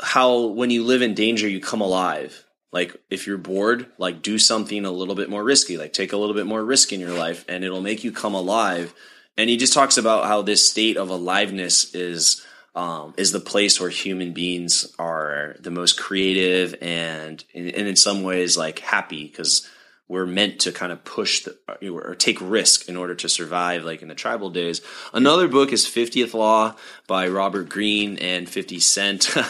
how 0.01 0.47
when 0.47 0.69
you 0.71 0.83
live 0.83 1.01
in 1.01 1.13
danger 1.13 1.47
you 1.47 1.59
come 1.59 1.81
alive 1.81 2.43
like 2.71 2.95
if 3.09 3.27
you're 3.27 3.37
bored 3.37 3.87
like 3.97 4.21
do 4.21 4.37
something 4.37 4.83
a 4.85 4.91
little 4.91 5.15
bit 5.15 5.29
more 5.29 5.43
risky 5.43 5.77
like 5.77 5.93
take 5.93 6.11
a 6.11 6.17
little 6.17 6.35
bit 6.35 6.45
more 6.45 6.63
risk 6.63 6.91
in 6.91 6.99
your 6.99 7.13
life 7.13 7.45
and 7.47 7.63
it'll 7.63 7.81
make 7.81 8.03
you 8.03 8.11
come 8.11 8.33
alive 8.33 8.93
and 9.37 9.49
he 9.49 9.57
just 9.57 9.73
talks 9.73 9.97
about 9.97 10.25
how 10.25 10.41
this 10.41 10.67
state 10.69 10.97
of 10.97 11.09
aliveness 11.09 11.93
is 11.95 12.44
um, 12.75 13.13
is 13.17 13.31
the 13.31 13.39
place 13.39 13.79
where 13.79 13.89
human 13.89 14.33
beings 14.33 14.93
are 14.99 15.55
the 15.59 15.71
most 15.71 15.97
creative 15.97 16.75
and 16.81 17.43
and 17.53 17.69
in 17.69 17.95
some 17.95 18.21
ways 18.21 18.57
like 18.57 18.79
happy 18.79 19.25
because 19.25 19.67
we're 20.07 20.25
meant 20.25 20.59
to 20.59 20.71
kind 20.71 20.91
of 20.91 21.03
push 21.03 21.45
the, 21.45 21.57
or 21.89 22.13
take 22.13 22.37
risk 22.39 22.87
in 22.87 22.95
order 22.95 23.15
to 23.15 23.27
survive 23.27 23.83
like 23.83 24.03
in 24.03 24.07
the 24.07 24.13
tribal 24.13 24.51
days. 24.51 24.81
Another 25.13 25.47
book 25.47 25.73
is 25.73 25.85
50th 25.85 26.35
law 26.35 26.75
by 27.07 27.27
robert 27.27 27.69
greene 27.69 28.17
and 28.19 28.47
50 28.49 28.79
cent. 28.79 29.35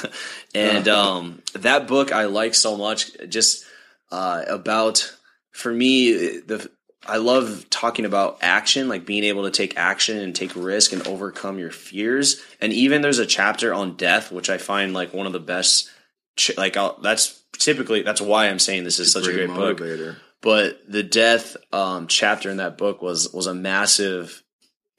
And 0.55 0.87
um, 0.87 1.41
that 1.53 1.85
book 1.85 2.13
i 2.13 2.25
like 2.25 2.55
so 2.55 2.77
much 2.77 3.11
just 3.27 3.65
uh, 4.11 4.43
about 4.47 5.13
for 5.51 5.73
me 5.73 6.39
the 6.39 6.69
i 7.07 7.17
love 7.17 7.65
talking 7.69 8.05
about 8.05 8.37
action 8.41 8.87
like 8.87 9.05
being 9.05 9.23
able 9.23 9.43
to 9.43 9.51
take 9.51 9.77
action 9.77 10.17
and 10.17 10.35
take 10.35 10.55
risk 10.55 10.93
and 10.93 11.07
overcome 11.07 11.59
your 11.59 11.71
fears 11.71 12.41
and 12.61 12.73
even 12.73 13.01
there's 13.01 13.19
a 13.19 13.25
chapter 13.25 13.73
on 13.73 13.95
death 13.95 14.31
which 14.31 14.49
i 14.49 14.57
find 14.57 14.93
like 14.93 15.13
one 15.13 15.27
of 15.27 15.33
the 15.33 15.39
best 15.39 15.89
ch- 16.37 16.57
like 16.57 16.77
I'll, 16.77 16.99
that's 17.01 17.41
typically 17.53 18.01
that's 18.01 18.21
why 18.21 18.47
i'm 18.47 18.59
saying 18.59 18.83
this 18.83 18.99
is 18.99 19.11
such 19.11 19.27
a 19.27 19.33
great 19.33 19.47
book 19.47 19.79
motivator. 19.79 20.17
but 20.41 20.81
the 20.87 21.03
death 21.03 21.57
um, 21.71 22.07
chapter 22.07 22.49
in 22.49 22.57
that 22.57 22.77
book 22.77 23.01
was 23.01 23.31
was 23.33 23.47
a 23.47 23.53
massive 23.53 24.43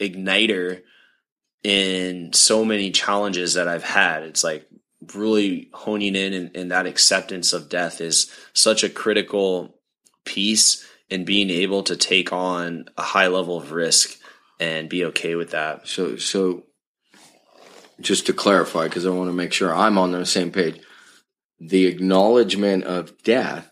igniter 0.00 0.82
in 1.62 2.32
so 2.32 2.64
many 2.64 2.92
challenges 2.92 3.54
that 3.54 3.66
I've 3.66 3.82
had. 3.82 4.22
It's 4.22 4.44
like 4.44 4.68
really 5.14 5.68
honing 5.72 6.14
in 6.14 6.32
and, 6.32 6.56
and 6.56 6.70
that 6.70 6.86
acceptance 6.86 7.52
of 7.52 7.68
death 7.68 8.00
is 8.00 8.30
such 8.52 8.84
a 8.84 8.88
critical 8.88 9.74
piece 10.24 10.86
and 11.10 11.24
being 11.26 11.50
able 11.50 11.82
to 11.84 11.96
take 11.96 12.32
on 12.32 12.86
a 12.96 13.02
high 13.02 13.28
level 13.28 13.56
of 13.58 13.72
risk 13.72 14.18
and 14.58 14.88
be 14.88 15.04
okay 15.06 15.34
with 15.34 15.50
that. 15.50 15.86
So, 15.86 16.16
so 16.16 16.64
just 18.00 18.26
to 18.26 18.32
clarify, 18.32 18.84
because 18.84 19.06
I 19.06 19.10
want 19.10 19.28
to 19.28 19.34
make 19.34 19.52
sure 19.52 19.74
I'm 19.74 19.98
on 19.98 20.12
the 20.12 20.26
same 20.26 20.50
page, 20.50 20.80
the 21.60 21.86
acknowledgement 21.86 22.84
of 22.84 23.22
death 23.22 23.70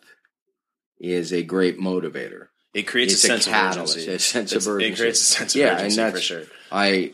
is 0.99 1.33
a 1.33 1.43
great 1.43 1.79
motivator. 1.79 2.47
It 2.73 2.83
creates 2.85 3.13
It's 3.15 3.25
a 3.25 3.27
a 3.27 3.31
sense 3.31 3.47
catalyst, 3.47 3.97
of 3.97 4.03
urgency. 4.03 4.15
a 4.15 4.19
sense 4.19 4.53
It's- 4.53 4.67
of 4.67 4.73
urgency. 4.75 4.93
It 4.93 4.97
creates 4.97 5.21
a 5.21 5.25
sense 5.25 5.55
of 5.55 5.61
Yeah, 5.61 5.79
and 5.79 5.93
that's- 5.93 6.13
for 6.13 6.21
sure. 6.21 6.43
I 6.73 7.13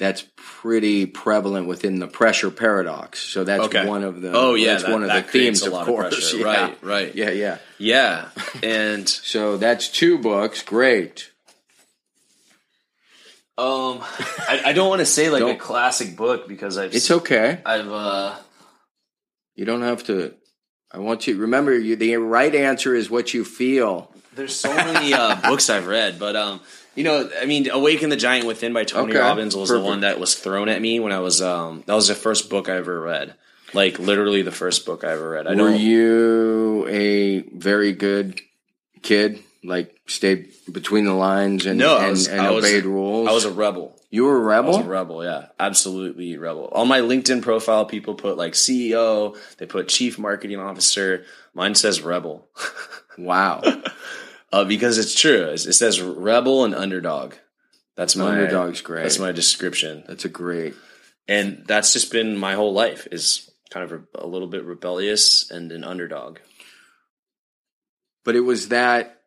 that's 0.00 0.26
pretty 0.34 1.04
prevalent 1.06 1.68
within 1.68 1.98
the 2.00 2.06
pressure 2.08 2.50
paradox. 2.50 3.20
So 3.20 3.44
that's 3.44 3.64
Okay. 3.64 3.86
one 3.86 4.02
of 4.02 4.22
the 4.22 4.32
Oh 4.34 4.54
yeah, 4.54 4.72
that's 4.72 4.84
that, 4.84 4.92
one 4.92 5.04
of 5.04 5.12
the 5.12 5.22
themes 5.22 5.60
a 5.62 5.70
lot 5.70 5.82
of 5.82 5.88
of 5.88 5.94
course. 5.94 6.14
pressure. 6.14 6.36
Yeah. 6.40 6.44
Right, 6.46 6.82
right. 6.82 7.14
Yeah, 7.14 7.30
yeah. 7.30 7.58
Yeah, 7.78 8.28
and 8.62 9.06
So 9.08 9.56
that's 9.58 9.88
two 9.88 10.18
books. 10.18 10.62
Great. 10.62 11.30
um, 13.58 14.00
I, 14.48 14.62
I 14.66 14.72
don't 14.72 14.88
want 14.88 15.00
to 15.00 15.06
say 15.06 15.28
like 15.28 15.42
a 15.42 15.58
classic 15.58 16.16
book 16.16 16.48
because 16.48 16.78
I've 16.78 16.94
It's 16.94 17.10
okay. 17.10 17.60
I've 17.64 17.88
uh 17.92 18.36
You 19.54 19.64
don't 19.66 19.82
have 19.82 20.04
to. 20.04 20.34
I 20.92 20.98
want 20.98 21.26
you 21.26 21.36
remember 21.36 21.78
you. 21.78 21.94
The 21.96 22.16
right 22.16 22.54
answer 22.54 22.94
is 22.94 23.10
what 23.10 23.34
you 23.34 23.44
feel. 23.44 24.12
there's 24.34 24.56
so 24.56 24.74
many 24.74 25.12
uh, 25.14 25.36
books 25.42 25.68
I've 25.70 25.86
read, 25.86 26.18
but 26.18 26.34
um, 26.36 26.60
you 27.00 27.04
know, 27.04 27.30
I 27.40 27.46
mean, 27.46 27.70
Awaken 27.70 28.10
the 28.10 28.16
Giant 28.16 28.46
Within 28.46 28.72
by 28.74 28.84
Tony 28.84 29.12
Okay, 29.12 29.18
Robbins 29.20 29.56
was 29.56 29.70
the 29.70 29.80
one 29.80 30.00
that 30.02 30.20
was 30.20 30.34
thrown 30.34 30.68
at 30.68 30.80
me 30.82 31.00
when 31.00 31.12
I 31.12 31.20
was 31.20 31.40
um 31.40 31.82
that 31.86 31.94
was 31.94 32.08
the 32.08 32.14
first 32.14 32.50
book 32.50 32.68
I 32.68 32.76
ever 32.76 33.00
read, 33.00 33.34
like 33.72 33.98
literally 33.98 34.42
the 34.42 34.52
first 34.52 34.84
book 34.84 35.02
I 35.02 35.12
ever 35.12 35.30
read. 35.30 35.46
I 35.46 35.50
Were 35.52 35.56
don't. 35.70 35.80
you 35.80 36.86
a 36.88 37.40
very 37.56 37.92
good 37.92 38.38
kid? 39.02 39.40
Like 39.64 39.94
stayed 40.06 40.52
between 40.70 41.04
the 41.04 41.12
lines 41.14 41.66
and 41.66 41.78
No, 41.78 41.96
I 41.96 42.02
and, 42.02 42.10
was- 42.10 42.28
and 42.28 42.40
I 42.40 42.50
was- 42.50 42.64
obeyed 42.64 42.84
rules. 42.84 43.28
I 43.28 43.32
was 43.32 43.44
a 43.44 43.50
rebel. 43.52 43.96
you 44.10 44.24
were 44.24 44.36
a 44.36 44.40
rebel. 44.40 44.76
was 44.76 44.86
a 44.86 44.88
rebel, 44.88 45.24
yeah, 45.24 45.46
absolutely 45.58 46.36
rebel. 46.38 46.68
On 46.72 46.86
my 46.88 47.00
LinkedIn 47.00 47.42
profile, 47.42 47.84
people 47.86 48.14
put 48.14 48.36
like 48.38 48.52
CEO, 48.54 49.36
they 49.58 49.66
put 49.66 49.88
Chief 49.88 50.18
Marketing 50.18 50.58
Officer. 50.60 51.24
Mine 51.54 51.74
says 51.74 52.00
rebel, 52.00 52.48
wow. 53.18 53.60
Uh, 54.52 54.64
because 54.64 54.98
it's 54.98 55.14
true. 55.18 55.46
It 55.50 55.58
says 55.58 56.00
rebel 56.00 56.64
and 56.64 56.74
underdog. 56.74 57.34
That's 57.96 58.16
my 58.16 58.30
Underdog's 58.30 58.80
great. 58.80 59.02
That's 59.02 59.18
my 59.18 59.32
description, 59.32 60.04
That's 60.08 60.24
a 60.24 60.28
great. 60.28 60.74
and 61.28 61.64
that's 61.66 61.92
just 61.92 62.10
been 62.12 62.36
my 62.36 62.54
whole 62.54 62.72
life. 62.72 63.06
Is 63.12 63.50
kind 63.70 63.90
of 63.90 64.04
a 64.14 64.26
little 64.26 64.48
bit 64.48 64.64
rebellious 64.64 65.50
and 65.50 65.70
an 65.70 65.84
underdog. 65.84 66.38
But 68.24 68.36
it 68.36 68.40
was 68.40 68.68
that 68.68 69.20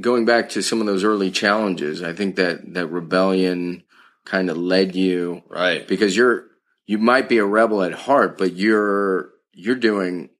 going 0.00 0.24
back 0.24 0.50
to 0.50 0.62
some 0.62 0.80
of 0.80 0.86
those 0.86 1.04
early 1.04 1.30
challenges. 1.30 2.02
I 2.02 2.12
think 2.12 2.36
that 2.36 2.74
that 2.74 2.86
rebellion 2.88 3.84
kind 4.24 4.50
of 4.50 4.56
led 4.56 4.94
you 4.96 5.42
Right. 5.48 5.86
because 5.86 6.16
you're 6.16 6.46
you 6.86 6.98
might 6.98 7.28
be 7.28 7.38
a 7.38 7.44
rebel 7.44 7.82
at 7.82 7.92
heart, 7.92 8.38
but 8.38 8.54
you're 8.54 9.30
you're 9.52 9.76
doing, 9.76 10.30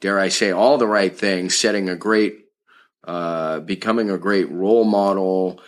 dare 0.00 0.18
I 0.18 0.28
say, 0.28 0.50
all 0.50 0.76
the 0.78 0.86
right 0.86 1.16
things, 1.16 1.54
setting 1.56 1.88
a 1.88 1.96
great, 1.96 2.39
uh, 3.10 3.58
becoming 3.58 4.08
a 4.08 4.18
great 4.18 4.48
role 4.52 4.84
model, 4.84 5.60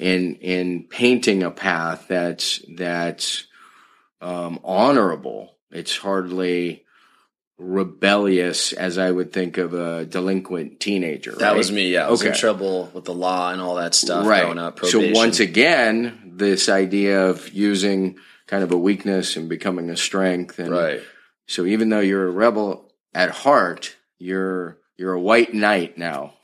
and 0.00 0.38
and 0.42 0.88
painting 0.88 1.42
a 1.42 1.50
path 1.50 2.06
that's 2.08 2.64
that's 2.76 3.46
um, 4.22 4.58
honorable. 4.64 5.54
It's 5.70 5.98
hardly 5.98 6.86
rebellious 7.58 8.72
as 8.72 8.96
I 8.96 9.10
would 9.10 9.34
think 9.34 9.58
of 9.58 9.74
a 9.74 10.06
delinquent 10.06 10.80
teenager. 10.80 11.32
That 11.32 11.48
right? 11.48 11.56
was 11.58 11.70
me. 11.70 11.92
Yeah, 11.92 12.06
I 12.06 12.10
was 12.10 12.22
in 12.22 12.28
Okay. 12.28 12.38
trouble 12.38 12.90
with 12.94 13.04
the 13.04 13.12
law 13.12 13.52
and 13.52 13.60
all 13.60 13.74
that 13.74 13.94
stuff 13.94 14.26
right. 14.26 14.44
growing 14.44 14.58
up. 14.58 14.82
So 14.86 15.12
once 15.12 15.40
again, 15.40 16.32
this 16.36 16.70
idea 16.70 17.26
of 17.26 17.52
using 17.52 18.16
kind 18.46 18.62
of 18.62 18.72
a 18.72 18.78
weakness 18.78 19.36
and 19.36 19.46
becoming 19.46 19.90
a 19.90 19.96
strength, 19.96 20.58
and 20.58 20.70
right. 20.70 21.02
so 21.46 21.66
even 21.66 21.90
though 21.90 22.00
you're 22.00 22.28
a 22.28 22.30
rebel 22.30 22.90
at 23.12 23.30
heart, 23.30 23.94
you're 24.18 24.78
you're 24.96 25.12
a 25.12 25.20
white 25.20 25.52
knight 25.52 25.98
now, 25.98 26.34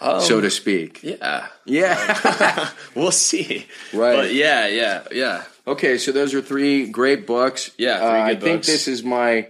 Um, 0.00 0.20
so 0.20 0.40
to 0.40 0.50
speak. 0.50 1.02
yeah. 1.02 1.48
Yeah. 1.64 2.70
we'll 2.94 3.10
see. 3.10 3.66
Right. 3.92 4.16
But 4.16 4.34
yeah, 4.34 4.66
yeah, 4.68 5.04
yeah. 5.10 5.44
okay, 5.66 5.98
so 5.98 6.12
those 6.12 6.34
are 6.34 6.42
three 6.42 6.86
great 6.86 7.26
books. 7.26 7.70
Yeah, 7.78 7.98
three 7.98 8.06
Uh, 8.06 8.10
I 8.10 8.34
good 8.34 8.42
think 8.42 8.64
this 8.64 8.88
is 8.88 9.02
my 9.02 9.48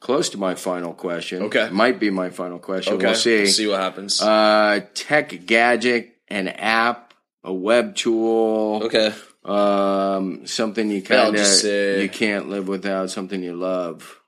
close 0.00 0.28
to 0.30 0.38
my 0.38 0.54
final 0.54 0.92
question. 0.92 1.44
Okay. 1.44 1.70
might 1.70 1.98
be 1.98 2.10
my 2.10 2.30
final 2.30 2.58
question. 2.58 2.94
Okay. 2.94 3.06
We'll 3.06 3.14
see. 3.14 3.38
We'll 3.38 3.46
see 3.46 3.66
what 3.66 3.80
happens. 3.80 4.20
Uh, 4.20 4.80
tech 4.92 5.46
gadget, 5.46 6.14
an 6.28 6.48
app, 6.48 7.14
a 7.42 7.52
web 7.52 7.96
tool. 7.96 8.82
okay. 8.84 9.14
Um, 9.44 10.46
something 10.46 10.90
you 10.90 11.02
kind 11.02 11.36
of 11.36 11.64
you 11.64 12.08
can't 12.08 12.48
live 12.48 12.66
without. 12.66 13.10
Something 13.10 13.42
you 13.42 13.54
love. 13.54 14.20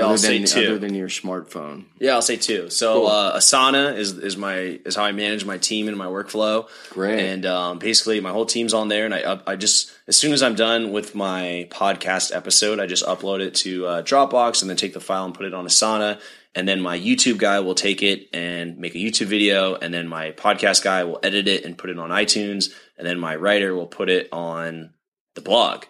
Yeah, 0.00 0.06
I'll 0.06 0.10
other 0.14 0.18
say 0.18 0.44
two. 0.44 0.60
other 0.60 0.78
than 0.78 0.94
your 0.94 1.08
smartphone. 1.08 1.84
Yeah, 1.98 2.14
I'll 2.14 2.22
say 2.22 2.36
two. 2.36 2.70
So 2.70 2.94
Cool. 2.94 3.06
uh, 3.08 3.36
Asana 3.38 3.96
is 3.96 4.18
is 4.18 4.36
my 4.36 4.54
is 4.84 4.96
how 4.96 5.04
I 5.04 5.12
manage 5.12 5.44
my 5.44 5.58
team 5.58 5.88
and 5.88 5.96
my 5.96 6.06
workflow. 6.06 6.68
Great. 6.90 7.20
And 7.20 7.46
um, 7.46 7.78
basically, 7.78 8.20
my 8.20 8.30
whole 8.30 8.46
team's 8.46 8.74
on 8.74 8.88
there, 8.88 9.04
and 9.04 9.14
I 9.14 9.40
I 9.46 9.56
just 9.56 9.92
as 10.08 10.16
soon 10.18 10.32
as 10.32 10.42
I'm 10.42 10.54
done 10.54 10.92
with 10.92 11.14
my 11.14 11.68
podcast 11.70 12.34
episode, 12.34 12.80
I 12.80 12.86
just 12.86 13.04
upload 13.04 13.40
it 13.40 13.54
to 13.56 13.86
uh, 13.86 14.02
Dropbox, 14.02 14.62
and 14.62 14.68
then 14.70 14.76
take 14.76 14.94
the 14.94 15.00
file 15.00 15.24
and 15.24 15.34
put 15.34 15.46
it 15.46 15.54
on 15.54 15.66
Asana. 15.66 16.20
And 16.52 16.66
then 16.66 16.80
my 16.80 16.98
YouTube 16.98 17.38
guy 17.38 17.60
will 17.60 17.76
take 17.76 18.02
it 18.02 18.28
and 18.32 18.76
make 18.76 18.96
a 18.96 18.98
YouTube 18.98 19.26
video, 19.26 19.76
and 19.76 19.94
then 19.94 20.08
my 20.08 20.32
podcast 20.32 20.82
guy 20.82 21.04
will 21.04 21.20
edit 21.22 21.46
it 21.46 21.64
and 21.64 21.78
put 21.78 21.90
it 21.90 21.98
on 21.98 22.10
iTunes, 22.10 22.70
and 22.98 23.06
then 23.06 23.20
my 23.20 23.36
writer 23.36 23.72
will 23.74 23.86
put 23.86 24.10
it 24.10 24.28
on 24.32 24.90
the 25.36 25.40
blog, 25.42 25.84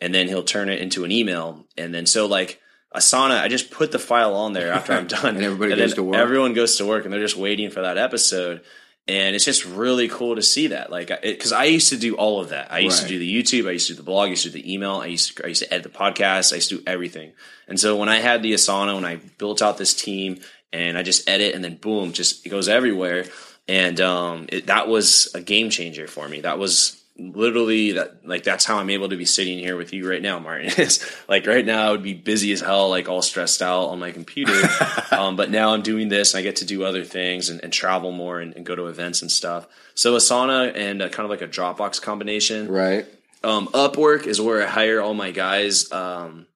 and 0.00 0.14
then 0.14 0.28
he'll 0.28 0.44
turn 0.44 0.68
it 0.68 0.80
into 0.80 1.04
an 1.04 1.10
email, 1.10 1.66
and 1.76 1.92
then 1.94 2.06
so 2.06 2.26
like. 2.26 2.60
Asana, 2.94 3.40
I 3.40 3.48
just 3.48 3.70
put 3.70 3.90
the 3.92 3.98
file 3.98 4.34
on 4.34 4.52
there 4.52 4.72
after 4.72 4.92
I'm 4.92 5.06
done, 5.08 5.36
And 5.36 5.44
everybody 5.44 5.70
then 5.70 5.78
goes 5.78 5.94
to 5.94 6.02
work? 6.02 6.16
Everyone 6.16 6.54
goes 6.54 6.76
to 6.76 6.86
work, 6.86 7.04
and 7.04 7.12
they're 7.12 7.20
just 7.20 7.36
waiting 7.36 7.70
for 7.70 7.82
that 7.82 7.98
episode 7.98 8.62
and 9.06 9.36
it's 9.36 9.44
just 9.44 9.66
really 9.66 10.08
cool 10.08 10.34
to 10.34 10.40
see 10.40 10.68
that 10.68 10.90
like 10.90 11.08
because 11.20 11.52
I 11.52 11.64
used 11.64 11.90
to 11.90 11.98
do 11.98 12.16
all 12.16 12.40
of 12.40 12.48
that 12.48 12.72
i 12.72 12.78
used 12.78 13.02
Right. 13.02 13.08
to 13.08 13.14
do 13.14 13.18
the 13.18 13.30
youtube 13.42 13.68
i 13.68 13.72
used 13.72 13.88
to 13.88 13.92
do 13.92 13.98
the 13.98 14.02
blog 14.02 14.28
i 14.28 14.30
used 14.30 14.44
to 14.44 14.48
do 14.50 14.62
the 14.62 14.72
email 14.72 14.92
i 14.92 15.04
used 15.08 15.36
to, 15.36 15.44
I 15.44 15.48
used 15.48 15.62
to 15.62 15.70
edit 15.74 15.82
the 15.92 15.98
podcast 15.98 16.54
i 16.54 16.56
used 16.56 16.70
to 16.70 16.78
do 16.78 16.82
everything 16.86 17.32
and 17.68 17.78
so 17.78 17.96
when 17.96 18.08
i 18.08 18.16
had 18.16 18.42
the 18.42 18.54
asana 18.54 18.94
when 18.94 19.04
i 19.04 19.16
built 19.36 19.60
out 19.60 19.76
this 19.76 19.92
team 19.92 20.40
and 20.72 20.96
i 20.96 21.02
just 21.02 21.28
edit 21.28 21.54
and 21.54 21.62
then 21.62 21.76
boom 21.76 22.14
just 22.14 22.46
it 22.46 22.48
goes 22.48 22.66
everywhere 22.66 23.26
and 23.68 24.00
um, 24.00 24.46
it, 24.48 24.68
that 24.68 24.88
was 24.88 25.30
a 25.34 25.42
game 25.42 25.68
changer 25.68 26.06
for 26.06 26.26
me 26.26 26.40
that 26.40 26.58
was 26.58 27.03
literally 27.16 27.92
that 27.92 28.26
like 28.26 28.42
that's 28.42 28.64
how 28.64 28.76
i'm 28.78 28.90
able 28.90 29.08
to 29.08 29.16
be 29.16 29.24
sitting 29.24 29.58
here 29.58 29.76
with 29.76 29.92
you 29.92 30.08
right 30.08 30.20
now 30.20 30.38
martin 30.40 30.66
it's 30.78 30.98
like 31.28 31.46
right 31.46 31.64
now 31.64 31.86
i 31.86 31.90
would 31.92 32.02
be 32.02 32.12
busy 32.12 32.52
as 32.52 32.60
hell 32.60 32.90
like 32.90 33.08
all 33.08 33.22
stressed 33.22 33.62
out 33.62 33.84
on 33.86 34.00
my 34.00 34.10
computer 34.10 34.60
um, 35.12 35.36
but 35.36 35.48
now 35.48 35.72
i'm 35.72 35.82
doing 35.82 36.08
this 36.08 36.34
and 36.34 36.40
i 36.40 36.42
get 36.42 36.56
to 36.56 36.64
do 36.64 36.82
other 36.84 37.04
things 37.04 37.50
and, 37.50 37.62
and 37.62 37.72
travel 37.72 38.10
more 38.10 38.40
and, 38.40 38.54
and 38.56 38.66
go 38.66 38.74
to 38.74 38.86
events 38.86 39.22
and 39.22 39.30
stuff 39.30 39.68
so 39.94 40.16
asana 40.16 40.74
and 40.74 41.00
uh, 41.02 41.08
kind 41.08 41.24
of 41.24 41.30
like 41.30 41.42
a 41.42 41.46
dropbox 41.48 42.02
combination 42.02 42.66
Right. 42.68 43.06
um, 43.44 43.68
Upwork 43.68 44.26
is 44.26 44.40
where 44.40 44.62
I 44.62 44.66
hire 44.66 45.00
all 45.00 45.14
my 45.14 45.30
guys. 45.30 45.92
Um, 45.92 46.46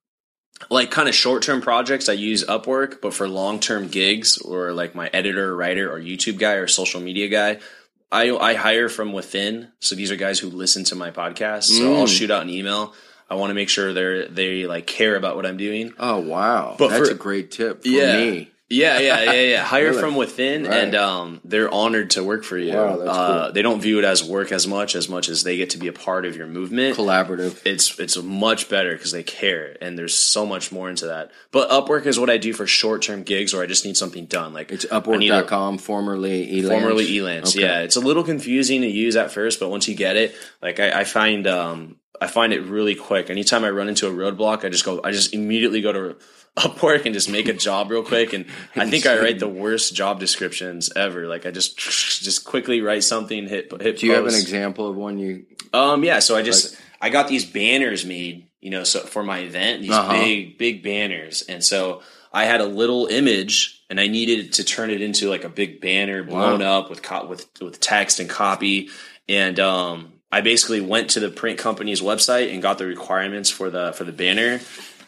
like 0.69 0.91
kind 0.91 1.07
of 1.07 1.15
short 1.15 1.41
term 1.41 1.61
projects, 1.61 2.09
I 2.09 2.13
use 2.13 2.43
Upwork, 2.43 2.99
but 3.01 3.13
for 3.13 3.29
long 3.29 3.61
term 3.61 3.87
gigs 3.87 4.37
or 4.39 4.73
like 4.73 4.93
my 4.93 5.07
editor, 5.13 5.55
writer, 5.55 5.89
or 5.89 5.99
YouTube 6.01 6.37
guy 6.37 6.53
or 6.55 6.67
social 6.67 6.99
media 6.99 7.29
guy, 7.29 7.59
I 8.11 8.31
I 8.31 8.53
hire 8.55 8.89
from 8.89 9.13
within. 9.13 9.69
So 9.79 9.95
these 9.95 10.11
are 10.11 10.15
guys 10.15 10.39
who 10.39 10.49
listen 10.49 10.83
to 10.85 10.95
my 10.95 11.11
podcast. 11.11 11.63
So 11.65 11.95
I'll 11.95 12.05
Mm. 12.05 12.17
shoot 12.17 12.31
out 12.31 12.41
an 12.43 12.49
email. 12.49 12.93
I 13.29 13.35
want 13.35 13.51
to 13.51 13.53
make 13.53 13.69
sure 13.69 13.93
they're 13.93 14.27
they 14.27 14.65
like 14.65 14.87
care 14.87 15.15
about 15.15 15.35
what 15.35 15.45
I'm 15.45 15.57
doing. 15.57 15.93
Oh 15.99 16.17
wow, 16.19 16.75
But 16.79 16.87
that's 16.89 17.09
for- 17.09 17.13
a 17.15 17.17
great 17.17 17.51
tip 17.51 17.83
for 17.83 17.87
Yeah. 17.89 18.17
me. 18.17 18.51
Yeah, 18.71 18.99
yeah, 18.99 19.23
yeah, 19.23 19.41
yeah. 19.41 19.63
Hire 19.65 19.85
Really? 19.89 19.99
from 19.99 20.15
within, 20.15 20.65
Right. 20.65 20.77
and 20.83 20.93
um, 20.95 21.41
they're 21.43 21.73
honored 21.73 22.11
to 22.11 22.23
work 22.23 22.43
for 22.43 22.55
you. 22.57 22.73
Wow, 22.75 22.99
uh, 22.99 23.43
cool. 23.45 23.53
They 23.53 23.63
don't 23.63 23.81
view 23.81 23.97
it 23.97 24.05
as 24.05 24.23
work 24.23 24.51
as 24.51 24.67
much 24.67 24.93
as 24.95 25.09
much 25.09 25.27
as 25.27 25.41
they 25.43 25.57
get 25.57 25.71
to 25.71 25.79
be 25.79 25.87
a 25.87 25.93
part 25.93 26.23
of 26.25 26.35
your 26.37 26.45
movement 26.45 26.95
Collaborative. 26.95 27.59
it's 27.65 27.99
it's 27.99 28.15
much 28.21 28.69
better 28.69 28.93
because 28.93 29.11
they 29.11 29.23
care 29.23 29.75
and 29.81 29.97
there's 29.97 30.13
so 30.13 30.45
much 30.45 30.71
more 30.71 30.87
into 30.87 31.07
that. 31.07 31.31
But 31.51 31.69
Upwork 31.71 32.05
is 32.05 32.19
what 32.19 32.29
I 32.29 32.37
do 32.37 32.53
for 32.53 32.67
short 32.67 33.01
term 33.01 33.23
gigs 33.23 33.53
where 33.55 33.63
I 33.63 33.65
just 33.65 33.85
need 33.85 33.97
something 33.97 34.25
done. 34.27 34.53
Like 34.53 34.71
It's 34.71 34.85
a- 34.85 35.01
Upwork.com, 35.01 35.79
formerly 35.79 36.47
Elance. 36.61 36.67
formerly 36.69 37.05
Elance. 37.07 37.55
Okay. 37.55 37.61
Yeah, 37.61 37.79
it's 37.81 37.95
a 37.95 37.99
little 38.01 38.23
confusing 38.23 38.81
to 38.81 38.87
use 38.87 39.15
at 39.15 39.31
first, 39.31 39.59
but 39.59 39.69
once 39.69 39.87
you 39.87 39.95
get 39.95 40.15
it, 40.15 40.35
like 40.61 40.79
I, 40.79 40.99
I 40.99 41.03
find 41.05 41.47
um 41.47 41.95
I 42.21 42.27
find 42.27 42.53
it 42.53 42.61
really 42.65 42.95
quick. 42.95 43.29
Anytime 43.31 43.63
I 43.63 43.69
run 43.71 43.87
into 43.89 44.05
a 44.07 44.11
roadblock, 44.11 44.63
I 44.63 44.69
just 44.69 44.85
go 44.85 45.01
I 45.03 45.11
just 45.11 45.33
immediately 45.33 45.81
go 45.81 45.91
to 45.91 46.15
Upwork 46.57 47.05
and 47.05 47.13
just 47.13 47.29
make 47.29 47.47
a 47.47 47.53
job 47.53 47.89
real 47.89 48.03
quick. 48.03 48.33
And 48.33 48.45
I 48.75 48.89
think 48.89 49.05
I 49.05 49.17
write 49.19 49.39
the 49.39 49.47
worst 49.47 49.95
job 49.95 50.19
descriptions 50.19 50.91
ever. 50.95 51.25
Like 51.27 51.45
I 51.45 51.51
just 51.51 51.77
just 52.23 52.43
quickly 52.45 52.81
write 52.81 53.03
something, 53.03 53.47
hit 53.47 53.71
hit. 53.81 53.99
Do 53.99 54.05
you 54.07 54.13
have 54.13 54.25
an 54.25 54.35
example 54.35 54.89
of 54.89 54.95
one 54.95 55.17
you? 55.19 55.45
Um, 55.73 56.03
yeah. 56.03 56.19
So 56.19 56.35
I 56.35 56.41
just 56.41 56.75
I 57.01 57.09
got 57.09 57.27
these 57.29 57.45
banners 57.45 58.05
made, 58.05 58.47
you 58.59 58.71
know, 58.71 58.83
so 58.83 58.99
for 59.01 59.23
my 59.23 59.39
event, 59.39 59.81
these 59.83 59.91
Uh-huh. 59.91 60.11
big 60.13 60.57
big 60.57 60.83
banners, 60.83 61.43
and 61.43 61.63
so 61.63 62.01
I 62.33 62.45
had 62.45 62.59
a 62.61 62.65
little 62.65 63.07
image 63.07 63.81
and 63.89 63.99
I 63.99 64.07
needed 64.07 64.53
to 64.53 64.63
turn 64.63 64.89
it 64.91 65.01
into 65.01 65.29
like 65.29 65.43
a 65.45 65.49
big 65.49 65.79
banner 65.81 66.23
blown 66.23 66.59
Wow. 66.59 66.79
up 66.79 66.89
with 66.89 67.01
co- 67.01 67.25
with 67.25 67.47
with 67.61 67.79
text 67.79 68.19
and 68.19 68.29
copy. 68.29 68.89
And 69.29 69.59
um, 69.59 70.13
I 70.31 70.41
basically 70.41 70.81
went 70.81 71.11
to 71.11 71.19
the 71.19 71.29
print 71.29 71.57
company's 71.57 72.01
website 72.01 72.51
and 72.53 72.61
got 72.61 72.77
the 72.79 72.85
requirements 72.85 73.49
for 73.49 73.69
the 73.69 73.93
for 73.93 74.03
the 74.03 74.11
banner. 74.11 74.59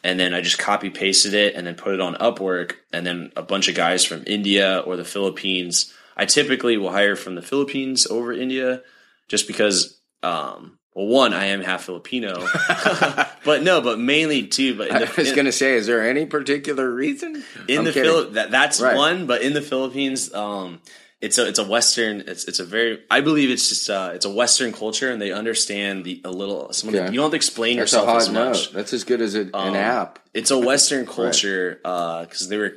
And 0.03 0.19
then 0.19 0.33
I 0.33 0.41
just 0.41 0.57
copy 0.57 0.89
pasted 0.89 1.33
it 1.33 1.53
and 1.55 1.65
then 1.67 1.75
put 1.75 1.93
it 1.93 2.01
on 2.01 2.15
Upwork. 2.15 2.73
And 2.91 3.05
then 3.05 3.31
a 3.35 3.43
bunch 3.43 3.67
of 3.67 3.75
guys 3.75 4.03
from 4.03 4.23
India 4.25 4.79
or 4.79 4.97
the 4.97 5.05
Philippines. 5.05 5.93
I 6.17 6.25
typically 6.25 6.77
will 6.77 6.91
hire 6.91 7.15
from 7.15 7.35
the 7.35 7.41
Philippines 7.41 8.07
over 8.07 8.33
India 8.33 8.81
just 9.27 9.47
because 9.47 9.99
um, 10.23 10.77
well, 10.93 11.07
one, 11.07 11.33
I 11.33 11.45
am 11.45 11.61
half 11.61 11.83
Filipino, 11.83 12.33
but 13.45 13.63
no, 13.63 13.79
but 13.81 13.97
mainly 13.97 14.47
too. 14.47 14.75
But 14.77 14.89
in 14.89 14.95
I 14.97 15.11
was 15.17 15.31
going 15.31 15.45
to 15.45 15.51
say, 15.51 15.75
is 15.75 15.87
there 15.87 16.07
any 16.07 16.25
particular 16.25 16.91
reason? 16.91 17.43
in 17.67 17.79
I'm 17.79 17.85
the 17.85 17.93
kidding. 17.93 18.11
Phil- 18.11 18.29
that 18.31 18.51
that's 18.51 18.81
Right. 18.81 18.95
one, 18.95 19.25
but 19.25 19.41
in 19.41 19.53
the 19.53 19.61
Philippines, 19.61 20.33
um, 20.33 20.81
it's 21.21 21.37
a 21.37 21.47
it's 21.47 21.59
a 21.59 21.63
Western. 21.63 22.23
It's 22.27 22.45
it's 22.45 22.59
a 22.59 22.65
very. 22.65 22.99
I 23.09 23.21
believe 23.21 23.49
it's 23.51 23.69
just 23.69 23.89
uh, 23.89 24.11
it's 24.13 24.25
a 24.25 24.29
Western 24.31 24.73
culture, 24.73 25.11
and 25.11 25.21
they 25.21 25.31
understand 25.31 26.03
the 26.03 26.21
a 26.25 26.31
little. 26.31 26.73
Some 26.73 26.89
of 26.89 26.93
the, 26.95 27.05
you 27.05 27.17
don't 27.17 27.25
have 27.25 27.31
to 27.31 27.35
explain 27.35 27.77
That's 27.77 27.93
yourself 27.93 28.09
as 28.17 28.29
much. 28.29 28.35
note. 28.67 28.73
That's 28.73 28.93
as 28.93 29.03
good 29.03 29.21
as 29.21 29.35
a, 29.35 29.41
an 29.41 29.49
Um, 29.53 29.75
app. 29.75 30.19
It's 30.33 30.51
a 30.51 30.57
Western 30.57 31.05
culture 31.17 31.79
because 31.83 32.47
they 32.49 32.57
were. 32.57 32.73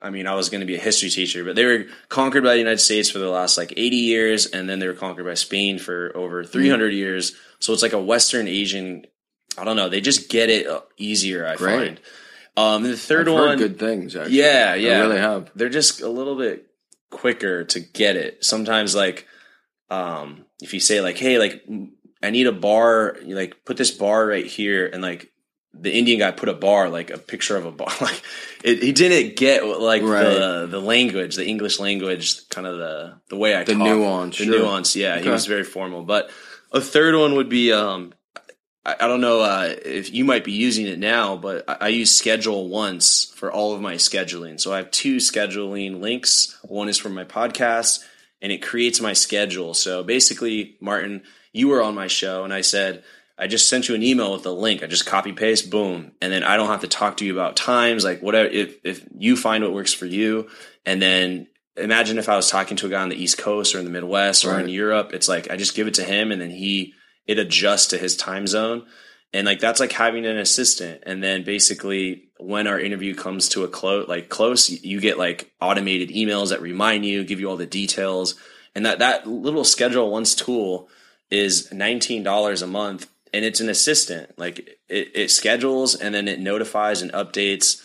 I 0.00 0.10
mean, 0.10 0.26
I 0.26 0.34
was 0.34 0.48
going 0.48 0.62
to 0.62 0.66
be 0.66 0.74
a 0.74 0.80
history 0.80 1.10
teacher, 1.10 1.44
but 1.44 1.54
they 1.54 1.64
were 1.64 1.84
conquered 2.08 2.42
by 2.42 2.54
the 2.54 2.58
United 2.58 2.80
States 2.80 3.08
for 3.08 3.20
the 3.20 3.28
last 3.30 3.56
like 3.56 3.72
80 3.76 3.96
years, 3.96 4.46
and 4.46 4.68
then 4.68 4.80
they 4.80 4.88
were 4.88 4.94
conquered 4.94 5.24
by 5.24 5.34
Spain 5.34 5.78
for 5.78 6.10
over 6.16 6.42
300 6.42 6.92
Mm. 6.92 6.96
years. 6.96 7.34
So 7.60 7.72
it's 7.72 7.82
like 7.82 7.92
a 7.92 8.02
Western 8.02 8.48
Asian. 8.48 9.06
I 9.56 9.62
don't 9.64 9.76
know. 9.76 9.88
They 9.88 10.00
just 10.00 10.28
get 10.28 10.50
it 10.50 10.66
uh, 10.66 10.80
easier. 10.96 11.46
I 11.46 11.54
Great. 11.54 11.76
find. 11.76 12.00
Um, 12.56 12.82
the 12.82 12.90
3rd 12.96 13.28
I've 13.28 13.32
one, 13.34 13.58
good 13.58 13.78
things. 13.78 14.16
Actually. 14.16 14.34
yeah, 14.38 14.74
yeah, 14.74 14.96
I 14.98 15.00
really 15.02 15.18
have. 15.20 15.50
They're 15.54 15.68
just 15.68 16.00
a 16.00 16.08
little 16.08 16.34
bit 16.36 16.66
quicker 17.12 17.62
to 17.64 17.78
get 17.80 18.16
it. 18.16 18.44
Sometimes, 18.44 18.94
like, 18.96 19.28
um, 19.90 20.44
if 20.60 20.74
you 20.74 20.80
say 20.80 21.00
like, 21.00 21.16
"Hey, 21.18 21.38
like, 21.38 21.62
I 22.22 22.30
need 22.30 22.46
a 22.48 22.52
bar," 22.52 23.16
like 23.24 23.64
put 23.64 23.76
this 23.76 23.90
bar 23.92 24.26
right 24.26 24.46
here, 24.46 24.86
and 24.92 25.02
like 25.02 25.28
the 25.74 25.92
Indian 25.92 26.18
guy 26.18 26.30
put 26.32 26.48
a 26.48 26.54
bar, 26.54 26.88
like 26.90 27.10
a 27.10 27.18
picture 27.18 27.56
of 27.56 27.64
a 27.66 27.72
bar, 27.72 27.92
like 28.00 28.20
it, 28.64 28.82
he 28.82 28.92
didn't 28.92 29.36
get 29.36 29.64
like 29.64 30.02
Right. 30.02 30.24
the 30.24 30.66
the 30.70 30.80
language, 30.80 31.36
the 31.36 31.46
English 31.46 31.78
language, 31.78 32.48
kind 32.48 32.66
of 32.66 32.78
the 32.78 33.20
the 33.28 33.36
way 33.36 33.54
I 33.54 33.64
The 33.64 33.72
talk. 33.74 33.82
nuance, 33.82 34.38
the 34.38 34.44
sure. 34.44 34.58
nuance. 34.58 34.96
Yeah, 34.96 35.18
he 35.20 35.28
was 35.28 35.46
very 35.46 35.64
formal. 35.64 36.02
But 36.02 36.30
a 36.72 36.80
third 36.80 37.14
one 37.14 37.34
would 37.36 37.48
be 37.48 37.72
um, 37.72 38.12
I, 38.84 38.96
I 39.00 39.06
don't 39.06 39.20
know 39.20 39.40
uh, 39.40 39.74
if 39.84 40.12
you 40.12 40.24
might 40.24 40.44
be 40.44 40.52
using 40.52 40.86
it 40.86 40.98
now, 40.98 41.36
but 41.36 41.68
I, 41.68 41.76
I 41.80 41.88
use 41.88 42.10
Schedule 42.10 42.68
once 42.68 43.32
for 43.34 43.52
all 43.52 43.74
of 43.74 43.80
my 43.80 43.94
scheduling. 43.94 44.60
So 44.60 44.72
I 44.72 44.78
have 44.78 44.90
two 44.90 45.16
scheduling 45.16 46.00
links. 46.00 46.58
One 46.62 46.88
is 46.88 46.98
for 46.98 47.08
my 47.08 47.24
podcast, 47.24 48.04
and 48.40 48.52
it 48.52 48.62
creates 48.62 49.00
my 49.00 49.12
schedule. 49.12 49.74
So 49.74 50.02
basically, 50.02 50.76
Martin, 50.80 51.22
you 51.52 51.68
were 51.68 51.82
on 51.82 51.94
my 51.94 52.06
show, 52.06 52.44
and 52.44 52.52
I 52.52 52.60
said. 52.60 53.04
I 53.38 53.48
just 53.48 53.68
sent 53.68 53.88
you 53.88 53.94
an 53.96 54.02
email 54.04 54.34
with 54.34 54.46
a 54.46 54.50
link. 54.50 54.84
I 54.84 54.86
just 54.86 55.06
copy 55.06 55.32
paste, 55.32 55.70
boom, 55.70 56.12
and 56.20 56.30
then 56.30 56.44
I 56.44 56.56
don't 56.56 56.68
have 56.68 56.82
to 56.82 56.86
talk 56.86 57.16
to 57.16 57.24
you 57.24 57.32
about 57.32 57.56
times, 57.56 58.04
like 58.04 58.22
whatever. 58.22 58.48
If 58.48 58.76
if 58.84 59.04
you 59.16 59.36
find 59.36 59.64
what 59.64 59.72
works 59.72 59.92
for 59.92 60.06
you, 60.06 60.48
and 60.86 61.02
then 61.02 61.48
imagine 61.76 62.18
if 62.18 62.28
I 62.28 62.36
was 62.36 62.50
talking 62.50 62.76
to 62.76 62.86
a 62.86 62.90
guy 62.90 63.02
on 63.02 63.08
the 63.08 63.20
East 63.20 63.38
Coast 63.38 63.74
or 63.74 63.78
in 63.78 63.84
the 63.84 63.90
Midwest 63.90 64.44
or 64.44 64.60
in 64.60 64.68
Europe, 64.68 65.12
it's 65.12 65.28
like 65.28 65.50
I 65.50 65.56
just 65.56 65.74
give 65.74 65.88
it 65.88 65.94
to 65.94 66.04
him, 66.04 66.30
and 66.30 66.40
then 66.40 66.50
he 66.50 66.94
it 67.26 67.38
adjusts 67.38 67.88
to 67.88 67.98
his 67.98 68.16
time 68.16 68.46
zone. 68.46 68.86
And 69.32 69.46
like 69.46 69.60
that's 69.60 69.80
like 69.80 69.92
having 69.92 70.26
an 70.26 70.36
assistant. 70.36 71.02
And 71.06 71.22
then 71.22 71.42
basically 71.42 72.28
when 72.38 72.66
our 72.66 72.78
interview 72.78 73.14
comes 73.14 73.48
to 73.50 73.64
a 73.64 73.68
close 73.68 74.08
like 74.08 74.28
close, 74.28 74.68
you 74.68 75.00
get 75.00 75.18
like 75.18 75.50
automated 75.60 76.10
emails 76.10 76.50
that 76.50 76.60
remind 76.60 77.06
you, 77.06 77.24
give 77.24 77.40
you 77.40 77.48
all 77.48 77.56
the 77.56 77.66
details. 77.66 78.34
And 78.74 78.84
that 78.84 78.98
that 78.98 79.26
little 79.26 79.64
schedule 79.64 80.10
once 80.10 80.34
tool 80.34 80.88
is 81.30 81.68
$19 81.72 82.62
a 82.62 82.66
month 82.66 83.10
and 83.32 83.44
it's 83.44 83.60
an 83.60 83.70
assistant. 83.70 84.38
Like 84.38 84.78
it, 84.88 85.12
it 85.14 85.30
schedules 85.30 85.94
and 85.94 86.14
then 86.14 86.28
it 86.28 86.40
notifies 86.40 87.00
and 87.00 87.12
updates. 87.12 87.82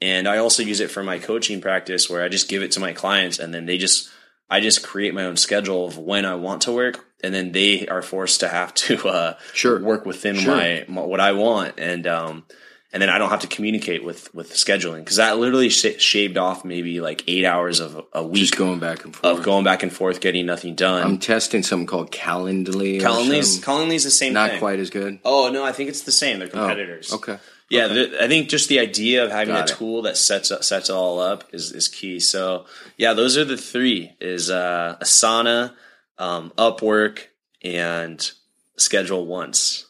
And 0.00 0.26
I 0.26 0.38
also 0.38 0.62
use 0.62 0.80
it 0.80 0.90
for 0.90 1.02
my 1.02 1.18
coaching 1.18 1.60
practice 1.60 2.08
where 2.08 2.22
I 2.22 2.28
just 2.28 2.48
give 2.48 2.62
it 2.62 2.72
to 2.72 2.80
my 2.80 2.92
clients 2.92 3.38
and 3.38 3.52
then 3.52 3.66
they 3.66 3.76
just 3.76 4.10
I 4.48 4.60
just 4.60 4.86
create 4.86 5.14
my 5.14 5.24
own 5.24 5.36
schedule 5.36 5.86
of 5.86 5.98
when 5.98 6.24
I 6.24 6.36
want 6.36 6.62
to 6.62 6.72
work, 6.72 7.05
and 7.22 7.34
then 7.34 7.52
they 7.52 7.86
are 7.88 8.02
forced 8.02 8.40
to 8.40 8.48
have 8.48 8.72
to 8.74 9.08
uh, 9.08 9.34
Sure. 9.54 9.80
work 9.80 10.06
within 10.06 10.36
Sure. 10.36 10.54
my, 10.56 10.84
my 10.88 11.02
what 11.02 11.20
I 11.20 11.32
want, 11.32 11.74
and 11.78 12.06
um, 12.06 12.44
and 12.92 13.02
then 13.02 13.10
I 13.10 13.18
don't 13.18 13.30
have 13.30 13.40
to 13.40 13.46
communicate 13.46 14.04
with 14.04 14.32
with 14.34 14.52
scheduling 14.52 14.98
because 15.00 15.16
that 15.16 15.38
literally 15.38 15.68
sh- 15.68 15.98
shaved 15.98 16.38
off 16.38 16.64
maybe 16.64 17.00
like 17.00 17.24
eight 17.26 17.44
hours 17.44 17.80
of 17.80 18.04
a 18.12 18.22
week 18.26 18.42
Just 18.42 18.56
going 18.56 18.78
back 18.78 19.04
and 19.04 19.14
forth. 19.14 19.38
of 19.38 19.44
going 19.44 19.64
back 19.64 19.82
and 19.82 19.92
forth, 19.92 20.20
getting 20.20 20.46
nothing 20.46 20.74
done. 20.74 21.02
I'm 21.02 21.18
testing 21.18 21.62
something 21.62 21.86
called 21.86 22.10
Calendly. 22.12 23.00
Calendly's. 23.00 23.62
Calendly's 23.62 24.04
the 24.04 24.10
same. 24.10 24.32
not 24.32 24.50
thing. 24.50 24.58
quite 24.60 24.78
as 24.78 24.90
good. 24.90 25.18
Oh 25.24 25.50
no, 25.52 25.64
I 25.64 25.72
think 25.72 25.88
it's 25.90 26.02
the 26.02 26.12
same. 26.12 26.38
They're 26.38 26.48
Oh, 26.48 26.52
competitors. 26.52 27.12
okay. 27.12 27.38
Yeah, 27.68 27.88
the, 27.88 28.22
I 28.22 28.28
think 28.28 28.48
just 28.48 28.68
the 28.68 28.78
idea 28.78 29.24
of 29.24 29.32
having 29.32 29.52
Got 29.52 29.68
a 29.68 29.72
it. 29.72 29.76
tool 29.76 30.02
that 30.02 30.16
sets 30.16 30.52
sets 30.64 30.88
it 30.88 30.92
all 30.92 31.18
up 31.18 31.42
is 31.52 31.72
is 31.72 31.88
key. 31.88 32.20
So 32.20 32.64
yeah, 32.96 33.12
those 33.12 33.36
are 33.36 33.44
the 33.44 33.56
three: 33.56 34.12
is 34.20 34.50
uh, 34.50 34.96
Asana, 35.02 35.72
um, 36.18 36.52
Upwork, 36.56 37.24
and 37.62 38.30
Schedule 38.76 39.26
Once. 39.26 39.86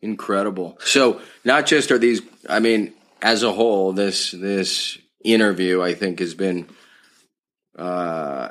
Incredible. 0.00 0.78
So 0.80 1.20
not 1.44 1.66
just 1.66 1.90
are 1.90 1.98
these 1.98 2.22
I 2.48 2.60
mean, 2.60 2.94
as 3.20 3.42
a 3.42 3.52
whole, 3.52 3.92
this 3.92 4.30
this 4.30 4.98
interview 5.24 5.82
I 5.82 5.94
think 5.94 6.20
has 6.20 6.34
been 6.34 6.68
uh 7.76 8.50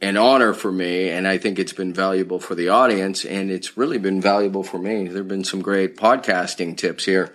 an 0.00 0.16
honor 0.16 0.54
for 0.54 0.70
me 0.70 1.08
and 1.08 1.26
I 1.26 1.38
think 1.38 1.58
it's 1.58 1.72
been 1.72 1.92
valuable 1.92 2.38
for 2.38 2.54
the 2.54 2.68
audience 2.68 3.24
and 3.24 3.50
it's 3.50 3.76
really 3.76 3.98
been 3.98 4.20
valuable 4.20 4.62
for 4.62 4.78
me. 4.78 5.08
There've 5.08 5.26
been 5.26 5.44
some 5.44 5.60
great 5.60 5.96
podcasting 5.96 6.76
tips 6.76 7.04
here. 7.04 7.34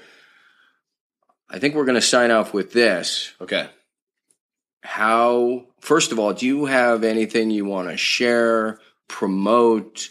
I 1.49 1.60
think 1.60 1.76
we're 1.76 1.86
going 1.86 1.95
to 1.95 2.01
sign 2.01 2.32
off 2.32 2.54
with 2.54 2.72
this. 2.72 3.34
Okay. 3.41 3.68
How 4.84 5.66
first 5.80 6.12
of 6.12 6.20
all, 6.20 6.34
do 6.34 6.46
you 6.46 6.66
have 6.66 7.04
anything 7.04 7.50
you 7.52 7.66
want 7.66 7.90
to 7.90 7.98
share, 7.98 8.80
promote? 9.08 10.10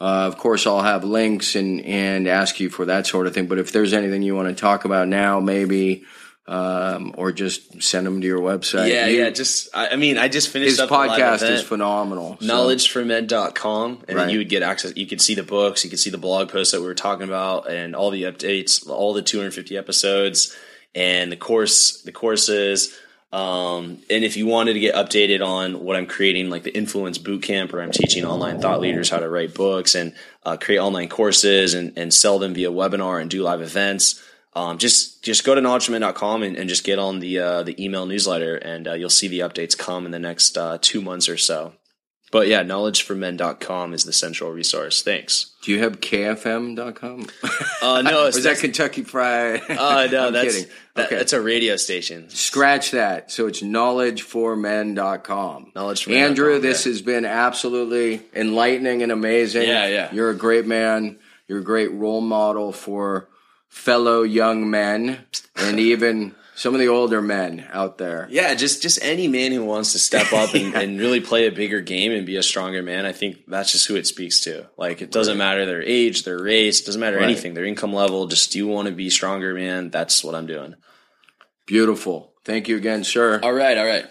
Uh, 0.00 0.26
of 0.26 0.38
course, 0.38 0.66
I'll 0.66 0.82
have 0.82 1.04
links 1.04 1.56
and 1.56 1.80
and 1.84 2.28
ask 2.28 2.60
you 2.60 2.70
for 2.70 2.84
that 2.86 3.06
sort 3.06 3.26
of 3.26 3.34
thing. 3.34 3.46
But 3.46 3.58
if 3.58 3.72
there's 3.72 3.92
anything 3.92 4.22
you 4.22 4.34
want 4.36 4.48
to 4.48 4.54
talk 4.60 4.84
about 4.84 5.08
now, 5.08 5.40
maybe, 5.40 6.04
um, 6.46 7.14
or 7.18 7.32
just 7.32 7.82
send 7.82 8.06
them 8.06 8.20
to 8.20 8.26
your 8.26 8.40
website. 8.40 8.88
yeah, 8.88 9.06
You- 9.06 9.18
yeah. 9.24 9.30
Just 9.30 9.68
I, 9.74 9.88
I 9.90 9.96
mean, 9.96 10.16
I 10.18 10.28
just 10.28 10.48
finished 10.48 10.78
His 10.78 10.88
podcast 10.88 11.48
is 11.50 11.62
phenomenal. 11.62 12.36
so- 12.40 12.46
knowledgeformen.com 12.46 14.04
and 14.08 14.16
Right. 14.16 14.30
you 14.30 14.38
would 14.38 14.48
get 14.48 14.62
access 14.62 14.92
you 14.96 15.06
could 15.06 15.20
see 15.20 15.34
the 15.34 15.42
books 15.42 15.82
you 15.84 15.90
could 15.90 15.98
see 15.98 16.10
the 16.10 16.18
blog 16.18 16.50
posts 16.50 16.72
that 16.72 16.80
we 16.80 16.86
were 16.86 16.94
talking 16.94 17.24
about 17.26 17.70
and 17.70 17.96
all 17.96 18.10
the 18.10 18.22
updates 18.24 18.88
all 18.88 19.12
the 19.12 19.22
250 19.22 19.76
episodes 19.76 20.54
and 20.94 21.32
the 21.32 21.36
course 21.36 22.02
the 22.02 22.12
courses 22.12 22.94
um, 23.34 23.98
and 24.08 24.24
if 24.24 24.36
you 24.36 24.46
wanted 24.46 24.74
to 24.74 24.80
get 24.80 24.94
updated 24.94 25.44
on 25.44 25.84
what 25.84 25.96
i'm 25.96 26.06
creating 26.06 26.50
like 26.50 26.62
the 26.62 26.76
influence 26.76 27.18
boot 27.18 27.42
camp 27.42 27.72
where 27.72 27.82
i'm 27.82 27.90
teaching 27.90 28.24
online 28.24 28.60
thought 28.60 28.80
leaders 28.80 29.10
how 29.10 29.18
to 29.18 29.28
write 29.28 29.54
books 29.54 29.94
and 29.94 30.14
uh, 30.44 30.56
create 30.56 30.78
online 30.78 31.08
courses 31.08 31.74
and, 31.74 31.92
and 31.96 32.14
sell 32.14 32.38
them 32.38 32.54
via 32.54 32.70
webinar 32.70 33.20
and 33.20 33.30
do 33.30 33.42
live 33.42 33.60
events 33.60 34.22
um, 34.56 34.78
just 34.78 35.22
just 35.24 35.44
go 35.44 35.54
to 35.54 35.60
knowledgeman.com 35.60 36.42
and, 36.44 36.56
and 36.56 36.68
just 36.68 36.84
get 36.84 36.98
on 36.98 37.18
the 37.18 37.38
uh, 37.38 37.62
the 37.62 37.82
email 37.84 38.06
newsletter 38.06 38.56
and 38.56 38.86
uh, 38.86 38.92
you'll 38.92 39.10
see 39.10 39.28
the 39.28 39.40
updates 39.40 39.76
come 39.76 40.06
in 40.06 40.12
the 40.12 40.18
next 40.18 40.56
uh, 40.56 40.78
two 40.80 41.02
months 41.02 41.28
or 41.28 41.36
so 41.36 41.72
but 42.34 42.48
yeah, 42.48 42.64
knowledgeformen.com 42.64 43.94
is 43.94 44.02
the 44.02 44.12
central 44.12 44.50
resource. 44.50 45.02
Thanks. 45.02 45.53
Do 45.64 45.72
you 45.72 45.78
have 45.78 45.98
KFM.com? 45.98 47.26
Uh, 47.80 48.02
no, 48.02 48.26
is 48.26 48.44
that 48.44 48.58
Kentucky 48.58 49.02
Fried? 49.02 49.62
uh, 49.70 50.06
no, 50.12 50.30
that's 50.34 50.56
kidding. 50.56 50.68
that- 50.68 51.06
Okay. 51.06 51.16
that's 51.16 51.32
a 51.32 51.40
radio 51.40 51.74
station. 51.74 52.30
Scratch 52.30 52.92
that. 52.92 53.32
So 53.32 53.48
it's 53.48 53.62
knowledgeformen.com. 53.62 55.72
Knowledgeformen.com, 55.74 56.14
Andrew, 56.14 56.60
this 56.60 56.86
yeah. 56.86 56.92
has 56.92 57.02
been 57.02 57.24
absolutely 57.24 58.22
enlightening 58.32 59.02
and 59.02 59.10
amazing. 59.10 59.66
Yeah, 59.66 59.88
yeah. 59.88 60.14
You're 60.14 60.30
a 60.30 60.36
great 60.36 60.66
man. 60.66 61.18
You're 61.48 61.58
a 61.58 61.64
great 61.64 61.90
role 61.92 62.20
model 62.20 62.70
for 62.70 63.28
fellow 63.68 64.22
young 64.22 64.70
men 64.70 65.18
and 65.56 65.80
even 65.80 66.36
some 66.56 66.72
of 66.74 66.80
the 66.80 66.88
older 66.88 67.20
men 67.20 67.66
out 67.72 67.98
there. 67.98 68.28
Yeah, 68.30 68.54
just 68.54 68.80
just 68.82 69.02
any 69.02 69.28
man 69.28 69.52
who 69.52 69.64
wants 69.64 69.92
to 69.92 69.98
step 69.98 70.32
up 70.32 70.54
and, 70.54 70.74
and 70.80 70.98
really 70.98 71.20
play 71.20 71.46
a 71.46 71.52
bigger 71.52 71.80
game 71.80 72.12
and 72.12 72.24
be 72.24 72.36
a 72.36 72.42
stronger 72.42 72.82
man. 72.82 73.06
I 73.06 73.12
think 73.12 73.44
that's 73.48 73.72
just 73.72 73.86
who 73.86 73.96
it 73.96 74.06
speaks 74.06 74.40
to. 74.42 74.68
Like 74.76 75.02
it 75.02 75.10
doesn't 75.10 75.36
matter 75.38 75.66
their 75.66 75.82
age, 75.82 76.24
their 76.24 76.40
race, 76.42 76.80
doesn't 76.82 77.00
matter 77.00 77.16
Right. 77.16 77.24
anything, 77.24 77.54
their 77.54 77.64
income 77.64 77.92
level. 77.92 78.26
Just 78.26 78.54
you 78.54 78.66
want 78.66 78.86
to 78.88 78.94
be 78.94 79.10
stronger, 79.10 79.54
man. 79.54 79.90
That's 79.90 80.22
what 80.22 80.34
I'm 80.34 80.46
doing. 80.46 80.74
Beautiful. 81.66 82.32
Thank 82.44 82.68
you 82.68 82.76
again, 82.76 83.04
sir. 83.04 83.40
All 83.42 83.52
right, 83.52 83.78
all 83.78 83.86
right. 83.86 84.06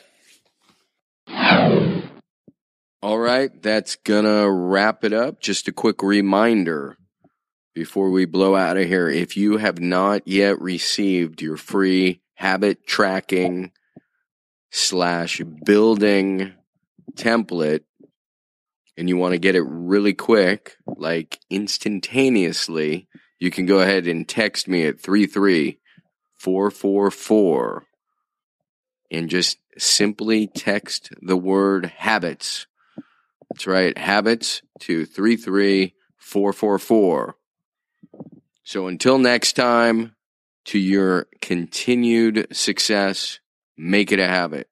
All 3.02 3.20
right, 3.20 3.62
that's 3.62 3.96
gonna 3.98 4.50
wrap 4.50 5.04
it 5.04 5.12
up. 5.14 5.42
Just 5.42 5.68
a 5.68 5.74
quick 5.74 6.02
reminder 6.02 6.98
before 7.76 8.10
we 8.12 8.26
blow 8.26 8.56
out 8.56 8.78
of 8.78 8.88
here. 8.88 9.10
If 9.10 9.36
you 9.36 9.58
have 9.58 9.80
not 9.80 10.26
yet 10.28 10.60
received 10.62 11.42
your 11.42 11.58
free 11.58 12.22
habit 12.36 12.86
tracking 12.86 13.72
slash 14.72 15.42
building 15.66 16.54
template 17.16 17.84
and 18.98 19.08
you 19.10 19.18
want 19.18 19.34
to 19.34 19.40
get 19.40 19.56
it 19.56 19.64
really 19.64 20.14
quick, 20.14 20.78
like 20.86 21.40
instantaneously, 21.50 23.08
you 23.40 23.50
can 23.52 23.66
go 23.66 23.80
ahead 23.80 24.08
and 24.08 24.28
text 24.28 24.68
me 24.68 24.86
at 24.86 25.00
33444 25.00 27.86
and 29.12 29.30
just 29.30 29.60
simply 29.78 30.48
text 30.48 31.12
the 31.22 31.38
word 31.38 31.86
habits. 31.98 32.68
That's 33.50 33.68
right, 33.68 33.98
habits 33.98 34.62
to 34.82 35.06
33444. 35.06 37.36
So 38.64 38.88
until 38.88 39.18
next 39.18 39.54
time, 39.54 40.16
to 40.66 40.80
your 40.80 41.28
continued 41.42 42.48
success, 42.52 43.40
make 43.78 44.12
it 44.12 44.20
a 44.20 44.28
habit. 44.28 44.68